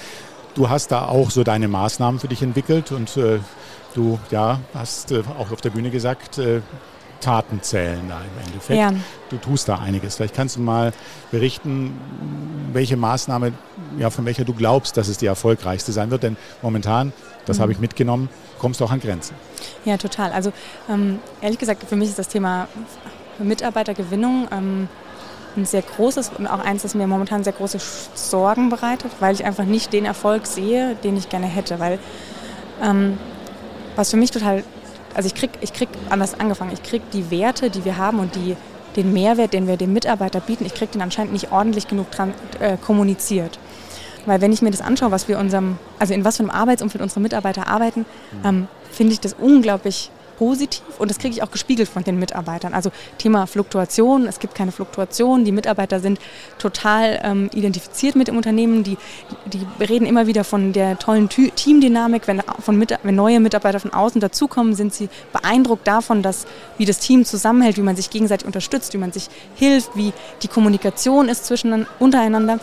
Du 0.54 0.68
hast 0.68 0.92
da 0.92 1.06
auch 1.06 1.30
so 1.30 1.42
deine 1.42 1.68
Maßnahmen 1.68 2.20
für 2.20 2.28
dich 2.28 2.42
entwickelt 2.42 2.92
und 2.92 3.16
äh, 3.16 3.40
du 3.94 4.18
ja, 4.30 4.60
hast 4.72 5.10
äh, 5.10 5.22
auch 5.38 5.50
auf 5.50 5.60
der 5.60 5.70
Bühne 5.70 5.90
gesagt, 5.90 6.38
äh, 6.38 6.60
Taten 7.20 7.62
zählen 7.62 8.02
da 8.08 8.20
im 8.20 8.46
Endeffekt. 8.46 8.78
Ja. 8.78 8.92
Du 9.30 9.38
tust 9.38 9.68
da 9.68 9.78
einiges. 9.78 10.16
Vielleicht 10.16 10.34
kannst 10.34 10.56
du 10.56 10.60
mal 10.60 10.92
berichten, 11.30 11.98
welche 12.72 12.96
Maßnahme, 12.96 13.52
ja, 13.98 14.10
von 14.10 14.26
welcher 14.26 14.44
du 14.44 14.52
glaubst, 14.52 14.96
dass 14.96 15.08
es 15.08 15.18
die 15.18 15.26
erfolgreichste 15.26 15.90
sein 15.92 16.10
wird. 16.10 16.22
Denn 16.22 16.36
momentan, 16.60 17.12
das 17.46 17.58
mhm. 17.58 17.62
habe 17.62 17.72
ich 17.72 17.78
mitgenommen, 17.78 18.28
kommst 18.58 18.80
du 18.80 18.84
auch 18.84 18.90
an 18.90 19.00
Grenzen. 19.00 19.34
Ja, 19.84 19.96
total. 19.96 20.32
Also 20.32 20.52
ähm, 20.88 21.18
ehrlich 21.40 21.58
gesagt, 21.58 21.84
für 21.88 21.96
mich 21.96 22.10
ist 22.10 22.18
das 22.18 22.28
Thema 22.28 22.68
Mitarbeitergewinnung 23.38 24.48
ähm, 24.52 24.88
ein 25.56 25.64
sehr 25.64 25.82
großes 25.82 26.32
und 26.38 26.46
auch 26.46 26.58
eins, 26.58 26.82
das 26.82 26.94
mir 26.94 27.06
momentan 27.06 27.44
sehr 27.44 27.52
große 27.52 27.78
Sorgen 28.14 28.68
bereitet, 28.68 29.12
weil 29.20 29.34
ich 29.34 29.44
einfach 29.44 29.64
nicht 29.64 29.92
den 29.92 30.04
Erfolg 30.04 30.46
sehe, 30.46 30.96
den 31.04 31.16
ich 31.16 31.28
gerne 31.28 31.46
hätte. 31.46 31.78
Weil 31.80 31.98
ähm, 32.82 33.18
was 33.96 34.10
für 34.10 34.16
mich 34.16 34.30
total, 34.30 34.64
also 35.14 35.26
ich 35.26 35.34
krieg, 35.34 35.50
ich 35.60 35.72
krieg 35.72 35.88
anders 36.10 36.38
angefangen, 36.38 36.72
ich 36.72 36.82
krieg 36.82 37.02
die 37.12 37.30
Werte, 37.30 37.70
die 37.70 37.84
wir 37.84 37.96
haben 37.96 38.18
und 38.18 38.34
die, 38.34 38.56
den 38.96 39.12
Mehrwert, 39.12 39.52
den 39.52 39.66
wir 39.66 39.76
dem 39.76 39.92
Mitarbeiter 39.92 40.40
bieten, 40.40 40.64
ich 40.64 40.74
krieg 40.74 40.92
den 40.92 41.02
anscheinend 41.02 41.32
nicht 41.32 41.52
ordentlich 41.52 41.88
genug 41.88 42.10
dran, 42.10 42.34
äh, 42.60 42.76
kommuniziert. 42.76 43.58
Weil 44.26 44.40
wenn 44.40 44.52
ich 44.52 44.62
mir 44.62 44.70
das 44.70 44.80
anschaue, 44.80 45.10
was 45.10 45.28
wir 45.28 45.38
unserem, 45.38 45.78
also 45.98 46.14
in 46.14 46.24
was 46.24 46.38
für 46.38 46.42
einem 46.42 46.50
Arbeitsumfeld 46.50 47.02
unsere 47.02 47.20
Mitarbeiter 47.20 47.68
arbeiten, 47.68 48.00
mhm. 48.00 48.48
ähm, 48.48 48.68
finde 48.90 49.12
ich 49.12 49.20
das 49.20 49.34
unglaublich 49.34 50.10
positiv 50.38 50.82
und 50.98 51.10
das 51.10 51.18
kriege 51.18 51.34
ich 51.34 51.42
auch 51.42 51.50
gespiegelt 51.50 51.88
von 51.88 52.04
den 52.04 52.18
Mitarbeitern. 52.18 52.74
Also 52.74 52.90
Thema 53.18 53.46
Fluktuation, 53.46 54.26
es 54.26 54.38
gibt 54.38 54.54
keine 54.54 54.72
Fluktuation, 54.72 55.44
die 55.44 55.52
Mitarbeiter 55.52 56.00
sind 56.00 56.18
total 56.58 57.20
ähm, 57.22 57.50
identifiziert 57.54 58.16
mit 58.16 58.28
dem 58.28 58.36
Unternehmen, 58.36 58.84
die, 58.84 58.96
die 59.46 59.66
reden 59.82 60.06
immer 60.06 60.26
wieder 60.26 60.44
von 60.44 60.72
der 60.72 60.98
tollen 60.98 61.28
Ty 61.28 61.50
Teamdynamik, 61.50 62.26
wenn, 62.26 62.42
von 62.60 62.76
mit, 62.76 62.98
wenn 63.02 63.14
neue 63.14 63.40
Mitarbeiter 63.40 63.80
von 63.80 63.92
außen 63.92 64.20
dazukommen, 64.20 64.74
sind 64.74 64.94
sie 64.94 65.08
beeindruckt 65.32 65.86
davon, 65.86 66.22
dass, 66.22 66.46
wie 66.78 66.84
das 66.84 66.98
Team 66.98 67.24
zusammenhält, 67.24 67.76
wie 67.76 67.82
man 67.82 67.96
sich 67.96 68.10
gegenseitig 68.10 68.46
unterstützt, 68.46 68.92
wie 68.94 68.98
man 68.98 69.12
sich 69.12 69.28
hilft, 69.54 69.96
wie 69.96 70.12
die 70.42 70.48
Kommunikation 70.48 71.28
ist 71.28 71.46
zwischen, 71.46 71.86
untereinander. 71.98 72.58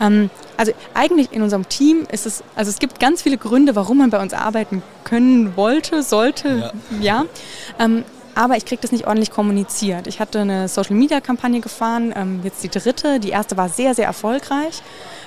Ähm, 0.00 0.30
also 0.56 0.72
eigentlich 0.94 1.32
in 1.32 1.42
unserem 1.42 1.68
Team 1.68 2.06
ist 2.10 2.26
es, 2.26 2.42
also 2.54 2.70
es 2.70 2.78
gibt 2.78 3.00
ganz 3.00 3.22
viele 3.22 3.38
Gründe, 3.38 3.74
warum 3.76 3.98
man 3.98 4.10
bei 4.10 4.20
uns 4.20 4.32
arbeiten 4.32 4.82
können 5.04 5.56
wollte, 5.56 6.02
sollte, 6.02 6.72
ja. 7.00 7.22
ja. 7.22 7.24
Ähm, 7.78 8.04
aber 8.34 8.56
ich 8.56 8.64
kriege 8.64 8.82
das 8.82 8.90
nicht 8.90 9.06
ordentlich 9.06 9.30
kommuniziert. 9.30 10.06
Ich 10.06 10.18
hatte 10.18 10.40
eine 10.40 10.68
Social-Media-Kampagne 10.68 11.60
gefahren, 11.60 12.12
ähm, 12.16 12.40
jetzt 12.42 12.62
die 12.64 12.68
dritte. 12.68 13.20
Die 13.20 13.30
erste 13.30 13.56
war 13.56 13.68
sehr, 13.68 13.94
sehr 13.94 14.06
erfolgreich. 14.06 14.82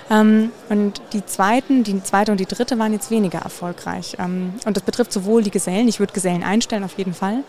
Ähm, 0.10 0.52
und 0.70 1.02
die 1.14 1.26
zweiten, 1.26 1.84
die 1.84 2.02
zweite 2.04 2.32
und 2.32 2.40
die 2.40 2.46
dritte 2.46 2.78
waren 2.80 2.94
jetzt 2.94 3.10
weniger 3.10 3.40
erfolgreich. 3.40 4.18
Ähm, 4.20 4.56
und 4.66 4.76
das 4.76 4.84
betrifft 4.84 5.14
sowohl 5.14 5.44
die 5.44 5.52
Gesellen, 5.52 5.88
ich 5.88 6.00
würde 6.00 6.14
Gesellen 6.14 6.44
einstellen 6.44 6.84
auf 6.84 6.98
jeden 6.98 7.14
Fall, 7.14 7.44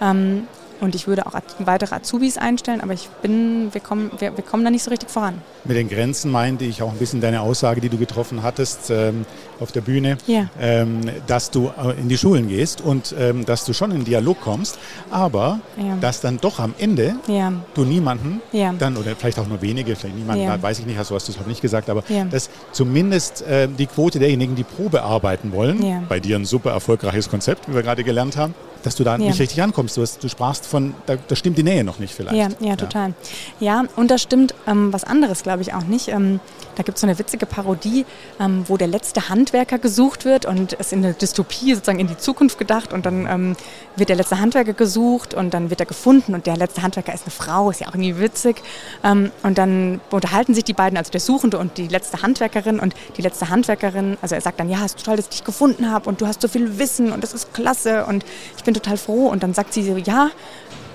ähm, 0.00 0.48
und 0.84 0.94
ich 0.94 1.08
würde 1.08 1.26
auch 1.26 1.32
weitere 1.60 1.94
Azubis 1.94 2.36
einstellen, 2.36 2.80
aber 2.80 2.92
ich 2.92 3.08
bin, 3.22 3.72
wir 3.72 3.80
kommen, 3.80 4.10
wir, 4.18 4.36
wir 4.36 4.44
kommen 4.44 4.64
da 4.64 4.70
nicht 4.70 4.84
so 4.84 4.90
richtig 4.90 5.10
voran. 5.10 5.40
Mit 5.64 5.76
den 5.76 5.88
Grenzen 5.88 6.30
meinte 6.30 6.64
ich 6.64 6.82
auch 6.82 6.92
ein 6.92 6.98
bisschen 6.98 7.20
deine 7.20 7.40
Aussage, 7.40 7.80
die 7.80 7.88
du 7.88 7.96
getroffen 7.96 8.42
hattest 8.42 8.90
ähm, 8.90 9.24
auf 9.60 9.72
der 9.72 9.80
Bühne, 9.80 10.18
ja. 10.26 10.48
ähm, 10.60 11.00
dass 11.26 11.50
du 11.50 11.68
äh, 11.68 12.00
in 12.00 12.08
die 12.08 12.18
Schulen 12.18 12.48
gehst 12.48 12.80
und 12.80 13.14
ähm, 13.18 13.44
dass 13.44 13.64
du 13.64 13.72
schon 13.72 13.90
in 13.90 14.04
Dialog 14.04 14.40
kommst, 14.40 14.78
aber 15.10 15.60
ja. 15.76 15.96
dass 16.00 16.20
dann 16.20 16.38
doch 16.40 16.58
am 16.58 16.74
Ende 16.78 17.16
ja. 17.26 17.52
du 17.74 17.84
niemanden 17.84 18.40
dann, 18.78 18.96
oder 18.96 19.16
vielleicht 19.16 19.38
auch 19.38 19.46
nur 19.46 19.62
wenige, 19.62 19.96
vielleicht 19.96 20.16
niemanden, 20.16 20.62
weiß 20.62 20.78
ich 20.78 20.86
nicht, 20.86 20.98
hast 20.98 21.10
du 21.10 21.14
hast 21.14 21.28
es 21.28 21.38
auch 21.38 21.46
nicht 21.46 21.60
gesagt, 21.60 21.90
aber 21.90 22.02
dass 22.30 22.50
zumindest 22.72 23.42
äh, 23.42 23.68
die 23.68 23.86
Quote 23.86 24.18
derjenigen, 24.18 24.54
die 24.54 24.64
Probe 24.64 25.02
arbeiten 25.02 25.52
wollen, 25.52 26.06
bei 26.08 26.20
dir 26.20 26.36
ein 26.36 26.44
super 26.44 26.70
erfolgreiches 26.70 27.28
Konzept, 27.28 27.68
wie 27.68 27.74
wir 27.74 27.82
gerade 27.82 28.04
gelernt 28.04 28.36
haben, 28.36 28.54
dass 28.84 28.96
du 28.96 29.04
da 29.04 29.18
nicht 29.18 29.40
richtig 29.40 29.62
ankommst. 29.62 29.96
Du, 29.96 30.02
hast, 30.02 30.22
du 30.22 30.28
sprachst 30.28 30.66
von, 30.66 30.94
da, 31.06 31.16
da, 31.16 31.36
stimmt 31.36 31.58
die 31.58 31.62
Nähe 31.62 31.84
noch 31.84 31.98
nicht 31.98 32.14
vielleicht. 32.14 32.36
Ja, 32.36 32.48
ja 32.66 32.76
total. 32.76 33.14
Ja, 33.60 33.84
und 33.96 34.10
da 34.10 34.18
stimmt 34.18 34.54
ähm, 34.66 34.92
was 34.92 35.04
anderes, 35.04 35.42
glaube 35.42 35.62
ich, 35.62 35.72
auch 35.74 35.84
nicht. 35.84 36.08
Ähm, 36.08 36.40
da 36.76 36.82
gibt 36.82 36.96
es 36.96 37.00
so 37.00 37.06
eine 37.06 37.18
witzige 37.18 37.46
Parodie, 37.46 38.04
ähm, 38.40 38.64
wo 38.66 38.76
der 38.76 38.88
letzte 38.88 39.28
Handwerker 39.54 39.78
gesucht 39.78 40.24
wird 40.24 40.46
und 40.46 40.76
es 40.80 40.90
in 40.90 41.02
der 41.02 41.12
Dystopie 41.12 41.74
sozusagen 41.74 42.00
in 42.00 42.08
die 42.08 42.16
Zukunft 42.16 42.58
gedacht 42.58 42.92
und 42.92 43.06
dann 43.06 43.28
ähm, 43.30 43.56
wird 43.94 44.08
der 44.08 44.16
letzte 44.16 44.40
Handwerker 44.40 44.72
gesucht 44.72 45.32
und 45.32 45.54
dann 45.54 45.70
wird 45.70 45.78
er 45.78 45.86
gefunden 45.86 46.34
und 46.34 46.46
der 46.46 46.56
letzte 46.56 46.82
Handwerker 46.82 47.14
ist 47.14 47.22
eine 47.22 47.30
Frau, 47.30 47.70
ist 47.70 47.80
ja 47.80 47.86
auch 47.86 47.94
irgendwie 47.94 48.18
witzig. 48.18 48.56
Ähm, 49.04 49.30
und 49.44 49.56
dann 49.56 50.00
unterhalten 50.10 50.54
sich 50.54 50.64
die 50.64 50.72
beiden, 50.72 50.98
also 50.98 51.12
der 51.12 51.20
Suchende 51.20 51.58
und 51.58 51.78
die 51.78 51.86
letzte 51.86 52.20
Handwerkerin 52.22 52.80
und 52.80 52.96
die 53.16 53.22
letzte 53.22 53.48
Handwerkerin, 53.48 54.18
also 54.20 54.34
er 54.34 54.40
sagt 54.40 54.58
dann, 54.58 54.68
ja, 54.68 54.78
es 54.84 54.94
ist 54.94 55.04
toll, 55.04 55.14
dass 55.14 55.26
ich 55.26 55.30
dich 55.30 55.44
gefunden 55.44 55.88
habe 55.88 56.08
und 56.08 56.20
du 56.20 56.26
hast 56.26 56.42
so 56.42 56.48
viel 56.48 56.80
Wissen 56.80 57.12
und 57.12 57.22
das 57.22 57.32
ist 57.32 57.54
klasse 57.54 58.06
und 58.06 58.24
ich 58.56 58.64
bin 58.64 58.74
total 58.74 58.96
froh 58.96 59.28
und 59.28 59.44
dann 59.44 59.54
sagt 59.54 59.72
sie 59.72 59.84
so, 59.84 59.96
ja, 59.96 60.30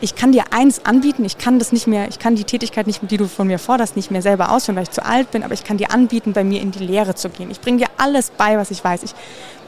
ich 0.02 0.16
kann 0.16 0.32
dir 0.32 0.44
eins 0.52 0.86
anbieten, 0.86 1.26
ich 1.26 1.38
kann 1.38 1.60
das 1.60 1.72
nicht 1.72 1.88
mehr, 1.88 2.08
ich 2.08 2.20
kann 2.20 2.36
die 2.36 2.44
Tätigkeit 2.44 2.88
nicht, 2.88 3.02
die 3.10 3.18
du 3.18 3.28
von 3.28 3.48
mir 3.48 3.60
forderst, 3.60 3.96
nicht 3.96 4.12
mehr 4.12 4.22
selber 4.22 4.52
ausführen, 4.52 4.76
weil 4.76 4.84
ich 4.84 4.92
zu 4.92 5.06
alt 5.06 5.32
bin, 5.32 5.44
aber 5.44 5.54
ich 5.54 5.64
kann 5.64 5.78
dir 5.78 5.92
anbieten, 5.92 6.34
bei 6.34 6.44
mir 6.44 6.62
in 6.62 6.72
die 6.72 6.80
Lehre 6.80 7.16
zu 7.16 7.30
gehen. 7.30 7.52
Ich 7.52 7.62
bringe 7.62 7.80
dir 7.80 7.88
alles 7.98 8.32
bei, 8.32 8.58
was 8.58 8.72
ich 8.72 8.84
weiß. 8.84 9.04
Ich 9.04 9.14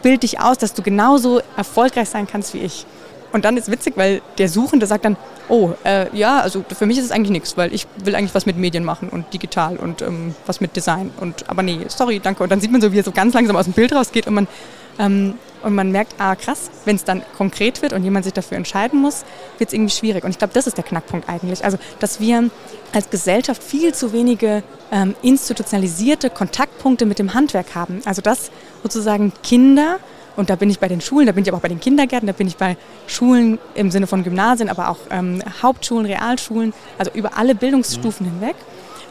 bilde 0.01 0.19
dich 0.19 0.39
aus, 0.39 0.57
dass 0.57 0.73
du 0.73 0.81
genauso 0.81 1.41
erfolgreich 1.57 2.09
sein 2.09 2.27
kannst 2.27 2.53
wie 2.53 2.59
ich. 2.59 2.85
Und 3.31 3.45
dann 3.45 3.57
ist 3.57 3.71
witzig, 3.71 3.93
weil 3.97 4.21
der 4.37 4.49
Suchende 4.49 4.85
sagt 4.85 5.05
dann, 5.05 5.17
oh, 5.49 5.71
äh, 5.83 6.15
ja, 6.15 6.39
also 6.39 6.63
für 6.77 6.85
mich 6.85 6.97
ist 6.97 7.05
es 7.05 7.11
eigentlich 7.11 7.31
nichts, 7.31 7.57
weil 7.57 7.73
ich 7.73 7.87
will 8.03 8.15
eigentlich 8.15 8.35
was 8.35 8.45
mit 8.45 8.57
Medien 8.57 8.83
machen 8.83 9.09
und 9.09 9.33
digital 9.33 9.77
und 9.77 10.01
ähm, 10.01 10.35
was 10.45 10.61
mit 10.61 10.75
Design. 10.75 11.11
Und 11.19 11.49
aber 11.49 11.63
nee, 11.63 11.79
sorry, 11.87 12.19
danke. 12.19 12.43
Und 12.43 12.51
dann 12.51 12.61
sieht 12.61 12.71
man 12.71 12.81
so, 12.81 12.91
wie 12.91 12.99
er 12.99 13.03
so 13.03 13.11
ganz 13.11 13.33
langsam 13.33 13.55
aus 13.55 13.65
dem 13.65 13.73
Bild 13.73 13.93
rausgeht 13.93 14.27
und 14.27 14.33
man 14.33 14.47
ähm, 14.99 15.35
und 15.63 15.75
man 15.75 15.91
merkt, 15.91 16.15
ah 16.17 16.35
krass, 16.35 16.71
wenn 16.85 16.95
es 16.95 17.03
dann 17.03 17.21
konkret 17.37 17.81
wird 17.81 17.93
und 17.93 18.03
jemand 18.03 18.25
sich 18.25 18.33
dafür 18.33 18.57
entscheiden 18.57 18.99
muss, 18.99 19.23
wird 19.57 19.69
es 19.69 19.73
irgendwie 19.73 19.93
schwierig. 19.93 20.23
Und 20.23 20.31
ich 20.31 20.39
glaube, 20.39 20.53
das 20.53 20.67
ist 20.67 20.77
der 20.77 20.83
Knackpunkt 20.83 21.29
eigentlich. 21.29 21.63
Also, 21.63 21.77
dass 21.99 22.19
wir 22.19 22.49
als 22.93 23.09
Gesellschaft 23.09 23.61
viel 23.61 23.93
zu 23.93 24.11
wenige 24.11 24.63
ähm, 24.91 25.15
institutionalisierte 25.21 26.29
Kontaktpunkte 26.29 27.05
mit 27.05 27.19
dem 27.19 27.33
Handwerk 27.33 27.75
haben. 27.75 28.01
Also, 28.05 28.21
dass 28.21 28.51
sozusagen 28.83 29.33
Kinder 29.43 29.99
und 30.35 30.49
da 30.49 30.55
bin 30.55 30.69
ich 30.69 30.79
bei 30.79 30.87
den 30.87 31.01
Schulen, 31.01 31.25
da 31.25 31.31
bin 31.31 31.43
ich 31.43 31.49
aber 31.49 31.57
auch 31.57 31.61
bei 31.61 31.67
den 31.67 31.79
Kindergärten, 31.79 32.27
da 32.27 32.33
bin 32.33 32.47
ich 32.47 32.57
bei 32.57 32.77
Schulen 33.07 33.59
im 33.75 33.91
Sinne 33.91 34.07
von 34.07 34.23
Gymnasien, 34.23 34.69
aber 34.69 34.89
auch 34.89 34.99
ähm, 35.09 35.41
Hauptschulen, 35.61 36.05
Realschulen, 36.05 36.73
also 36.97 37.11
über 37.13 37.37
alle 37.37 37.55
Bildungsstufen 37.55 38.27
mhm. 38.27 38.39
hinweg, 38.39 38.55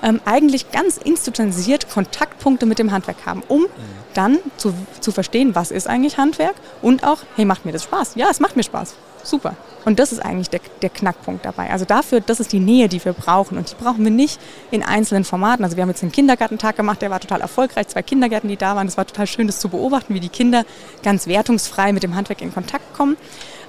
ähm, 0.03 0.21
eigentlich 0.25 0.71
ganz 0.71 0.97
institutionalisiert 0.97 1.91
Kontaktpunkte 1.91 2.67
mit 2.67 2.79
dem 2.79 2.93
Handwerk 2.93 3.27
haben, 3.27 3.43
um 3.49 3.63
mhm. 3.63 3.69
dann 4.15 4.39
zu, 4.57 4.73
zu 5.01 5.13
verstehen, 5.13 5.55
was 5.55 5.71
ist 5.71 5.87
eigentlich 5.87 6.19
Handwerk 6.19 6.55
und 6.83 7.05
auch, 7.05 7.19
hey, 7.37 7.45
macht 7.45 7.65
mir 7.65 7.73
das 7.73 7.85
Spaß? 7.85 8.15
Ja, 8.15 8.29
es 8.31 8.41
macht 8.41 8.57
mir 8.57 8.63
Spaß. 8.63 8.95
Super. 9.31 9.55
Und 9.85 10.01
das 10.01 10.11
ist 10.11 10.19
eigentlich 10.19 10.51
der, 10.51 10.61
der, 10.83 10.91
Knackpunkt 10.91 11.45
dabei. 11.45 11.71
Also 11.71 11.85
dafür, 11.85 12.21
das 12.21 12.41
ist 12.41 12.53
die 12.53 12.59
Nähe, 12.59 12.89
die 12.89 13.03
wir 13.05 13.13
brauchen. 13.13 13.57
Und 13.57 13.71
die 13.71 13.77
brauchen 13.77 14.03
wir 14.03 14.11
nicht 14.11 14.41
in 14.73 14.83
einzelnen 14.83 15.23
Formaten. 15.23 15.65
Also 15.65 15.77
wir 15.77 15.83
haben 15.83 15.89
jetzt 15.89 16.03
einen 16.03 16.11
Kindergartentag 16.11 16.77
gemacht, 16.77 17.01
der 17.01 17.11
war 17.11 17.21
total 17.21 17.41
erfolgreich. 17.41 17.87
Zwei 17.87 18.03
Kindergärten, 18.03 18.49
die 18.49 18.57
da 18.57 18.75
waren. 18.75 18.89
Es 18.89 18.97
war 18.97 19.07
total 19.07 19.29
schön, 19.29 19.47
das 19.47 19.61
zu 19.61 19.69
beobachten, 19.69 20.15
wie 20.15 20.21
die 20.21 20.29
Kinder 20.29 20.65
ganz 21.05 21.29
wertungsfrei 21.29 21.93
mit 21.93 22.03
dem 22.03 22.17
Handwerk 22.17 22.43
in 22.43 22.53
Kontakt 22.53 22.93
kommen. 22.93 23.17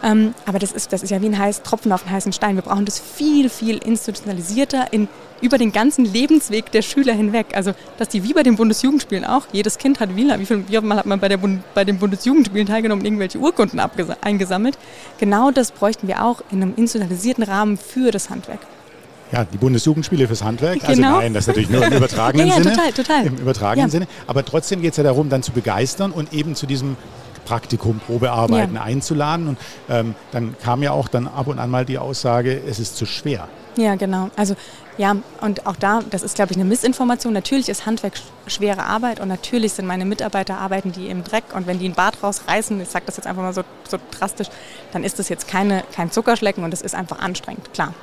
Ähm, 0.04 0.34
aber 0.46 0.60
das 0.60 0.72
ist, 0.72 0.92
das 0.94 1.04
ist 1.04 1.10
ja 1.10 1.22
wie 1.22 1.28
ein 1.28 1.38
heiß, 1.38 1.62
Tropfen 1.64 1.92
auf 1.92 2.04
einen 2.04 2.12
heißen 2.12 2.34
Stein. 2.34 2.56
Wir 2.56 2.64
brauchen 2.64 2.86
das 2.86 3.00
viel, 3.00 3.50
viel 3.50 3.78
institutionalisierter 3.78 4.92
in, 4.92 5.08
über 5.42 5.58
den 5.58 5.72
ganzen 5.72 6.06
Lebensweg 6.06 6.72
der 6.72 6.82
Schüler 6.82 7.14
hinweg. 7.14 7.48
Also, 7.54 7.74
dass 7.98 8.10
die 8.10 8.24
wie 8.24 8.34
bei 8.34 8.44
den 8.44 8.56
Bundesjugendspielen 8.56 9.26
auch, 9.26 9.48
jedes 9.52 9.78
Kind 9.78 10.00
hat 10.00 10.16
wie, 10.16 10.28
wie 10.28 10.46
viel 10.46 10.64
wie 10.68 10.80
Mal 10.82 10.98
hat 10.98 11.06
man 11.06 11.20
bei, 11.20 11.30
der 11.30 11.40
bei 11.76 11.86
den 11.86 12.00
Bundesjugendspielen 12.00 12.68
teilgenommen, 12.68 13.06
irgendwelche 13.06 13.38
Urkunden 13.38 13.80
eingesammelt. 13.80 14.78
Genau 15.20 15.52
das 15.52 15.72
bräuchten 15.72 16.08
wir 16.08 16.24
auch 16.24 16.42
in 16.52 16.62
einem 16.62 16.74
institutionalisierten 16.76 17.44
Rahmen 17.44 17.78
für 17.78 18.12
das 18.12 18.30
Handwerk. 18.30 18.60
Ja, 19.32 19.46
die 19.46 19.58
Bundesjugendspiele 19.58 20.28
fürs 20.28 20.44
Handwerk. 20.44 20.84
Also 20.84 21.02
genau. 21.02 21.20
nein, 21.20 21.34
das 21.34 21.44
ist 21.44 21.48
natürlich 21.48 21.70
nur 21.70 21.86
im 21.86 21.94
übertragenen 21.98 22.48
ja, 22.48 22.58
ja, 22.58 22.64
Sinne. 22.64 22.76
Total, 22.76 22.92
total. 22.92 23.26
Im 23.28 23.36
übertragenen 23.38 23.88
ja. 23.88 23.92
Sinne. 23.92 24.08
Aber 24.28 24.44
trotzdem 24.44 24.82
geht 24.82 24.92
es 24.92 24.98
ja 24.98 25.04
darum, 25.04 25.30
dann 25.30 25.42
zu 25.42 25.52
begeistern 25.52 26.12
und 26.12 26.34
eben 26.34 26.56
zu 26.56 26.66
diesem 26.66 26.98
Praktikum, 27.46 28.00
Probearbeiten 28.00 28.76
ja. 28.76 28.84
einzuladen. 28.84 29.50
Und 29.50 29.58
ähm, 29.90 30.16
dann 30.32 30.56
kam 30.62 30.84
ja 30.84 30.92
auch 30.92 31.08
dann 31.08 31.28
ab 31.28 31.48
und 31.48 31.60
an 31.60 31.70
mal 31.70 31.86
die 31.86 31.98
Aussage, 31.98 32.62
es 32.68 32.80
ist 32.80 32.98
zu 32.98 33.06
schwer. 33.06 33.48
Ja, 33.78 33.96
genau. 33.96 34.30
Also 34.36 34.56
ja, 34.98 35.16
und 35.40 35.66
auch 35.66 35.78
da, 35.78 36.02
das 36.10 36.22
ist, 36.22 36.36
glaube 36.36 36.52
ich, 36.52 36.58
eine 36.58 36.66
Missinformation. 36.66 37.34
Natürlich 37.34 37.70
ist 37.70 37.86
Handwerk 37.86 38.14
schwere 38.48 38.84
Arbeit 38.84 39.20
und 39.20 39.30
natürlich 39.30 39.74
sind 39.74 39.86
meine 39.86 40.06
Mitarbeiter 40.06 40.58
arbeiten 40.58 40.92
die 40.92 41.08
im 41.08 41.24
Dreck 41.24 41.44
und 41.54 41.68
wenn 41.68 41.80
die 41.80 41.88
ein 41.88 41.94
Bad 41.96 42.22
rausreißen, 42.22 42.80
ich 42.82 42.90
sage 42.90 43.06
das 43.06 43.18
jetzt 43.18 43.26
einfach 43.26 43.42
mal 43.42 43.54
so, 43.54 43.64
so 43.90 43.98
drastisch, 44.12 44.50
dann 44.92 45.04
ist 45.04 45.20
das 45.20 45.30
jetzt 45.30 45.48
keine, 45.48 45.84
kein 45.96 46.12
Zuckerschlecken 46.12 46.64
und 46.64 46.74
es 46.74 46.82
ist 46.82 46.94
einfach 46.94 47.20
anstrengend, 47.20 47.74
klar. 47.74 47.94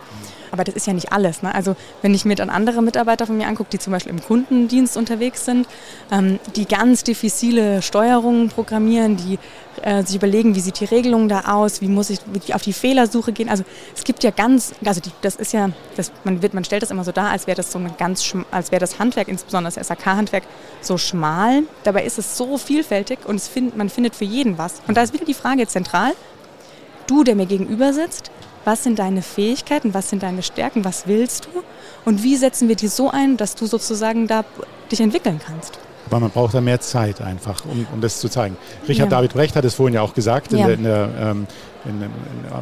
Aber 0.50 0.64
das 0.64 0.74
ist 0.74 0.86
ja 0.86 0.92
nicht 0.92 1.12
alles. 1.12 1.42
Ne? 1.42 1.54
Also 1.54 1.76
wenn 2.02 2.14
ich 2.14 2.24
mir 2.24 2.34
dann 2.34 2.50
andere 2.50 2.82
Mitarbeiter 2.82 3.26
von 3.26 3.36
mir 3.36 3.46
angucke, 3.46 3.70
die 3.70 3.78
zum 3.78 3.92
Beispiel 3.92 4.12
im 4.12 4.22
Kundendienst 4.22 4.96
unterwegs 4.96 5.44
sind, 5.44 5.66
ähm, 6.10 6.38
die 6.56 6.66
ganz 6.66 7.04
diffizile 7.04 7.82
Steuerungen 7.82 8.48
programmieren, 8.48 9.16
die 9.16 9.38
äh, 9.82 10.02
sich 10.02 10.16
überlegen, 10.16 10.54
wie 10.54 10.60
sieht 10.60 10.80
die 10.80 10.84
Regelung 10.84 11.28
da 11.28 11.52
aus, 11.52 11.80
wie 11.80 11.88
muss 11.88 12.10
ich 12.10 12.20
wie 12.26 12.54
auf 12.54 12.62
die 12.62 12.72
Fehlersuche 12.72 13.32
gehen. 13.32 13.48
Also 13.48 13.64
es 13.94 14.04
gibt 14.04 14.24
ja 14.24 14.30
ganz, 14.30 14.74
also 14.84 15.00
die, 15.00 15.10
das 15.22 15.36
ist 15.36 15.52
ja, 15.52 15.70
das, 15.96 16.12
man, 16.24 16.42
wird, 16.42 16.54
man 16.54 16.64
stellt 16.64 16.82
das 16.82 16.90
immer 16.90 17.04
so 17.04 17.12
dar, 17.12 17.30
als 17.30 17.46
wäre 17.46 17.56
das 17.56 17.72
so 17.72 17.78
wäre 17.78 18.80
das 18.80 18.98
Handwerk, 18.98 19.28
insbesondere 19.28 19.72
das 19.72 19.86
SAK-Handwerk, 19.88 20.44
so 20.80 20.98
schmal. 20.98 21.62
Dabei 21.84 22.04
ist 22.04 22.18
es 22.18 22.36
so 22.36 22.58
vielfältig 22.58 23.20
und 23.24 23.40
find, 23.40 23.76
man 23.76 23.88
findet 23.88 24.14
für 24.14 24.24
jeden 24.24 24.58
was. 24.58 24.82
Und 24.86 24.96
da 24.96 25.02
ist 25.02 25.12
wieder 25.12 25.24
die 25.24 25.34
Frage 25.34 25.66
zentral, 25.66 26.12
du, 27.06 27.24
der 27.24 27.34
mir 27.34 27.46
gegenüber 27.46 27.92
sitzt, 27.92 28.30
was 28.68 28.84
sind 28.84 28.98
deine 28.98 29.22
Fähigkeiten, 29.22 29.94
was 29.94 30.10
sind 30.10 30.22
deine 30.22 30.42
Stärken, 30.42 30.84
was 30.84 31.06
willst 31.06 31.46
du 31.46 31.62
und 32.04 32.22
wie 32.22 32.36
setzen 32.36 32.68
wir 32.68 32.76
die 32.76 32.88
so 32.88 33.08
ein, 33.10 33.38
dass 33.38 33.54
du 33.54 33.64
sozusagen 33.64 34.26
da 34.26 34.44
dich 34.92 35.00
entwickeln 35.00 35.40
kannst. 35.42 35.78
Aber 36.04 36.20
man 36.20 36.30
braucht 36.30 36.52
da 36.52 36.60
mehr 36.60 36.78
Zeit 36.78 37.22
einfach, 37.22 37.64
um, 37.64 37.86
um 37.94 38.02
das 38.02 38.20
zu 38.20 38.28
zeigen. 38.28 38.58
Richard 38.86 39.10
ja. 39.10 39.16
David 39.16 39.32
Brecht 39.32 39.56
hat 39.56 39.64
es 39.64 39.74
vorhin 39.74 39.94
ja 39.94 40.02
auch 40.02 40.12
gesagt 40.12 40.52
in 40.52 40.58
ja. 40.58 40.66
der, 40.66 40.74
in 40.74 40.84
der, 40.84 41.10
ähm, 41.18 41.46
in, 41.86 42.10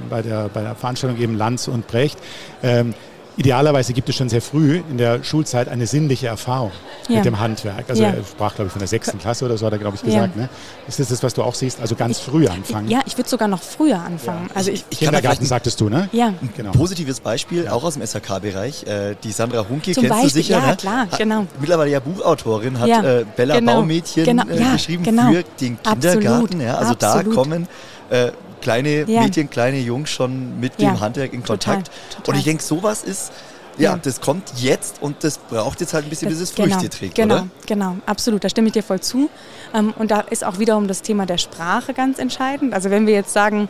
bei, 0.08 0.22
der, 0.22 0.48
bei 0.48 0.62
der 0.62 0.76
Veranstaltung 0.76 1.18
eben 1.18 1.36
Lanz 1.36 1.66
und 1.66 1.88
Brecht. 1.88 2.20
Ähm, 2.62 2.94
Idealerweise 3.38 3.92
gibt 3.92 4.08
es 4.08 4.16
schon 4.16 4.30
sehr 4.30 4.40
früh 4.40 4.82
in 4.90 4.96
der 4.96 5.22
Schulzeit 5.22 5.68
eine 5.68 5.86
sinnliche 5.86 6.28
Erfahrung 6.28 6.72
ja. 7.08 7.16
mit 7.16 7.26
dem 7.26 7.38
Handwerk. 7.38 7.84
Also 7.88 8.02
ja. 8.02 8.10
er 8.10 8.24
sprach, 8.24 8.54
glaube 8.54 8.68
ich, 8.68 8.72
von 8.72 8.78
der 8.78 8.88
sechsten 8.88 9.18
Klasse 9.18 9.44
oder 9.44 9.58
so, 9.58 9.66
hat 9.66 9.72
er, 9.72 9.78
glaube 9.78 9.96
ich, 9.96 10.02
gesagt. 10.02 10.36
Ja. 10.36 10.42
Ne? 10.42 10.48
Ist 10.88 11.00
das 11.00 11.08
das, 11.08 11.22
was 11.22 11.34
du 11.34 11.42
auch 11.42 11.54
siehst? 11.54 11.78
Also 11.80 11.96
ganz 11.96 12.18
ich, 12.18 12.24
früh 12.24 12.46
anfangen? 12.48 12.88
Ja, 12.88 13.00
ich 13.04 13.16
würde 13.18 13.28
sogar 13.28 13.46
noch 13.46 13.62
früher 13.62 14.00
anfangen. 14.00 14.48
Also 14.54 14.70
ich, 14.70 14.86
ich 14.88 15.00
Kindergarten 15.00 15.44
sagtest 15.44 15.80
du, 15.80 15.90
ne? 15.90 16.08
Ja. 16.12 16.32
Genau. 16.56 16.72
Positives 16.72 17.20
Beispiel, 17.20 17.68
auch 17.68 17.84
aus 17.84 17.94
dem 17.94 18.06
SHK-Bereich. 18.06 18.84
Äh, 18.86 19.16
die 19.22 19.32
Sandra 19.32 19.66
Hunke 19.68 19.92
Zum 19.92 20.04
kennst 20.04 20.22
Beispiel, 20.22 20.28
du 20.28 20.34
sicher, 20.34 20.58
ja, 20.58 20.66
ne? 20.68 20.76
klar, 20.76 21.06
genau. 21.18 21.46
Mittlerweile 21.60 21.90
ja 21.90 22.00
Buchautorin, 22.00 22.80
hat 22.80 22.88
äh, 22.88 23.26
Bella 23.36 23.58
genau. 23.58 23.74
Baumädchen 23.76 24.24
genau. 24.24 24.44
äh, 24.48 24.72
geschrieben 24.72 25.04
genau. 25.04 25.30
für 25.30 25.44
den 25.60 25.78
Kindergarten. 25.82 26.24
Absolut. 26.24 26.62
Ja, 26.62 26.74
also 26.76 26.92
Absolut. 26.92 27.26
da 27.26 27.34
kommen 27.34 27.68
äh, 28.08 28.30
kleine 28.66 29.04
Mädchen, 29.06 29.48
kleine 29.48 29.78
Jungs 29.78 30.10
schon 30.10 30.58
mit 30.58 30.80
dem 30.80 30.98
Handwerk 30.98 31.32
in 31.32 31.44
Kontakt. 31.44 31.86
Total. 31.86 32.16
Total. 32.16 32.34
Und 32.34 32.38
ich 32.38 32.44
denke, 32.44 32.62
sowas 32.62 33.04
ist 33.04 33.32
ja, 33.78 33.92
ja, 33.92 33.98
das 34.02 34.20
kommt 34.20 34.54
jetzt 34.56 35.02
und 35.02 35.22
das 35.22 35.38
braucht 35.38 35.80
jetzt 35.82 35.92
halt 35.92 36.06
ein 36.06 36.08
bisschen, 36.08 36.30
bis 36.30 36.40
es 36.40 36.54
genau, 36.54 36.74
Früchte 36.74 36.88
trägt, 36.88 37.14
genau, 37.14 37.34
oder? 37.34 37.48
Genau, 37.66 37.96
absolut. 38.06 38.42
Da 38.42 38.48
stimme 38.48 38.68
ich 38.68 38.72
dir 38.72 38.82
voll 38.82 39.00
zu. 39.00 39.28
Ähm, 39.74 39.92
und 39.98 40.10
da 40.10 40.20
ist 40.20 40.44
auch 40.44 40.58
wiederum 40.58 40.88
das 40.88 41.02
Thema 41.02 41.26
der 41.26 41.36
Sprache 41.36 41.92
ganz 41.92 42.18
entscheidend. 42.18 42.72
Also 42.72 42.90
wenn 42.90 43.06
wir 43.06 43.12
jetzt 43.12 43.34
sagen, 43.34 43.68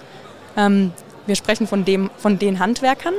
ähm, 0.57 0.93
wir 1.27 1.35
sprechen 1.35 1.67
von, 1.67 1.85
dem, 1.85 2.09
von 2.19 2.39
den 2.39 2.61
Handwerkern, 2.61 3.15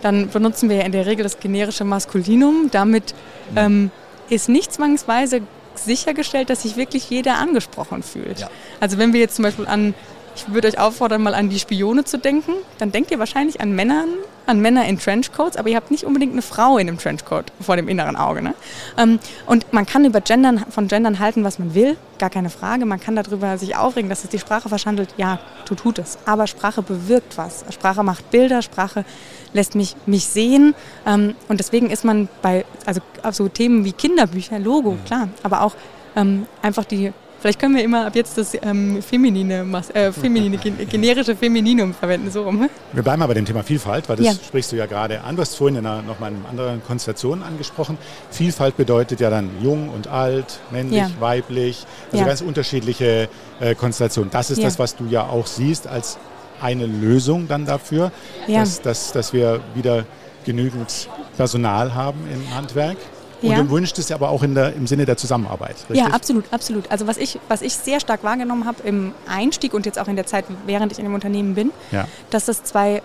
dann 0.00 0.28
benutzen 0.28 0.68
wir 0.68 0.76
ja 0.76 0.82
in 0.84 0.92
der 0.92 1.06
Regel 1.06 1.24
das 1.24 1.40
generische 1.40 1.84
Maskulinum. 1.84 2.68
Damit 2.70 3.14
mhm. 3.50 3.58
ähm, 3.58 3.90
ist 4.30 4.48
nicht 4.48 4.72
zwangsweise 4.72 5.42
sichergestellt, 5.74 6.50
dass 6.50 6.62
sich 6.62 6.76
wirklich 6.76 7.10
jeder 7.10 7.38
angesprochen 7.38 8.04
fühlt. 8.04 8.38
Ja. 8.38 8.50
Also 8.78 8.96
wenn 8.96 9.12
wir 9.12 9.20
jetzt 9.20 9.34
zum 9.34 9.42
Beispiel 9.42 9.66
an 9.66 9.94
ich 10.34 10.52
würde 10.52 10.68
euch 10.68 10.78
auffordern, 10.78 11.22
mal 11.22 11.34
an 11.34 11.48
die 11.48 11.58
Spione 11.58 12.04
zu 12.04 12.18
denken. 12.18 12.52
Dann 12.78 12.92
denkt 12.92 13.10
ihr 13.10 13.18
wahrscheinlich 13.18 13.60
an 13.60 13.72
Männern, 13.72 14.08
an 14.46 14.60
Männer 14.60 14.86
in 14.86 14.98
Trenchcoats, 14.98 15.56
aber 15.56 15.68
ihr 15.68 15.76
habt 15.76 15.90
nicht 15.90 16.04
unbedingt 16.04 16.32
eine 16.32 16.42
Frau 16.42 16.78
in 16.78 16.88
einem 16.88 16.98
Trenchcoat 16.98 17.52
vor 17.60 17.76
dem 17.76 17.88
inneren 17.88 18.16
Auge. 18.16 18.42
Ne? 18.42 18.54
Ähm, 18.98 19.18
und 19.46 19.72
man 19.72 19.86
kann 19.86 20.04
über 20.04 20.20
Gendern, 20.20 20.64
von 20.70 20.88
Gendern 20.88 21.18
halten, 21.18 21.44
was 21.44 21.58
man 21.58 21.74
will, 21.74 21.96
gar 22.18 22.30
keine 22.30 22.50
Frage. 22.50 22.86
Man 22.86 23.00
kann 23.00 23.16
darüber 23.16 23.58
sich 23.58 23.76
aufregen, 23.76 24.08
dass 24.08 24.24
es 24.24 24.30
die 24.30 24.38
Sprache 24.38 24.68
verschandelt. 24.68 25.10
Ja, 25.16 25.38
tut, 25.64 25.78
tut 25.78 25.98
es. 25.98 26.18
Aber 26.26 26.46
Sprache 26.46 26.82
bewirkt 26.82 27.38
was. 27.38 27.64
Sprache 27.70 28.02
macht 28.02 28.30
Bilder, 28.30 28.62
Sprache 28.62 29.04
lässt 29.52 29.74
mich, 29.74 29.96
mich 30.06 30.26
sehen. 30.26 30.74
Ähm, 31.06 31.34
und 31.48 31.60
deswegen 31.60 31.90
ist 31.90 32.04
man 32.04 32.28
bei 32.40 32.64
also 32.84 33.00
so 33.30 33.48
Themen 33.48 33.84
wie 33.84 33.92
Kinderbücher, 33.92 34.58
Logo, 34.58 34.92
mhm. 34.92 35.04
klar, 35.04 35.28
aber 35.42 35.62
auch 35.62 35.74
ähm, 36.16 36.46
einfach 36.62 36.84
die 36.84 37.12
Vielleicht 37.42 37.58
können 37.58 37.74
wir 37.74 37.82
immer 37.82 38.06
ab 38.06 38.14
jetzt 38.14 38.38
das 38.38 38.56
ähm, 38.62 39.02
feminine, 39.02 39.66
äh, 39.94 40.12
feminine, 40.12 40.58
generische 40.88 41.34
Femininum 41.34 41.92
verwenden, 41.92 42.30
so 42.30 42.44
rum. 42.44 42.70
Wir 42.92 43.02
bleiben 43.02 43.20
aber 43.20 43.34
dem 43.34 43.44
Thema 43.44 43.64
Vielfalt, 43.64 44.08
weil 44.08 44.14
das 44.14 44.26
ja. 44.26 44.32
sprichst 44.32 44.70
du 44.70 44.76
ja 44.76 44.86
gerade 44.86 45.22
an. 45.22 45.34
Du 45.34 45.42
hast 45.42 45.56
vorhin 45.56 45.74
in 45.74 45.84
einer, 45.84 46.02
noch 46.02 46.20
mal 46.20 46.28
in 46.28 46.36
einer 46.36 46.48
anderen 46.48 46.84
Konstellation 46.84 47.42
angesprochen. 47.42 47.98
Vielfalt 48.30 48.76
bedeutet 48.76 49.18
ja 49.18 49.28
dann 49.28 49.50
jung 49.60 49.88
und 49.88 50.06
alt, 50.06 50.60
männlich, 50.70 51.00
ja. 51.00 51.10
weiblich, 51.18 51.84
also 52.12 52.22
ja. 52.22 52.28
ganz 52.28 52.42
unterschiedliche 52.42 53.28
äh, 53.58 53.74
Konstellationen. 53.74 54.30
Das 54.30 54.52
ist 54.52 54.62
das, 54.62 54.78
was 54.78 54.94
du 54.94 55.06
ja 55.06 55.24
auch 55.24 55.48
siehst 55.48 55.88
als 55.88 56.18
eine 56.60 56.86
Lösung 56.86 57.48
dann 57.48 57.66
dafür, 57.66 58.12
dass, 58.46 58.82
dass, 58.82 59.10
dass 59.10 59.32
wir 59.32 59.60
wieder 59.74 60.04
genügend 60.44 61.08
Personal 61.36 61.92
haben 61.92 62.20
im 62.32 62.54
Handwerk. 62.54 62.98
Und 63.42 63.50
ja. 63.50 63.62
du 63.62 63.70
wünschst 63.70 63.98
es 63.98 64.10
aber 64.12 64.30
auch 64.30 64.42
in 64.42 64.54
der, 64.54 64.74
im 64.74 64.86
Sinne 64.86 65.04
der 65.04 65.16
Zusammenarbeit, 65.16 65.76
richtig? 65.88 65.96
Ja, 65.96 66.06
absolut, 66.08 66.44
absolut. 66.52 66.90
Also 66.90 67.06
was 67.06 67.16
ich, 67.16 67.38
was 67.48 67.62
ich 67.62 67.74
sehr 67.74 68.00
stark 68.00 68.22
wahrgenommen 68.22 68.66
habe 68.66 68.82
im 68.84 69.12
Einstieg 69.26 69.74
und 69.74 69.86
jetzt 69.86 69.98
auch 69.98 70.08
in 70.08 70.16
der 70.16 70.26
Zeit, 70.26 70.44
während 70.66 70.92
ich 70.92 70.98
in 70.98 71.04
dem 71.04 71.14
Unternehmen 71.14 71.54
bin, 71.54 71.72
ja. 71.90 72.06
dass 72.30 72.46
das 72.46 72.62
zwei, 72.62 73.02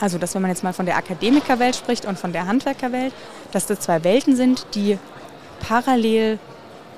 also 0.00 0.18
dass 0.18 0.34
wenn 0.34 0.42
man 0.42 0.50
jetzt 0.50 0.62
mal 0.62 0.72
von 0.72 0.86
der 0.86 0.96
Akademikerwelt 0.96 1.76
spricht 1.76 2.06
und 2.06 2.18
von 2.18 2.32
der 2.32 2.46
Handwerkerwelt, 2.46 3.12
dass 3.52 3.66
das 3.66 3.80
zwei 3.80 4.04
Welten 4.04 4.36
sind, 4.36 4.66
die 4.74 4.98
parallel 5.60 6.38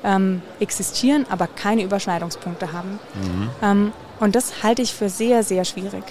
ähm, 0.05 0.43
existieren, 0.61 1.26
aber 1.30 1.47
keine 1.47 1.82
Überschneidungspunkte 1.82 2.72
haben. 2.72 2.99
Mhm. 3.14 3.51
Ähm, 3.62 3.93
und 4.20 4.34
das 4.34 4.62
halte 4.62 4.82
ich 4.82 4.95
für 4.95 5.09
sehr, 5.09 5.43
sehr 5.43 5.64
schwierig. 5.64 6.05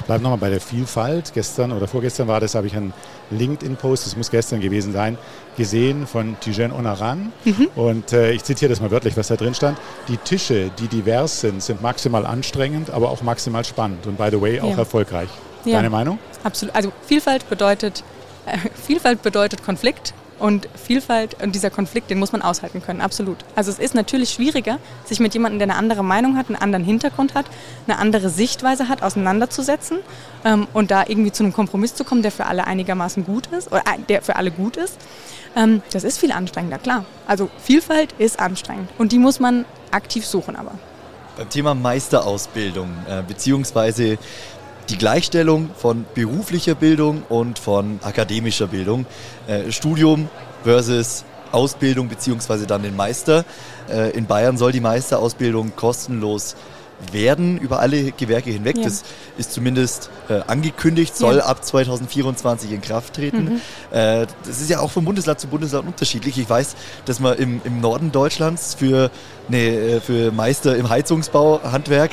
Ich 0.00 0.06
bleibe 0.06 0.22
nochmal 0.22 0.38
bei 0.38 0.50
der 0.50 0.60
Vielfalt. 0.60 1.32
Gestern 1.34 1.72
oder 1.72 1.86
vorgestern 1.86 2.26
war 2.26 2.40
das, 2.40 2.54
habe 2.54 2.66
ich 2.66 2.74
einen 2.74 2.92
LinkedIn-Post, 3.30 4.06
das 4.06 4.16
muss 4.16 4.30
gestern 4.30 4.60
gewesen 4.60 4.92
sein, 4.92 5.18
gesehen 5.56 6.06
von 6.06 6.40
Tijen 6.40 6.72
Onaran. 6.72 7.32
Mhm. 7.44 7.68
Und 7.76 8.12
äh, 8.12 8.32
ich 8.32 8.42
zitiere 8.42 8.70
das 8.70 8.80
mal 8.80 8.90
wörtlich, 8.90 9.16
was 9.16 9.28
da 9.28 9.36
drin 9.36 9.54
stand. 9.54 9.78
Die 10.08 10.16
Tische, 10.16 10.70
die 10.78 10.88
divers 10.88 11.42
sind, 11.42 11.62
sind 11.62 11.82
maximal 11.82 12.24
anstrengend, 12.24 12.90
aber 12.90 13.10
auch 13.10 13.22
maximal 13.22 13.64
spannend 13.64 14.06
und 14.06 14.16
by 14.16 14.28
the 14.30 14.40
way 14.40 14.60
auch 14.60 14.70
ja. 14.70 14.78
erfolgreich. 14.78 15.28
Ja. 15.66 15.76
Deine 15.76 15.90
Meinung? 15.90 16.18
Absolut. 16.42 16.74
Also 16.74 16.90
Vielfalt 17.06 17.48
bedeutet, 17.50 18.02
äh, 18.46 18.56
Vielfalt 18.74 19.22
bedeutet 19.22 19.62
Konflikt 19.62 20.14
und 20.40 20.68
Vielfalt 20.74 21.42
und 21.42 21.54
dieser 21.54 21.70
Konflikt, 21.70 22.10
den 22.10 22.18
muss 22.18 22.32
man 22.32 22.42
aushalten 22.42 22.82
können, 22.82 23.00
absolut. 23.00 23.36
Also 23.54 23.70
es 23.70 23.78
ist 23.78 23.94
natürlich 23.94 24.30
schwieriger, 24.30 24.78
sich 25.04 25.20
mit 25.20 25.34
jemandem, 25.34 25.58
der 25.60 25.68
eine 25.68 25.76
andere 25.76 26.02
Meinung 26.02 26.36
hat, 26.36 26.48
einen 26.48 26.56
anderen 26.56 26.84
Hintergrund 26.84 27.34
hat, 27.34 27.46
eine 27.86 27.98
andere 27.98 28.30
Sichtweise 28.30 28.88
hat, 28.88 29.02
auseinanderzusetzen 29.02 29.98
ähm, 30.44 30.66
und 30.72 30.90
da 30.90 31.04
irgendwie 31.06 31.30
zu 31.30 31.44
einem 31.44 31.52
Kompromiss 31.52 31.94
zu 31.94 32.04
kommen, 32.04 32.22
der 32.22 32.32
für 32.32 32.46
alle 32.46 32.66
einigermaßen 32.66 33.24
gut 33.24 33.46
ist 33.48 33.68
oder 33.68 33.80
äh, 33.80 34.00
der 34.08 34.22
für 34.22 34.36
alle 34.36 34.50
gut 34.50 34.76
ist. 34.76 34.96
Ähm, 35.54 35.82
das 35.92 36.04
ist 36.04 36.18
viel 36.18 36.32
anstrengender, 36.32 36.78
klar. 36.78 37.04
Also 37.26 37.50
Vielfalt 37.62 38.12
ist 38.18 38.40
anstrengend 38.40 38.88
und 38.98 39.12
die 39.12 39.18
muss 39.18 39.40
man 39.40 39.64
aktiv 39.90 40.26
suchen 40.26 40.56
aber. 40.56 40.72
Beim 41.36 41.48
Thema 41.48 41.74
Meisterausbildung 41.74 42.88
äh, 43.08 43.22
beziehungsweise 43.26 44.18
die 44.90 44.98
Gleichstellung 44.98 45.70
von 45.76 46.04
beruflicher 46.14 46.74
Bildung 46.74 47.22
und 47.28 47.58
von 47.58 48.00
akademischer 48.02 48.66
Bildung. 48.66 49.06
Äh, 49.46 49.70
Studium 49.70 50.28
versus 50.64 51.24
Ausbildung 51.52 52.08
beziehungsweise 52.08 52.66
dann 52.66 52.82
den 52.82 52.96
Meister. 52.96 53.44
Äh, 53.88 54.10
in 54.10 54.26
Bayern 54.26 54.56
soll 54.56 54.72
die 54.72 54.80
Meisterausbildung 54.80 55.74
kostenlos 55.76 56.56
werden 57.12 57.58
über 57.58 57.80
alle 57.80 58.12
Gewerke 58.12 58.50
hinweg. 58.50 58.76
Ja. 58.76 58.84
Das 58.84 59.04
ist 59.38 59.52
zumindest 59.52 60.10
äh, 60.28 60.40
angekündigt, 60.46 61.16
soll 61.16 61.36
ja. 61.36 61.44
ab 61.44 61.64
2024 61.64 62.72
in 62.72 62.80
Kraft 62.80 63.14
treten. 63.14 63.44
Mhm. 63.44 63.60
Äh, 63.90 64.26
das 64.44 64.60
ist 64.60 64.70
ja 64.70 64.80
auch 64.80 64.90
von 64.90 65.04
Bundesland 65.04 65.40
zu 65.40 65.48
Bundesland 65.48 65.86
unterschiedlich. 65.86 66.38
Ich 66.38 66.48
weiß, 66.48 66.76
dass 67.06 67.20
man 67.20 67.38
im, 67.38 67.60
im 67.64 67.80
Norden 67.80 68.12
Deutschlands 68.12 68.74
für, 68.74 69.10
nee, 69.48 69.68
äh, 69.68 70.00
für 70.00 70.30
Meister 70.32 70.76
im 70.76 70.88
Heizungsbau, 70.88 71.60
Handwerk 71.62 72.10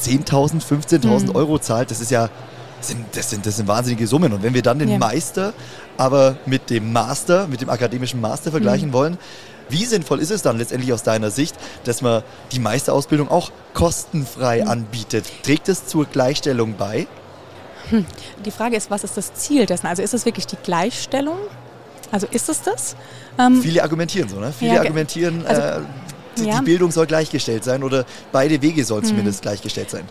10.000, 0.00 0.62
15.000 0.62 1.26
mhm. 1.26 1.36
Euro 1.36 1.58
zahlt, 1.58 1.90
das 1.90 2.00
ist 2.00 2.10
ja, 2.10 2.28
das 2.78 2.88
sind, 2.88 3.04
das, 3.12 3.30
sind, 3.30 3.46
das 3.46 3.56
sind 3.56 3.68
wahnsinnige 3.68 4.06
Summen. 4.06 4.32
Und 4.32 4.42
wenn 4.42 4.54
wir 4.54 4.62
dann 4.62 4.78
den 4.78 4.88
ja. 4.88 4.98
Meister 4.98 5.52
aber 5.96 6.36
mit 6.46 6.70
dem 6.70 6.92
Master, 6.92 7.46
mit 7.46 7.60
dem 7.60 7.68
akademischen 7.68 8.20
Master 8.20 8.50
vergleichen 8.50 8.88
mhm. 8.88 8.94
wollen, 8.94 9.18
wie 9.68 9.84
sinnvoll 9.84 10.18
ist 10.18 10.30
es 10.30 10.42
dann 10.42 10.58
letztendlich 10.58 10.92
aus 10.92 11.02
deiner 11.02 11.30
Sicht, 11.30 11.54
dass 11.84 12.02
man 12.02 12.22
die 12.52 12.58
Meisterausbildung 12.58 13.28
auch 13.28 13.52
kostenfrei 13.74 14.62
mhm. 14.62 14.68
anbietet? 14.68 15.26
Trägt 15.42 15.68
es 15.68 15.86
zur 15.86 16.06
Gleichstellung 16.06 16.74
bei? 16.76 17.06
Hm. 17.90 18.06
Die 18.44 18.50
Frage 18.50 18.76
ist, 18.76 18.90
was 18.90 19.04
ist 19.04 19.16
das 19.16 19.34
Ziel 19.34 19.66
dessen? 19.66 19.86
Also 19.86 20.02
ist 20.02 20.14
es 20.14 20.24
wirklich 20.24 20.46
die 20.46 20.56
Gleichstellung? 20.56 21.38
Also 22.12 22.26
ist 22.30 22.48
es 22.48 22.62
das? 22.62 22.96
Ähm, 23.38 23.60
Viele 23.62 23.82
argumentieren 23.82 24.28
so, 24.28 24.40
ne? 24.40 24.52
Viele 24.56 24.74
ja, 24.74 24.80
argumentieren, 24.80 25.46
also, 25.46 25.60
äh, 25.60 25.80
ja. 26.36 26.58
die 26.58 26.64
Bildung 26.64 26.90
soll 26.90 27.06
gleichgestellt 27.06 27.64
sein 27.64 27.82
oder 27.82 28.04
beide 28.32 28.60
Wege 28.62 28.84
sollen 28.84 29.02
mhm. 29.02 29.08
zumindest 29.08 29.42
gleichgestellt 29.42 29.90
sein. 29.90 30.04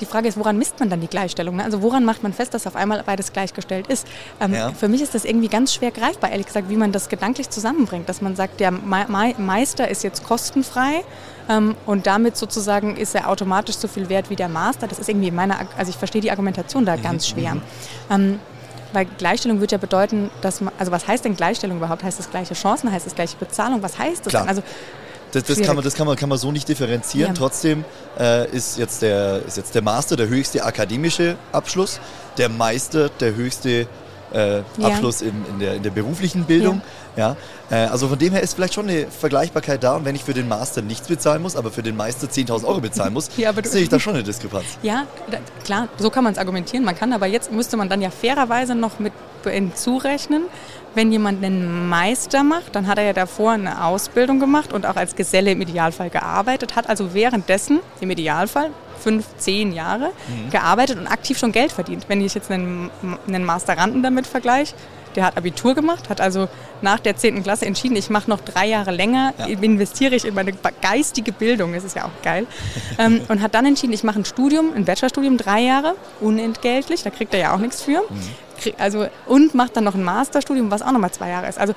Die 0.00 0.06
Frage 0.06 0.26
ist, 0.28 0.36
woran 0.36 0.58
misst 0.58 0.80
man 0.80 0.90
dann 0.90 1.00
die 1.00 1.06
Gleichstellung? 1.06 1.56
Ne? 1.56 1.64
Also 1.64 1.80
woran 1.82 2.04
macht 2.04 2.22
man 2.22 2.32
fest, 2.32 2.52
dass 2.52 2.66
auf 2.66 2.74
einmal 2.74 3.02
beides 3.04 3.32
gleichgestellt 3.32 3.86
ist? 3.86 4.06
Ähm, 4.40 4.52
ja. 4.52 4.72
Für 4.72 4.88
mich 4.88 5.00
ist 5.00 5.14
das 5.14 5.24
irgendwie 5.24 5.48
ganz 5.48 5.72
schwer 5.72 5.92
greifbar, 5.92 6.30
ehrlich 6.30 6.46
gesagt, 6.46 6.68
wie 6.68 6.76
man 6.76 6.90
das 6.90 7.08
gedanklich 7.08 7.48
zusammenbringt. 7.50 8.08
Dass 8.08 8.20
man 8.20 8.34
sagt, 8.34 8.60
der 8.60 8.72
Meister 8.72 9.88
ist 9.88 10.02
jetzt 10.02 10.24
kostenfrei 10.24 11.04
ähm, 11.48 11.76
und 11.86 12.06
damit 12.06 12.36
sozusagen 12.36 12.96
ist 12.96 13.14
er 13.14 13.28
automatisch 13.28 13.76
so 13.76 13.86
viel 13.86 14.08
wert 14.08 14.30
wie 14.30 14.36
der 14.36 14.48
Master. 14.48 14.88
Das 14.88 14.98
ist 14.98 15.08
irgendwie 15.08 15.30
meine, 15.30 15.56
also 15.76 15.90
ich 15.90 15.96
verstehe 15.96 16.20
die 16.20 16.30
Argumentation 16.30 16.84
da 16.84 16.96
mhm. 16.96 17.02
ganz 17.02 17.28
schwer. 17.28 17.54
Mhm. 17.54 17.62
Ähm, 18.10 18.40
weil 18.92 19.06
Gleichstellung 19.06 19.60
würde 19.60 19.72
ja 19.72 19.78
bedeuten, 19.78 20.30
dass 20.40 20.60
man, 20.60 20.72
also 20.78 20.92
was 20.92 21.06
heißt 21.06 21.24
denn 21.24 21.36
Gleichstellung 21.36 21.78
überhaupt? 21.78 22.04
Heißt 22.04 22.18
das 22.18 22.30
gleiche 22.30 22.54
Chancen? 22.54 22.92
Heißt 22.92 23.06
das 23.06 23.14
gleiche 23.14 23.36
Bezahlung? 23.36 23.82
Was 23.82 23.98
heißt 23.98 24.24
das 24.24 24.30
Klar. 24.30 24.42
denn? 24.42 24.50
Also 24.50 24.62
das, 25.34 25.44
das, 25.44 25.62
kann 25.62 25.76
man, 25.76 25.84
das 25.84 25.94
kann, 25.94 26.06
man, 26.06 26.16
kann 26.16 26.28
man 26.28 26.38
so 26.38 26.52
nicht 26.52 26.68
differenzieren. 26.68 27.34
Ja. 27.34 27.38
Trotzdem 27.38 27.84
äh, 28.18 28.48
ist, 28.50 28.78
jetzt 28.78 29.02
der, 29.02 29.42
ist 29.46 29.56
jetzt 29.56 29.74
der 29.74 29.82
Master 29.82 30.16
der 30.16 30.28
höchste 30.28 30.64
akademische 30.64 31.36
Abschluss, 31.52 32.00
der 32.38 32.48
Meister 32.48 33.08
der 33.08 33.34
höchste 33.34 33.86
äh, 34.32 34.62
Abschluss 34.82 35.20
ja. 35.20 35.28
in, 35.28 35.46
in, 35.46 35.58
der, 35.60 35.74
in 35.74 35.82
der 35.82 35.90
beruflichen 35.90 36.44
Bildung. 36.44 36.82
Ja. 37.16 37.36
ja. 37.70 37.84
Äh, 37.84 37.88
also 37.88 38.08
von 38.08 38.18
dem 38.18 38.32
her 38.32 38.42
ist 38.42 38.54
vielleicht 38.54 38.74
schon 38.74 38.88
eine 38.88 39.06
Vergleichbarkeit 39.06 39.82
da. 39.82 39.96
Und 39.96 40.04
wenn 40.04 40.14
ich 40.14 40.24
für 40.24 40.34
den 40.34 40.48
Master 40.48 40.82
nichts 40.82 41.08
bezahlen 41.08 41.42
muss, 41.42 41.56
aber 41.56 41.70
für 41.70 41.82
den 41.82 41.96
Meister 41.96 42.26
10.000 42.26 42.64
Euro 42.64 42.80
bezahlen 42.80 43.12
muss, 43.12 43.30
ja, 43.36 43.52
sehe 43.62 43.82
ich 43.82 43.88
da 43.88 44.00
schon 44.00 44.14
eine 44.14 44.22
Diskrepanz. 44.22 44.64
Ja, 44.82 45.06
da, 45.30 45.38
klar, 45.64 45.88
so 45.98 46.10
kann 46.10 46.24
man 46.24 46.34
es 46.34 46.38
argumentieren. 46.38 46.84
Man 46.84 46.96
kann 46.96 47.12
aber 47.12 47.26
jetzt, 47.26 47.50
müsste 47.50 47.76
man 47.76 47.88
dann 47.88 48.02
ja 48.02 48.10
fairerweise 48.10 48.74
noch 48.74 48.98
mit 48.98 49.12
hinzurechnen, 49.44 50.44
wenn 50.94 51.12
jemand 51.12 51.44
einen 51.44 51.88
Meister 51.88 52.42
macht, 52.42 52.74
dann 52.74 52.86
hat 52.86 52.98
er 52.98 53.04
ja 53.04 53.12
davor 53.12 53.52
eine 53.52 53.84
Ausbildung 53.84 54.40
gemacht 54.40 54.72
und 54.72 54.86
auch 54.86 54.96
als 54.96 55.16
Geselle 55.16 55.52
im 55.52 55.60
Idealfall 55.60 56.10
gearbeitet, 56.10 56.76
hat 56.76 56.88
also 56.88 57.14
währenddessen 57.14 57.80
im 58.00 58.10
Idealfall 58.10 58.70
fünf, 59.00 59.26
zehn 59.36 59.72
Jahre 59.72 60.12
mhm. 60.28 60.50
gearbeitet 60.50 60.98
und 60.98 61.06
aktiv 61.06 61.38
schon 61.38 61.52
Geld 61.52 61.72
verdient. 61.72 62.06
Wenn 62.08 62.20
ich 62.20 62.34
jetzt 62.34 62.50
einen, 62.50 62.90
einen 63.26 63.44
Masteranden 63.44 64.02
damit 64.02 64.26
vergleiche, 64.26 64.74
der 65.14 65.24
hat 65.24 65.36
Abitur 65.36 65.74
gemacht, 65.74 66.08
hat 66.08 66.20
also 66.20 66.48
nach 66.82 66.98
der 66.98 67.16
10. 67.16 67.42
Klasse 67.42 67.66
entschieden, 67.66 67.96
ich 67.96 68.10
mache 68.10 68.28
noch 68.28 68.40
drei 68.40 68.66
Jahre 68.66 68.90
länger, 68.90 69.32
ja. 69.38 69.46
investiere 69.46 70.14
ich 70.14 70.24
in 70.24 70.34
meine 70.34 70.52
geistige 70.82 71.32
Bildung, 71.32 71.72
das 71.72 71.84
ist 71.84 71.96
ja 71.96 72.04
auch 72.04 72.22
geil. 72.22 72.46
ähm, 72.98 73.20
und 73.28 73.42
hat 73.42 73.54
dann 73.54 73.66
entschieden, 73.66 73.92
ich 73.92 74.02
mache 74.04 74.18
ein 74.18 74.24
Studium, 74.24 74.72
ein 74.74 74.84
Bachelorstudium, 74.84 75.36
drei 75.36 75.60
Jahre, 75.60 75.94
unentgeltlich, 76.20 77.02
da 77.02 77.10
kriegt 77.10 77.32
er 77.34 77.40
ja 77.40 77.54
auch 77.54 77.58
nichts 77.58 77.82
für. 77.82 78.00
Mhm. 78.00 78.43
Also, 78.78 79.06
und 79.26 79.54
macht 79.54 79.76
dann 79.76 79.84
noch 79.84 79.94
ein 79.94 80.04
Masterstudium, 80.04 80.70
was 80.70 80.82
auch 80.82 80.92
nochmal 80.92 81.10
zwei 81.10 81.28
Jahre 81.28 81.48
ist. 81.48 81.58
Also 81.58 81.74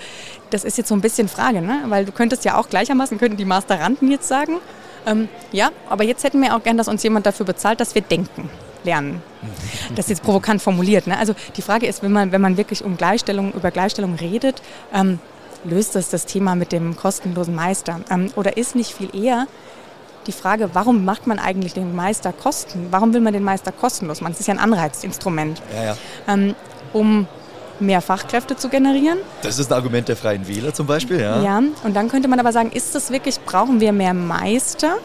das 0.49 0.63
ist 0.63 0.77
jetzt 0.77 0.87
so 0.87 0.95
ein 0.95 1.01
bisschen 1.01 1.27
Frage, 1.27 1.61
ne? 1.61 1.83
weil 1.87 2.05
du 2.05 2.11
könntest 2.11 2.45
ja 2.45 2.57
auch 2.57 2.69
gleichermaßen, 2.69 3.17
könnten 3.17 3.37
die 3.37 3.45
Masteranden 3.45 4.11
jetzt 4.11 4.27
sagen, 4.27 4.59
ähm, 5.05 5.29
ja, 5.51 5.71
aber 5.89 6.03
jetzt 6.03 6.23
hätten 6.23 6.41
wir 6.41 6.55
auch 6.55 6.63
gern, 6.63 6.77
dass 6.77 6.87
uns 6.87 7.01
jemand 7.03 7.25
dafür 7.25 7.45
bezahlt, 7.45 7.79
dass 7.79 7.95
wir 7.95 8.01
denken 8.01 8.49
lernen. 8.83 9.21
Das 9.95 10.05
ist 10.05 10.09
jetzt 10.09 10.23
provokant 10.23 10.61
formuliert. 10.61 11.07
Ne? 11.07 11.17
Also 11.17 11.33
die 11.55 11.61
Frage 11.61 11.87
ist, 11.87 12.03
wenn 12.03 12.11
man, 12.11 12.31
wenn 12.31 12.41
man 12.41 12.57
wirklich 12.57 12.83
um 12.83 12.97
Gleichstellung, 12.97 13.53
über 13.53 13.71
Gleichstellung 13.71 14.15
redet, 14.15 14.61
ähm, 14.93 15.19
löst 15.63 15.95
das 15.95 16.09
das 16.09 16.25
Thema 16.25 16.55
mit 16.55 16.71
dem 16.71 16.95
kostenlosen 16.95 17.55
Meister? 17.55 18.01
Ähm, 18.09 18.31
oder 18.35 18.57
ist 18.57 18.75
nicht 18.75 18.93
viel 18.93 19.15
eher 19.15 19.47
die 20.27 20.31
Frage, 20.31 20.69
warum 20.73 21.05
macht 21.05 21.27
man 21.27 21.39
eigentlich 21.39 21.73
den 21.73 21.95
Meister 21.95 22.33
kosten? 22.33 22.87
Warum 22.91 23.13
will 23.13 23.21
man 23.21 23.33
den 23.33 23.43
Meister 23.43 23.71
kostenlos 23.71 24.21
machen? 24.21 24.33
Das 24.33 24.41
ist 24.41 24.47
ja 24.47 24.53
ein 24.53 24.59
Anreizinstrument. 24.59 25.61
Ja, 25.73 25.83
ja. 25.83 25.97
Ähm, 26.27 26.55
um 26.93 27.27
mehr 27.79 28.01
Fachkräfte 28.01 28.55
zu 28.55 28.69
generieren. 28.69 29.19
Das 29.41 29.59
ist 29.59 29.71
ein 29.71 29.75
Argument 29.75 30.07
der 30.07 30.15
Freien 30.15 30.47
Wähler 30.47 30.73
zum 30.73 30.87
Beispiel, 30.87 31.19
ja. 31.19 31.41
Ja, 31.41 31.57
und 31.83 31.95
dann 31.95 32.09
könnte 32.09 32.27
man 32.27 32.39
aber 32.39 32.51
sagen, 32.51 32.71
ist 32.71 32.95
das 32.95 33.11
wirklich, 33.11 33.39
brauchen 33.41 33.79
wir 33.79 33.91
mehr 33.93 34.13
Meister? 34.13 34.97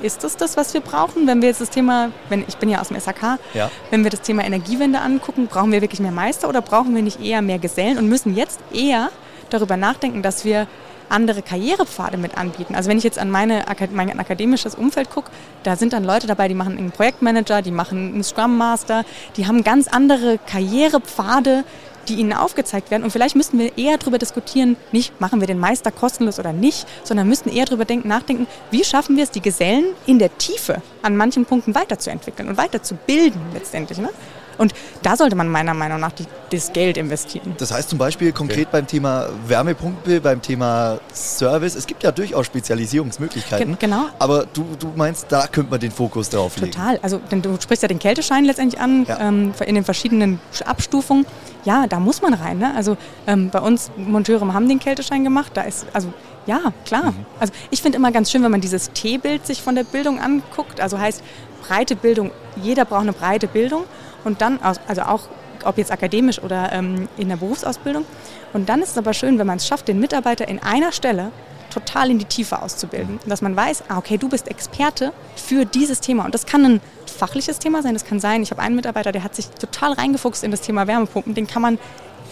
Ist 0.00 0.24
das 0.24 0.36
das, 0.36 0.56
was 0.56 0.74
wir 0.74 0.80
brauchen? 0.80 1.28
Wenn 1.28 1.40
wir 1.40 1.48
jetzt 1.48 1.60
das 1.60 1.70
Thema, 1.70 2.10
wenn, 2.28 2.44
ich 2.48 2.56
bin 2.56 2.68
ja 2.68 2.80
aus 2.80 2.88
dem 2.88 2.98
SAK, 2.98 3.38
ja. 3.54 3.70
wenn 3.90 4.02
wir 4.02 4.10
das 4.10 4.22
Thema 4.22 4.44
Energiewende 4.44 5.00
angucken, 5.00 5.46
brauchen 5.46 5.70
wir 5.70 5.80
wirklich 5.80 6.00
mehr 6.00 6.10
Meister 6.10 6.48
oder 6.48 6.60
brauchen 6.60 6.94
wir 6.94 7.02
nicht 7.02 7.22
eher 7.22 7.40
mehr 7.40 7.60
Gesellen 7.60 7.98
und 7.98 8.08
müssen 8.08 8.34
jetzt 8.34 8.58
eher 8.72 9.10
darüber 9.50 9.76
nachdenken, 9.76 10.22
dass 10.22 10.44
wir 10.44 10.66
andere 11.12 11.42
Karrierepfade 11.42 12.16
mit 12.16 12.36
anbieten. 12.36 12.74
Also 12.74 12.90
wenn 12.90 12.98
ich 12.98 13.04
jetzt 13.04 13.18
an 13.18 13.30
meine, 13.30 13.64
mein 13.92 14.18
akademisches 14.18 14.74
Umfeld 14.74 15.10
gucke, 15.10 15.30
da 15.62 15.76
sind 15.76 15.92
dann 15.92 16.04
Leute 16.04 16.26
dabei, 16.26 16.48
die 16.48 16.54
machen 16.54 16.78
einen 16.78 16.90
Projektmanager, 16.90 17.62
die 17.62 17.70
machen 17.70 18.14
einen 18.14 18.24
Scrum 18.24 18.56
Master, 18.56 19.04
die 19.36 19.46
haben 19.46 19.62
ganz 19.64 19.88
andere 19.88 20.38
Karrierepfade, 20.46 21.64
die 22.08 22.14
ihnen 22.14 22.32
aufgezeigt 22.32 22.90
werden. 22.90 23.04
Und 23.04 23.10
vielleicht 23.10 23.36
müssten 23.36 23.58
wir 23.58 23.76
eher 23.78 23.98
darüber 23.98 24.18
diskutieren, 24.18 24.76
nicht 24.90 25.20
machen 25.20 25.40
wir 25.40 25.46
den 25.46 25.58
Meister 25.58 25.90
kostenlos 25.90 26.38
oder 26.38 26.52
nicht, 26.52 26.86
sondern 27.04 27.28
müssten 27.28 27.48
eher 27.48 27.64
darüber 27.64 27.84
denken, 27.84 28.08
nachdenken, 28.08 28.46
wie 28.70 28.84
schaffen 28.84 29.16
wir 29.16 29.24
es, 29.24 29.30
die 29.30 29.40
Gesellen 29.40 29.84
in 30.06 30.18
der 30.18 30.36
Tiefe 30.38 30.82
an 31.02 31.16
manchen 31.16 31.44
Punkten 31.44 31.74
weiterzuentwickeln 31.74 32.48
und 32.48 32.56
weiterzubilden 32.56 33.40
letztendlich. 33.54 33.98
Ne? 33.98 34.10
Und 34.58 34.74
da 35.02 35.16
sollte 35.16 35.36
man 35.36 35.48
meiner 35.48 35.74
Meinung 35.74 36.00
nach 36.00 36.12
die, 36.12 36.26
das 36.50 36.72
Geld 36.72 36.96
investieren. 36.96 37.54
Das 37.58 37.72
heißt 37.72 37.90
zum 37.90 37.98
Beispiel 37.98 38.32
konkret 38.32 38.68
okay. 38.68 38.68
beim 38.72 38.86
Thema 38.86 39.28
Wärmepumpe, 39.46 40.20
beim 40.20 40.42
Thema 40.42 40.98
Service, 41.12 41.74
es 41.74 41.86
gibt 41.86 42.02
ja 42.02 42.12
durchaus 42.12 42.46
Spezialisierungsmöglichkeiten. 42.46 43.78
Ge 43.78 43.88
genau. 43.88 44.06
Aber 44.18 44.46
du, 44.52 44.64
du 44.78 44.92
meinst, 44.94 45.26
da 45.30 45.46
könnte 45.46 45.70
man 45.70 45.80
den 45.80 45.90
Fokus 45.90 46.28
drauf 46.28 46.56
legen. 46.56 46.72
Total. 46.72 46.98
Also 47.02 47.18
denn 47.30 47.42
du 47.42 47.56
sprichst 47.60 47.82
ja 47.82 47.88
den 47.88 47.98
Kälteschein 47.98 48.44
letztendlich 48.44 48.80
an, 48.80 49.04
ja. 49.06 49.20
ähm, 49.20 49.52
in 49.66 49.74
den 49.74 49.84
verschiedenen 49.84 50.40
Abstufungen. 50.64 51.26
Ja, 51.64 51.86
da 51.86 52.00
muss 52.00 52.22
man 52.22 52.34
rein. 52.34 52.58
Ne? 52.58 52.74
Also 52.74 52.96
ähm, 53.26 53.50
bei 53.50 53.60
uns 53.60 53.90
Monteure 53.96 54.52
haben 54.52 54.68
den 54.68 54.78
Kälteschein 54.78 55.24
gemacht. 55.24 55.52
Da 55.54 55.62
ist, 55.62 55.86
also 55.92 56.12
ja, 56.46 56.72
klar. 56.84 57.12
Mhm. 57.12 57.26
Also 57.38 57.52
ich 57.70 57.82
finde 57.82 57.98
immer 57.98 58.10
ganz 58.12 58.30
schön, 58.30 58.42
wenn 58.42 58.50
man 58.50 58.60
dieses 58.60 58.90
T-Bild 58.92 59.46
sich 59.46 59.62
von 59.62 59.74
der 59.74 59.84
Bildung 59.84 60.20
anguckt. 60.20 60.80
Also 60.80 60.98
heißt 60.98 61.22
breite 61.66 61.94
Bildung, 61.94 62.30
jeder 62.60 62.84
braucht 62.84 63.02
eine 63.02 63.12
breite 63.12 63.46
Bildung 63.46 63.84
und 64.24 64.40
dann, 64.40 64.58
also 64.60 65.02
auch 65.02 65.28
ob 65.64 65.78
jetzt 65.78 65.92
akademisch 65.92 66.42
oder 66.42 66.72
ähm, 66.72 67.08
in 67.16 67.28
der 67.28 67.36
Berufsausbildung. 67.36 68.04
Und 68.52 68.68
dann 68.68 68.82
ist 68.82 68.90
es 68.90 68.98
aber 68.98 69.14
schön, 69.14 69.38
wenn 69.38 69.46
man 69.46 69.58
es 69.58 69.66
schafft, 69.66 69.88
den 69.88 70.00
Mitarbeiter 70.00 70.48
in 70.48 70.60
einer 70.60 70.92
Stelle 70.92 71.30
total 71.72 72.10
in 72.10 72.18
die 72.18 72.24
Tiefe 72.26 72.60
auszubilden. 72.60 73.18
Dass 73.26 73.40
man 73.40 73.56
weiß, 73.56 73.84
ah, 73.88 73.98
okay, 73.98 74.18
du 74.18 74.28
bist 74.28 74.48
Experte 74.48 75.12
für 75.36 75.64
dieses 75.64 76.00
Thema. 76.00 76.24
Und 76.24 76.34
das 76.34 76.46
kann 76.46 76.64
ein 76.64 76.80
fachliches 77.06 77.58
Thema 77.58 77.82
sein. 77.82 77.94
Das 77.94 78.04
kann 78.04 78.20
sein, 78.20 78.42
ich 78.42 78.50
habe 78.50 78.60
einen 78.60 78.76
Mitarbeiter, 78.76 79.12
der 79.12 79.24
hat 79.24 79.34
sich 79.34 79.48
total 79.48 79.92
reingefuchst 79.92 80.44
in 80.44 80.50
das 80.50 80.60
Thema 80.60 80.86
Wärmepumpen. 80.86 81.34
Den 81.34 81.46
kann 81.46 81.62
man 81.62 81.78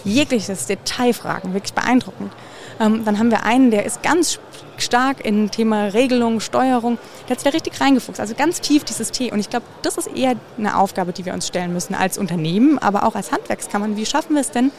jegliches 0.03 0.67
Detail 0.67 1.13
fragen, 1.13 1.53
wirklich 1.53 1.73
beeindruckend. 1.73 2.31
Ähm, 2.81 3.05
dann 3.05 3.19
haben 3.19 3.29
wir 3.29 3.43
einen, 3.43 3.69
der 3.69 3.85
ist 3.85 4.01
ganz 4.01 4.39
stark 4.77 5.23
in 5.23 5.51
Thema 5.51 5.85
Regelung, 5.85 6.39
Steuerung. 6.39 6.97
Der 7.23 7.35
hat 7.35 7.39
sich 7.41 7.51
da 7.51 7.55
richtig 7.55 7.79
reingefuchst, 7.79 8.19
also 8.19 8.33
ganz 8.33 8.59
tief 8.59 8.83
dieses 8.83 9.11
T. 9.11 9.31
Und 9.31 9.39
ich 9.39 9.49
glaube, 9.49 9.65
das 9.83 9.97
ist 9.97 10.07
eher 10.07 10.35
eine 10.57 10.77
Aufgabe, 10.77 11.13
die 11.13 11.25
wir 11.25 11.33
uns 11.33 11.47
stellen 11.47 11.71
müssen 11.71 11.93
als 11.93 12.17
Unternehmen, 12.17 12.79
aber 12.79 13.05
auch 13.05 13.15
als 13.15 13.31
Handwerkskammern. 13.31 13.97
Wie 13.97 14.05
schaffen 14.05 14.33
wir 14.33 14.41
es 14.41 14.49
denn 14.49 14.71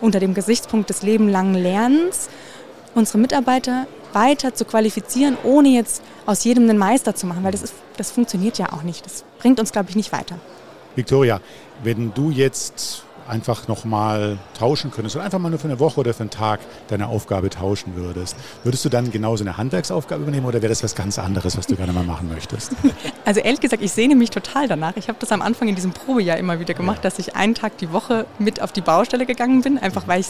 unter 0.00 0.20
dem 0.20 0.34
Gesichtspunkt 0.34 0.88
des 0.88 1.02
lebenlangen 1.02 1.54
Lernens, 1.54 2.28
unsere 2.94 3.18
Mitarbeiter 3.18 3.86
weiter 4.12 4.54
zu 4.54 4.64
qualifizieren, 4.64 5.36
ohne 5.42 5.70
jetzt 5.70 6.02
aus 6.26 6.44
jedem 6.44 6.64
einen 6.64 6.78
Meister 6.78 7.14
zu 7.14 7.26
machen, 7.26 7.42
weil 7.44 7.52
das, 7.52 7.62
ist, 7.62 7.74
das 7.96 8.10
funktioniert 8.10 8.58
ja 8.58 8.72
auch 8.72 8.82
nicht. 8.82 9.04
Das 9.04 9.24
bringt 9.38 9.60
uns, 9.60 9.72
glaube 9.72 9.90
ich, 9.90 9.96
nicht 9.96 10.12
weiter. 10.12 10.36
Victoria, 10.96 11.40
wenn 11.82 12.12
du 12.14 12.30
jetzt 12.30 13.04
einfach 13.30 13.68
nochmal 13.68 14.38
tauschen 14.58 14.90
könntest 14.90 15.16
und 15.16 15.22
einfach 15.22 15.38
mal 15.38 15.48
nur 15.48 15.58
für 15.58 15.68
eine 15.68 15.80
Woche 15.80 16.00
oder 16.00 16.12
für 16.12 16.20
einen 16.20 16.30
Tag 16.30 16.60
deine 16.88 17.08
Aufgabe 17.08 17.50
tauschen 17.50 17.96
würdest, 17.96 18.36
würdest 18.64 18.84
du 18.84 18.88
dann 18.88 19.10
genauso 19.10 19.44
eine 19.44 19.56
Handwerksaufgabe 19.56 20.22
übernehmen 20.22 20.46
oder 20.46 20.60
wäre 20.60 20.70
das 20.70 20.82
was 20.82 20.94
ganz 20.94 21.18
anderes, 21.18 21.56
was 21.56 21.66
du 21.66 21.76
gerne 21.76 21.92
mal 21.92 22.04
machen 22.04 22.28
möchtest? 22.28 22.72
Also 23.24 23.40
ehrlich 23.40 23.60
gesagt, 23.60 23.82
ich 23.82 23.92
sehne 23.92 24.16
mich 24.16 24.30
total 24.30 24.66
danach. 24.66 24.96
Ich 24.96 25.08
habe 25.08 25.18
das 25.20 25.30
am 25.30 25.40
Anfang 25.40 25.68
in 25.68 25.76
diesem 25.76 25.92
Probejahr 25.92 26.36
immer 26.38 26.58
wieder 26.58 26.74
gemacht, 26.74 26.98
ja. 26.98 27.02
dass 27.02 27.18
ich 27.18 27.36
einen 27.36 27.54
Tag 27.54 27.78
die 27.78 27.92
Woche 27.92 28.26
mit 28.38 28.60
auf 28.60 28.72
die 28.72 28.80
Baustelle 28.80 29.24
gegangen 29.24 29.62
bin, 29.62 29.78
einfach 29.78 30.08
weil 30.08 30.20
ich 30.20 30.28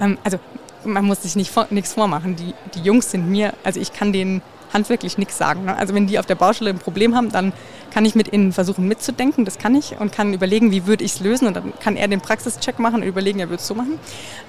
ähm, 0.00 0.18
also 0.24 0.38
man 0.84 1.04
muss 1.04 1.22
sich 1.22 1.36
nicht 1.36 1.52
nichts 1.70 1.94
vormachen. 1.94 2.36
Die, 2.36 2.54
die 2.74 2.82
Jungs 2.82 3.10
sind 3.10 3.28
mir, 3.28 3.54
also 3.64 3.80
ich 3.80 3.92
kann 3.92 4.12
denen 4.12 4.42
handwerklich 4.72 5.18
nichts 5.18 5.38
sagen. 5.38 5.64
Ne? 5.64 5.76
Also 5.76 5.94
wenn 5.94 6.06
die 6.06 6.18
auf 6.18 6.26
der 6.26 6.34
Baustelle 6.34 6.70
ein 6.70 6.78
Problem 6.78 7.14
haben, 7.14 7.30
dann 7.30 7.52
kann 7.96 8.04
ich 8.04 8.14
mit 8.14 8.30
ihnen 8.30 8.52
versuchen 8.52 8.86
mitzudenken, 8.86 9.46
das 9.46 9.56
kann 9.56 9.74
ich, 9.74 9.98
und 9.98 10.12
kann 10.12 10.34
überlegen, 10.34 10.70
wie 10.70 10.86
würde 10.86 11.02
ich 11.02 11.14
es 11.14 11.20
lösen. 11.20 11.48
Und 11.48 11.56
dann 11.56 11.72
kann 11.80 11.96
er 11.96 12.06
den 12.08 12.20
Praxischeck 12.20 12.78
machen 12.78 12.96
und 12.96 13.04
überlegen, 13.04 13.38
er 13.40 13.48
würde 13.48 13.62
es 13.62 13.66
so 13.66 13.74
machen. 13.74 13.98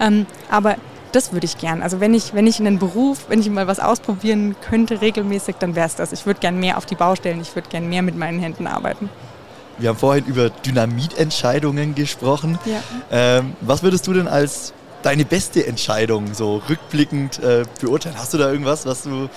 Ähm, 0.02 0.26
aber 0.52 0.76
das 1.14 1.32
würde 1.32 1.46
ich 1.46 1.58
gern. 1.58 1.82
Also 1.82 2.02
wenn 2.02 2.14
ich, 2.14 2.34
wenn 2.34 2.46
ich 2.46 2.60
in 2.60 2.68
einen 2.68 2.78
Beruf, 2.78 3.28
wenn 3.30 3.40
ich 3.40 3.50
mal 3.50 3.66
was 3.66 3.80
ausprobieren 3.80 4.58
könnte 4.60 5.00
regelmäßig, 5.00 5.56
dann 5.60 5.76
wäre 5.76 5.88
es 5.88 5.96
das. 5.96 6.12
Ich 6.12 6.26
würde 6.26 6.42
gern 6.42 6.60
mehr 6.60 6.78
auf 6.78 6.86
die 6.86 6.96
Baustellen, 6.96 7.40
ich 7.40 7.56
würde 7.56 7.70
gern 7.70 7.88
mehr 7.88 8.02
mit 8.02 8.18
meinen 8.18 8.42
Händen 8.42 8.68
arbeiten. 8.68 9.10
Wir 9.78 9.88
haben 9.88 9.98
vorhin 9.98 10.26
über 10.26 10.50
Dynamitentscheidungen 10.50 11.96
gesprochen. 11.96 12.60
Ja. 12.66 12.84
Ähm, 13.12 13.56
was 13.62 13.82
würdest 13.82 14.06
du 14.08 14.14
denn 14.14 14.28
als 14.28 14.74
deine 15.04 15.24
beste 15.24 15.66
Entscheidung 15.66 16.34
so 16.34 16.62
rückblickend 16.70 17.40
äh, 17.40 17.64
beurteilen? 17.80 18.16
Hast 18.18 18.34
du 18.34 18.38
da 18.40 18.52
irgendwas, 18.52 18.86
was, 18.86 19.04
du, 19.04 19.30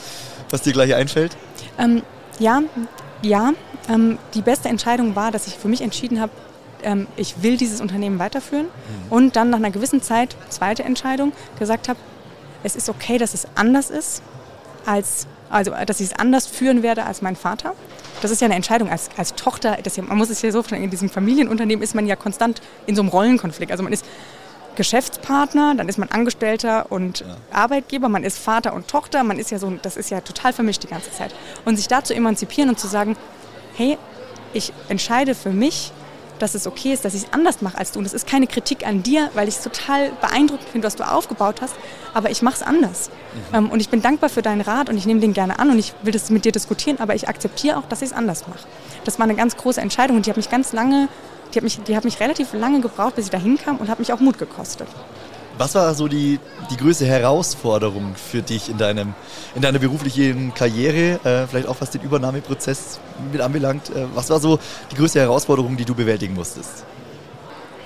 was 0.51 0.63
dir 0.63 0.73
gleich 0.73 0.97
einfällt? 0.97 1.37
Ähm, 1.79 2.03
ja, 2.41 2.61
ja. 3.23 3.53
Ähm, 3.89 4.19
die 4.35 4.43
beste 4.43 4.69
Entscheidung 4.69 5.17
war, 5.17 5.31
dass 5.31 5.47
ich 5.47 5.55
für 5.55 5.69
mich 5.69 5.81
entschieden 5.81 6.21
habe, 6.21 6.33
ähm, 6.83 7.07
ich 7.17 7.43
will 7.43 7.57
dieses 7.57 7.81
Unternehmen 7.81 8.19
weiterführen 8.19 8.67
mhm. 8.67 9.13
und 9.13 9.37
dann 9.37 9.51
nach 9.51 9.59
einer 9.59 9.71
gewissen 9.71 10.03
Zeit, 10.03 10.37
zweite 10.49 10.83
Entscheidung, 10.85 11.33
gesagt 11.59 11.89
habe, 11.89 11.99
es 12.63 12.77
ist 12.77 12.89
okay, 12.89 13.19
dass 13.19 13.35
es 13.35 13.47
anders 13.55 13.91
ist, 13.91 14.23
als, 14.87 15.27
also 15.49 15.73
dass 15.87 16.01
ich 16.01 16.09
es 16.09 16.19
anders 16.19 16.47
führen 16.47 16.83
werde 16.83 17.05
als 17.05 17.23
mein 17.23 17.37
Vater. 17.37 17.75
Das 18.23 18.31
ist 18.31 18.41
ja 18.41 18.47
eine 18.47 18.55
Entscheidung 18.55 18.91
als, 18.91 19.09
als 19.17 19.35
Tochter. 19.35 19.79
Das 19.83 19.97
ja, 19.97 20.03
man 20.03 20.19
muss 20.19 20.29
es 20.29 20.43
ja 20.43 20.51
so 20.51 20.59
vorstellen, 20.59 20.83
in 20.83 20.91
diesem 20.91 21.09
Familienunternehmen 21.09 21.83
ist 21.83 21.95
man 21.95 22.07
ja 22.07 22.17
konstant 22.17 22.61
in 22.87 22.95
so 22.95 23.03
einem 23.03 23.09
Rollenkonflikt. 23.09 23.73
Also 23.73 23.83
man 23.83 23.93
ist 23.93 24.05
Geschäftspartner, 24.77 25.75
dann 25.75 25.89
ist 25.89 25.99
man 25.99 26.09
Angestellter 26.09 26.91
und 26.91 27.21
ja. 27.21 27.27
Arbeitgeber, 27.53 28.09
man 28.09 28.25
ist 28.25 28.39
Vater 28.39 28.73
und 28.73 28.89
Tochter, 28.89 29.25
man 29.25 29.39
ist 29.39 29.51
ja 29.51 29.59
so, 29.59 29.71
das 29.83 29.97
ist 29.97 30.11
ja 30.11 30.21
total 30.21 30.53
vermischt 30.53 30.83
die 30.83 30.89
ganze 30.89 31.13
Zeit. 31.13 31.35
Und 31.65 31.77
sich 31.77 31.89
da 31.89 32.05
zu 32.05 32.15
emanzipieren 32.15 32.71
und 32.71 32.79
zu 32.79 32.87
sagen, 32.87 33.17
hey, 33.75 33.99
ich 34.53 34.73
entscheide 34.89 35.35
für 35.35 35.51
mich, 35.51 35.93
dass 36.41 36.55
es 36.55 36.67
okay 36.67 36.93
ist, 36.93 37.05
dass 37.05 37.15
ich 37.15 37.25
es 37.25 37.33
anders 37.33 37.61
mache 37.61 37.79
als 37.79 37.93
du. 37.93 37.99
Und 37.99 38.05
das 38.05 38.15
ist 38.15 38.27
keine 38.27 38.47
Kritik 38.47 38.87
an 38.87 39.03
dir, 39.03 39.31
weil 39.35 39.47
ich 39.49 39.57
es 39.57 39.63
total 39.63 40.11
beeindruckend 40.21 40.69
finde, 40.69 40.87
was 40.87 40.97
du 40.97 41.05
aufgebaut 41.05 41.61
hast, 41.61 41.75
aber 42.15 42.31
ich 42.31 42.43
mache 42.43 42.57
es 42.57 42.63
anders. 42.63 43.11
Mhm. 43.51 43.57
Ähm, 43.57 43.71
und 43.71 43.81
ich 43.81 43.89
bin 43.91 44.03
dankbar 44.03 44.31
für 44.31 44.43
deinen 44.43 44.63
Rat 44.63 44.89
und 44.89 44.97
ich 44.97 45.07
nehme 45.07 45.21
den 45.21 45.33
gerne 45.33 45.59
an 45.59 45.71
und 45.71 45.79
ich 45.79 45.93
will 46.03 46.13
das 46.13 46.31
mit 46.31 46.45
dir 46.45 46.53
diskutieren, 46.53 46.99
aber 46.99 47.15
ich 47.15 47.29
akzeptiere 47.29 47.77
auch, 47.77 47.85
dass 47.85 48.03
ich 48.03 48.11
es 48.11 48.17
anders 48.17 48.47
mache. 48.49 48.67
Das 49.05 49.19
war 49.19 49.25
eine 49.25 49.35
ganz 49.35 49.57
große 49.57 49.81
Entscheidung 49.81 50.17
und 50.17 50.27
die 50.27 50.31
hat 50.31 50.37
mich 50.37 50.51
ganz 50.51 50.73
lange 50.73 51.09
die 51.53 51.59
hat 51.59 51.65
mich, 51.65 51.81
die 51.83 51.97
hat 51.97 52.05
mich 52.05 52.21
relativ 52.21 52.53
lange 52.53 52.81
gebraucht, 52.81 53.17
bis 53.17 53.27
ich 53.27 53.31
da 53.31 53.39
hinkam 53.39 53.77
und 53.77 53.89
hat 53.89 53.99
mich 53.99 54.13
auch 54.13 54.21
Mut 54.21 54.39
gekostet. 54.39 54.89
Was 55.59 55.75
war 55.75 55.95
so 55.95 56.09
die, 56.09 56.41
die 56.71 56.77
größte 56.77 57.05
Herausforderung 57.05 58.15
für 58.15 58.41
dich 58.41 58.71
in, 58.71 58.79
deinem, 58.79 59.13
in 59.55 59.61
deiner 59.61 59.79
beruflichen 59.79 60.55
Karriere, 60.55 61.21
äh, 61.23 61.47
vielleicht 61.47 61.69
auch 61.69 61.77
was 61.81 61.91
den 61.91 62.01
Übernahmeprozess 62.01 62.99
mit 63.31 63.43
anbelangt? 63.43 63.91
Äh, 63.91 64.07
was 64.15 64.31
war 64.31 64.41
so 64.41 64.59
die 64.91 64.97
größte 64.97 65.21
Herausforderung, 65.21 65.77
die 65.77 65.85
du 65.85 65.95
bewältigen 65.95 66.35
musstest? 66.35 66.85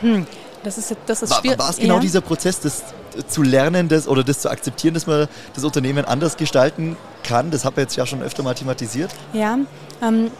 Hm, 0.03 0.25
das 0.62 0.79
ist, 0.79 0.95
das 1.07 1.23
ist 1.23 1.35
schwierig. 1.35 1.59
War, 1.59 1.65
war 1.65 1.71
es 1.73 1.79
genau 1.79 1.95
ja. 1.95 2.01
dieser 2.01 2.21
Prozess, 2.21 2.61
das 2.61 2.85
zu 3.29 3.43
lernen 3.43 3.89
das, 3.89 4.07
oder 4.07 4.23
das 4.23 4.41
zu 4.41 4.51
akzeptieren, 4.51 4.95
dass 4.95 5.07
man 5.07 5.27
das 5.55 5.65
Unternehmen 5.65 6.05
anders 6.05 6.37
gestalten 6.37 6.97
kann? 7.25 7.51
Das 7.51 7.65
habe 7.65 7.81
ich 7.81 7.87
jetzt 7.87 7.97
ja 7.97 8.07
schon 8.07 8.23
öfter 8.23 8.43
mal 8.43 8.55
thematisiert. 8.55 9.11
Ja, 9.33 9.59
ähm, 10.01 10.31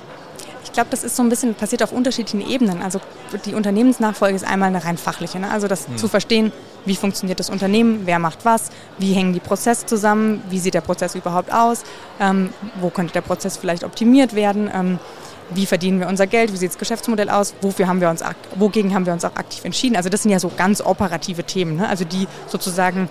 glaube, 0.75 0.91
das 0.91 1.05
ist 1.05 1.17
so 1.17 1.23
ein 1.23 1.29
bisschen 1.29 1.55
passiert 1.55 1.83
auf 1.83 1.93
unterschiedlichen 1.93 2.49
Ebenen. 2.49 2.83
Also 2.83 3.01
die 3.45 3.55
Unternehmensnachfolge 3.55 4.37
ist 4.37 4.47
einmal 4.47 4.69
eine 4.69 4.85
rein 4.85 4.99
fachliche, 4.99 5.39
ne? 5.39 5.51
also 5.51 5.69
das 5.69 5.89
mhm. 5.89 5.97
zu 5.97 6.09
verstehen, 6.09 6.53
wie 6.85 6.97
funktioniert 6.97 7.41
das 7.41 7.51
Unternehmen, 7.51 8.03
wer 8.05 8.19
macht 8.19 8.45
was, 8.45 8.71
wie 8.99 9.13
hängen 9.15 9.33
die 9.33 9.41
Prozesse 9.41 9.87
zusammen, 9.87 10.43
wie 10.51 10.59
sieht 10.59 10.75
der 10.75 10.83
Prozess 10.83 11.15
überhaupt 11.15 11.53
aus, 11.53 11.83
ähm, 12.21 12.51
wo 12.81 12.91
könnte 12.91 13.13
der 13.13 13.23
Prozess 13.23 13.57
vielleicht 13.57 13.85
optimiert 13.85 14.35
werden, 14.35 14.71
ähm, 14.73 14.99
wie 15.51 15.67
verdienen 15.67 16.01
wir 16.01 16.09
unser 16.09 16.27
Geld, 16.27 16.53
wie 16.53 16.57
sieht 16.57 16.71
das 16.71 16.79
Geschäftsmodell 16.79 17.31
aus, 17.31 17.55
wofür 17.61 17.87
haben 17.87 18.01
wir 18.01 18.11
uns, 18.11 18.23
wogegen 18.57 18.95
haben 18.95 19.07
wir 19.07 19.13
uns 19.13 19.25
auch 19.25 19.37
aktiv 19.37 19.65
entschieden. 19.65 19.97
Also 19.97 20.09
das 20.09 20.23
sind 20.23 20.31
ja 20.31 20.39
so 20.39 20.51
ganz 20.57 20.81
operative 20.81 21.45
Themen, 21.45 21.77
ne? 21.77 21.89
also 21.89 22.05
die 22.05 22.27
sozusagen 22.49 23.09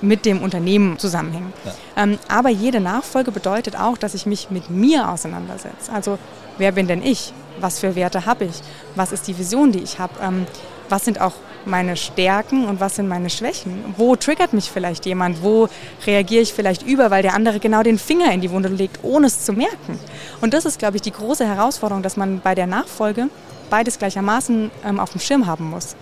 mit 0.00 0.24
dem 0.24 0.42
Unternehmen 0.42 0.98
zusammenhängen. 0.98 1.52
Ja. 1.64 2.04
Ähm, 2.04 2.18
aber 2.28 2.48
jede 2.48 2.80
Nachfolge 2.80 3.32
bedeutet 3.32 3.76
auch, 3.76 3.98
dass 3.98 4.14
ich 4.14 4.26
mich 4.26 4.50
mit 4.50 4.70
mir 4.70 5.10
auseinandersetze. 5.10 5.92
Also 5.92 6.18
wer 6.58 6.72
bin 6.72 6.86
denn 6.86 7.02
ich? 7.02 7.32
Was 7.60 7.80
für 7.80 7.96
Werte 7.96 8.26
habe 8.26 8.44
ich? 8.44 8.60
Was 8.94 9.12
ist 9.12 9.26
die 9.26 9.38
Vision, 9.38 9.72
die 9.72 9.80
ich 9.80 9.98
habe? 9.98 10.12
Ähm, 10.22 10.46
was 10.88 11.04
sind 11.04 11.20
auch 11.20 11.34
meine 11.64 11.96
Stärken 11.96 12.66
und 12.66 12.80
was 12.80 12.96
sind 12.96 13.08
meine 13.08 13.30
Schwächen? 13.30 13.94
Wo 13.96 14.16
triggert 14.16 14.52
mich 14.52 14.70
vielleicht 14.70 15.06
jemand? 15.06 15.42
Wo 15.42 15.68
reagiere 16.06 16.42
ich 16.42 16.52
vielleicht 16.52 16.82
über, 16.82 17.10
weil 17.10 17.22
der 17.22 17.34
andere 17.34 17.60
genau 17.60 17.82
den 17.82 17.98
Finger 17.98 18.32
in 18.32 18.40
die 18.40 18.50
Wunde 18.50 18.68
legt, 18.68 19.00
ohne 19.02 19.26
es 19.26 19.44
zu 19.44 19.52
merken? 19.52 19.98
Und 20.40 20.54
das 20.54 20.64
ist, 20.64 20.78
glaube 20.78 20.96
ich, 20.96 21.02
die 21.02 21.12
große 21.12 21.46
Herausforderung, 21.46 22.02
dass 22.02 22.16
man 22.16 22.40
bei 22.40 22.54
der 22.54 22.66
Nachfolge 22.66 23.28
beides 23.70 23.98
gleichermaßen 23.98 24.70
ähm, 24.84 25.00
auf 25.00 25.10
dem 25.10 25.20
Schirm 25.20 25.46
haben 25.46 25.70
muss. 25.70 25.96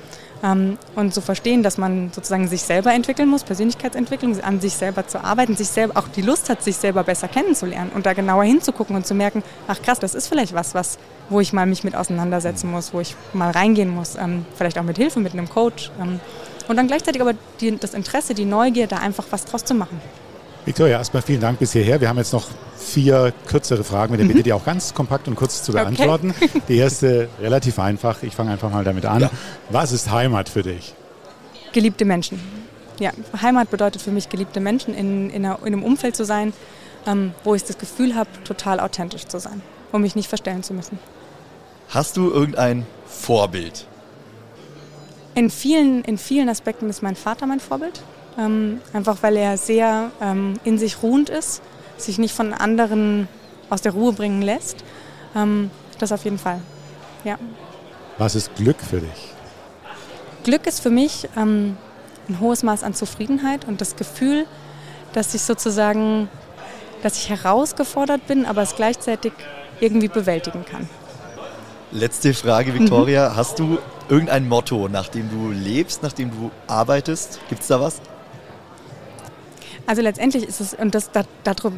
Ähm, 0.46 0.78
und 0.94 1.12
zu 1.12 1.20
verstehen, 1.20 1.62
dass 1.62 1.76
man 1.76 2.10
sozusagen 2.12 2.46
sich 2.46 2.62
selber 2.62 2.92
entwickeln 2.92 3.28
muss, 3.28 3.42
Persönlichkeitsentwicklung, 3.42 4.40
an 4.42 4.60
sich 4.60 4.74
selber 4.74 5.06
zu 5.06 5.22
arbeiten, 5.22 5.56
sich 5.56 5.68
selber 5.68 5.98
auch 5.98 6.08
die 6.08 6.22
Lust 6.22 6.48
hat, 6.50 6.62
sich 6.62 6.76
selber 6.76 7.02
besser 7.02 7.26
kennenzulernen 7.26 7.90
und 7.94 8.06
da 8.06 8.12
genauer 8.12 8.44
hinzugucken 8.44 8.94
und 8.94 9.06
zu 9.06 9.14
merken, 9.14 9.42
ach 9.66 9.80
krass, 9.82 9.98
das 9.98 10.14
ist 10.14 10.28
vielleicht 10.28 10.54
was, 10.54 10.74
was 10.74 10.98
wo 11.28 11.40
ich 11.40 11.52
mal 11.52 11.66
mich 11.66 11.82
mit 11.82 11.96
auseinandersetzen 11.96 12.70
muss, 12.70 12.94
wo 12.94 13.00
ich 13.00 13.16
mal 13.32 13.50
reingehen 13.50 13.88
muss, 13.88 14.14
ähm, 14.14 14.46
vielleicht 14.54 14.78
auch 14.78 14.84
mit 14.84 14.96
Hilfe, 14.96 15.18
mit 15.18 15.32
einem 15.32 15.48
Coach. 15.48 15.90
Ähm, 16.00 16.20
und 16.68 16.76
dann 16.76 16.86
gleichzeitig 16.86 17.20
aber 17.20 17.34
die, 17.60 17.76
das 17.76 17.94
Interesse, 17.94 18.34
die 18.34 18.44
Neugier, 18.44 18.86
da 18.86 18.98
einfach 18.98 19.24
was 19.30 19.44
draus 19.44 19.64
zu 19.64 19.74
machen. 19.74 20.00
Victoria, 20.66 20.98
erstmal 20.98 21.22
vielen 21.22 21.40
Dank 21.40 21.60
bis 21.60 21.72
hierher. 21.72 22.00
Wir 22.00 22.08
haben 22.08 22.18
jetzt 22.18 22.32
noch 22.32 22.48
vier 22.76 23.32
kürzere 23.46 23.84
Fragen 23.84 24.10
mit 24.10 24.20
der 24.20 24.26
Bitte, 24.26 24.42
die 24.42 24.52
auch 24.52 24.64
ganz 24.64 24.92
kompakt 24.92 25.28
und 25.28 25.36
kurz 25.36 25.62
zu 25.62 25.72
beantworten. 25.72 26.34
Okay. 26.36 26.60
Die 26.68 26.76
erste 26.76 27.28
relativ 27.40 27.78
einfach. 27.78 28.24
Ich 28.24 28.34
fange 28.34 28.50
einfach 28.50 28.70
mal 28.70 28.82
damit 28.82 29.06
an. 29.06 29.22
Ja. 29.22 29.30
Was 29.70 29.92
ist 29.92 30.10
Heimat 30.10 30.48
für 30.48 30.64
dich? 30.64 30.92
Geliebte 31.72 32.04
Menschen. 32.04 32.40
Ja, 32.98 33.12
Heimat 33.40 33.70
bedeutet 33.70 34.02
für 34.02 34.10
mich 34.10 34.28
geliebte 34.28 34.58
Menschen, 34.58 34.92
in, 34.92 35.30
in, 35.30 35.44
einer, 35.44 35.58
in 35.60 35.66
einem 35.66 35.84
Umfeld 35.84 36.16
zu 36.16 36.24
sein, 36.24 36.52
ähm, 37.06 37.32
wo 37.44 37.54
ich 37.54 37.62
das 37.62 37.78
Gefühl 37.78 38.16
habe, 38.16 38.30
total 38.42 38.80
authentisch 38.80 39.26
zu 39.26 39.38
sein, 39.38 39.62
um 39.92 40.02
mich 40.02 40.16
nicht 40.16 40.28
verstellen 40.28 40.64
zu 40.64 40.74
müssen. 40.74 40.98
Hast 41.90 42.16
du 42.16 42.30
irgendein 42.30 42.86
Vorbild? 43.06 43.86
In 45.36 45.50
vielen, 45.50 46.02
in 46.02 46.18
vielen 46.18 46.48
Aspekten 46.48 46.90
ist 46.90 47.02
mein 47.02 47.14
Vater 47.14 47.46
mein 47.46 47.60
Vorbild. 47.60 48.02
Ähm, 48.38 48.80
einfach 48.92 49.18
weil 49.22 49.36
er 49.36 49.56
sehr 49.56 50.10
ähm, 50.20 50.54
in 50.64 50.78
sich 50.78 51.02
ruhend 51.02 51.30
ist, 51.30 51.62
sich 51.96 52.18
nicht 52.18 52.34
von 52.34 52.52
anderen 52.52 53.28
aus 53.70 53.82
der 53.82 53.92
Ruhe 53.92 54.12
bringen 54.12 54.42
lässt. 54.42 54.84
Ähm, 55.34 55.70
das 55.98 56.12
auf 56.12 56.24
jeden 56.24 56.38
Fall. 56.38 56.60
Ja. 57.24 57.38
Was 58.18 58.34
ist 58.34 58.54
Glück 58.56 58.76
für 58.80 59.00
dich? 59.00 59.32
Glück 60.44 60.66
ist 60.66 60.80
für 60.80 60.90
mich 60.90 61.28
ähm, 61.36 61.76
ein 62.28 62.40
hohes 62.40 62.62
Maß 62.62 62.82
an 62.82 62.94
Zufriedenheit 62.94 63.66
und 63.66 63.80
das 63.80 63.96
Gefühl, 63.96 64.46
dass 65.12 65.34
ich 65.34 65.42
sozusagen, 65.42 66.28
dass 67.02 67.16
ich 67.16 67.30
herausgefordert 67.30 68.26
bin, 68.26 68.46
aber 68.46 68.62
es 68.62 68.76
gleichzeitig 68.76 69.32
irgendwie 69.80 70.08
bewältigen 70.08 70.64
kann. 70.64 70.88
Letzte 71.92 72.34
Frage, 72.34 72.74
Victoria. 72.74 73.30
Mhm. 73.30 73.36
Hast 73.36 73.58
du 73.58 73.78
irgendein 74.08 74.48
Motto, 74.48 74.88
nach 74.88 75.08
dem 75.08 75.30
du 75.30 75.50
lebst, 75.50 76.02
nach 76.02 76.12
dem 76.12 76.30
du 76.30 76.50
arbeitest? 76.66 77.40
Gibt 77.48 77.62
es 77.62 77.68
da 77.68 77.80
was? 77.80 78.00
Also 79.86 80.02
letztendlich 80.02 80.42
ist 80.44 80.60
es, 80.60 80.74
und 80.74 80.94
das, 80.96 81.12
da, 81.12 81.24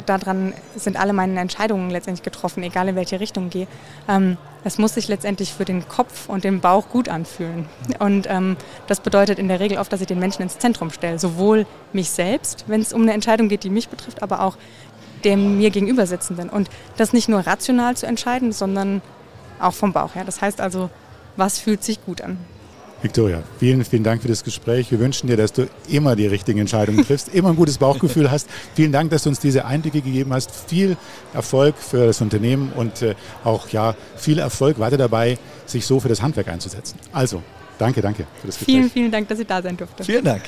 daran 0.05 0.53
sind 0.75 0.99
alle 0.99 1.13
meine 1.13 1.39
Entscheidungen 1.39 1.91
letztendlich 1.91 2.23
getroffen, 2.23 2.63
egal 2.63 2.87
in 2.87 2.95
welche 2.95 3.19
Richtung 3.19 3.47
ich 3.47 3.51
gehe. 3.51 3.67
Ähm, 4.07 4.37
es 4.63 4.79
muss 4.79 4.95
sich 4.95 5.07
letztendlich 5.07 5.53
für 5.53 5.63
den 5.63 5.87
Kopf 5.87 6.27
und 6.27 6.43
den 6.43 6.59
Bauch 6.59 6.89
gut 6.89 7.07
anfühlen. 7.07 7.67
Und 7.99 8.27
ähm, 8.27 8.57
das 8.87 8.99
bedeutet 8.99 9.37
in 9.37 9.47
der 9.47 9.59
Regel 9.59 9.77
oft, 9.77 9.93
dass 9.93 10.01
ich 10.01 10.07
den 10.07 10.19
Menschen 10.19 10.41
ins 10.41 10.57
Zentrum 10.57 10.89
stelle. 10.89 11.19
Sowohl 11.19 11.67
mich 11.93 12.09
selbst, 12.09 12.65
wenn 12.67 12.81
es 12.81 12.93
um 12.93 13.03
eine 13.03 13.13
Entscheidung 13.13 13.47
geht, 13.47 13.63
die 13.63 13.69
mich 13.69 13.89
betrifft, 13.89 14.23
aber 14.23 14.41
auch 14.41 14.57
dem 15.23 15.57
mir 15.57 15.69
gegenüber 15.69 16.07
sitzenden. 16.07 16.49
Und 16.49 16.69
das 16.97 17.13
nicht 17.13 17.29
nur 17.29 17.41
rational 17.41 17.95
zu 17.95 18.07
entscheiden, 18.07 18.51
sondern 18.51 19.01
auch 19.59 19.73
vom 19.73 19.93
Bauch 19.93 20.15
her. 20.15 20.23
Das 20.25 20.41
heißt 20.41 20.61
also, 20.61 20.89
was 21.35 21.59
fühlt 21.59 21.83
sich 21.83 22.03
gut 22.03 22.21
an? 22.21 22.39
Victoria, 23.01 23.41
vielen, 23.59 23.85
vielen 23.85 24.03
Dank 24.03 24.21
für 24.21 24.27
das 24.27 24.43
Gespräch. 24.43 24.91
Wir 24.91 24.99
wünschen 24.99 25.27
dir, 25.27 25.37
dass 25.37 25.53
du 25.53 25.67
immer 25.87 26.15
die 26.15 26.27
richtigen 26.27 26.59
Entscheidungen 26.59 27.05
triffst, 27.05 27.29
immer 27.33 27.49
ein 27.49 27.55
gutes 27.55 27.77
Bauchgefühl 27.77 28.29
hast. 28.29 28.49
Vielen 28.75 28.91
Dank, 28.91 29.09
dass 29.11 29.23
du 29.23 29.29
uns 29.29 29.39
diese 29.39 29.65
Einblicke 29.65 30.01
gegeben 30.01 30.33
hast. 30.33 30.51
Viel 30.51 30.97
Erfolg 31.33 31.75
für 31.77 32.07
das 32.07 32.21
Unternehmen 32.21 32.73
und 32.75 33.01
äh, 33.01 33.15
auch 33.43 33.69
ja, 33.69 33.95
viel 34.17 34.39
Erfolg 34.39 34.79
weiter 34.79 34.97
dabei, 34.97 35.37
sich 35.65 35.85
so 35.85 35.99
für 35.99 36.09
das 36.09 36.21
Handwerk 36.21 36.49
einzusetzen. 36.49 36.99
Also, 37.13 37.41
danke, 37.77 38.01
danke 38.01 38.25
für 38.41 38.47
das 38.47 38.57
Gespräch. 38.57 38.75
Vielen, 38.75 38.89
vielen 38.89 39.11
Dank, 39.11 39.29
dass 39.29 39.39
ich 39.39 39.47
da 39.47 39.61
sein 39.61 39.77
durfte. 39.77 40.03
Vielen 40.03 40.25
Dank. 40.25 40.43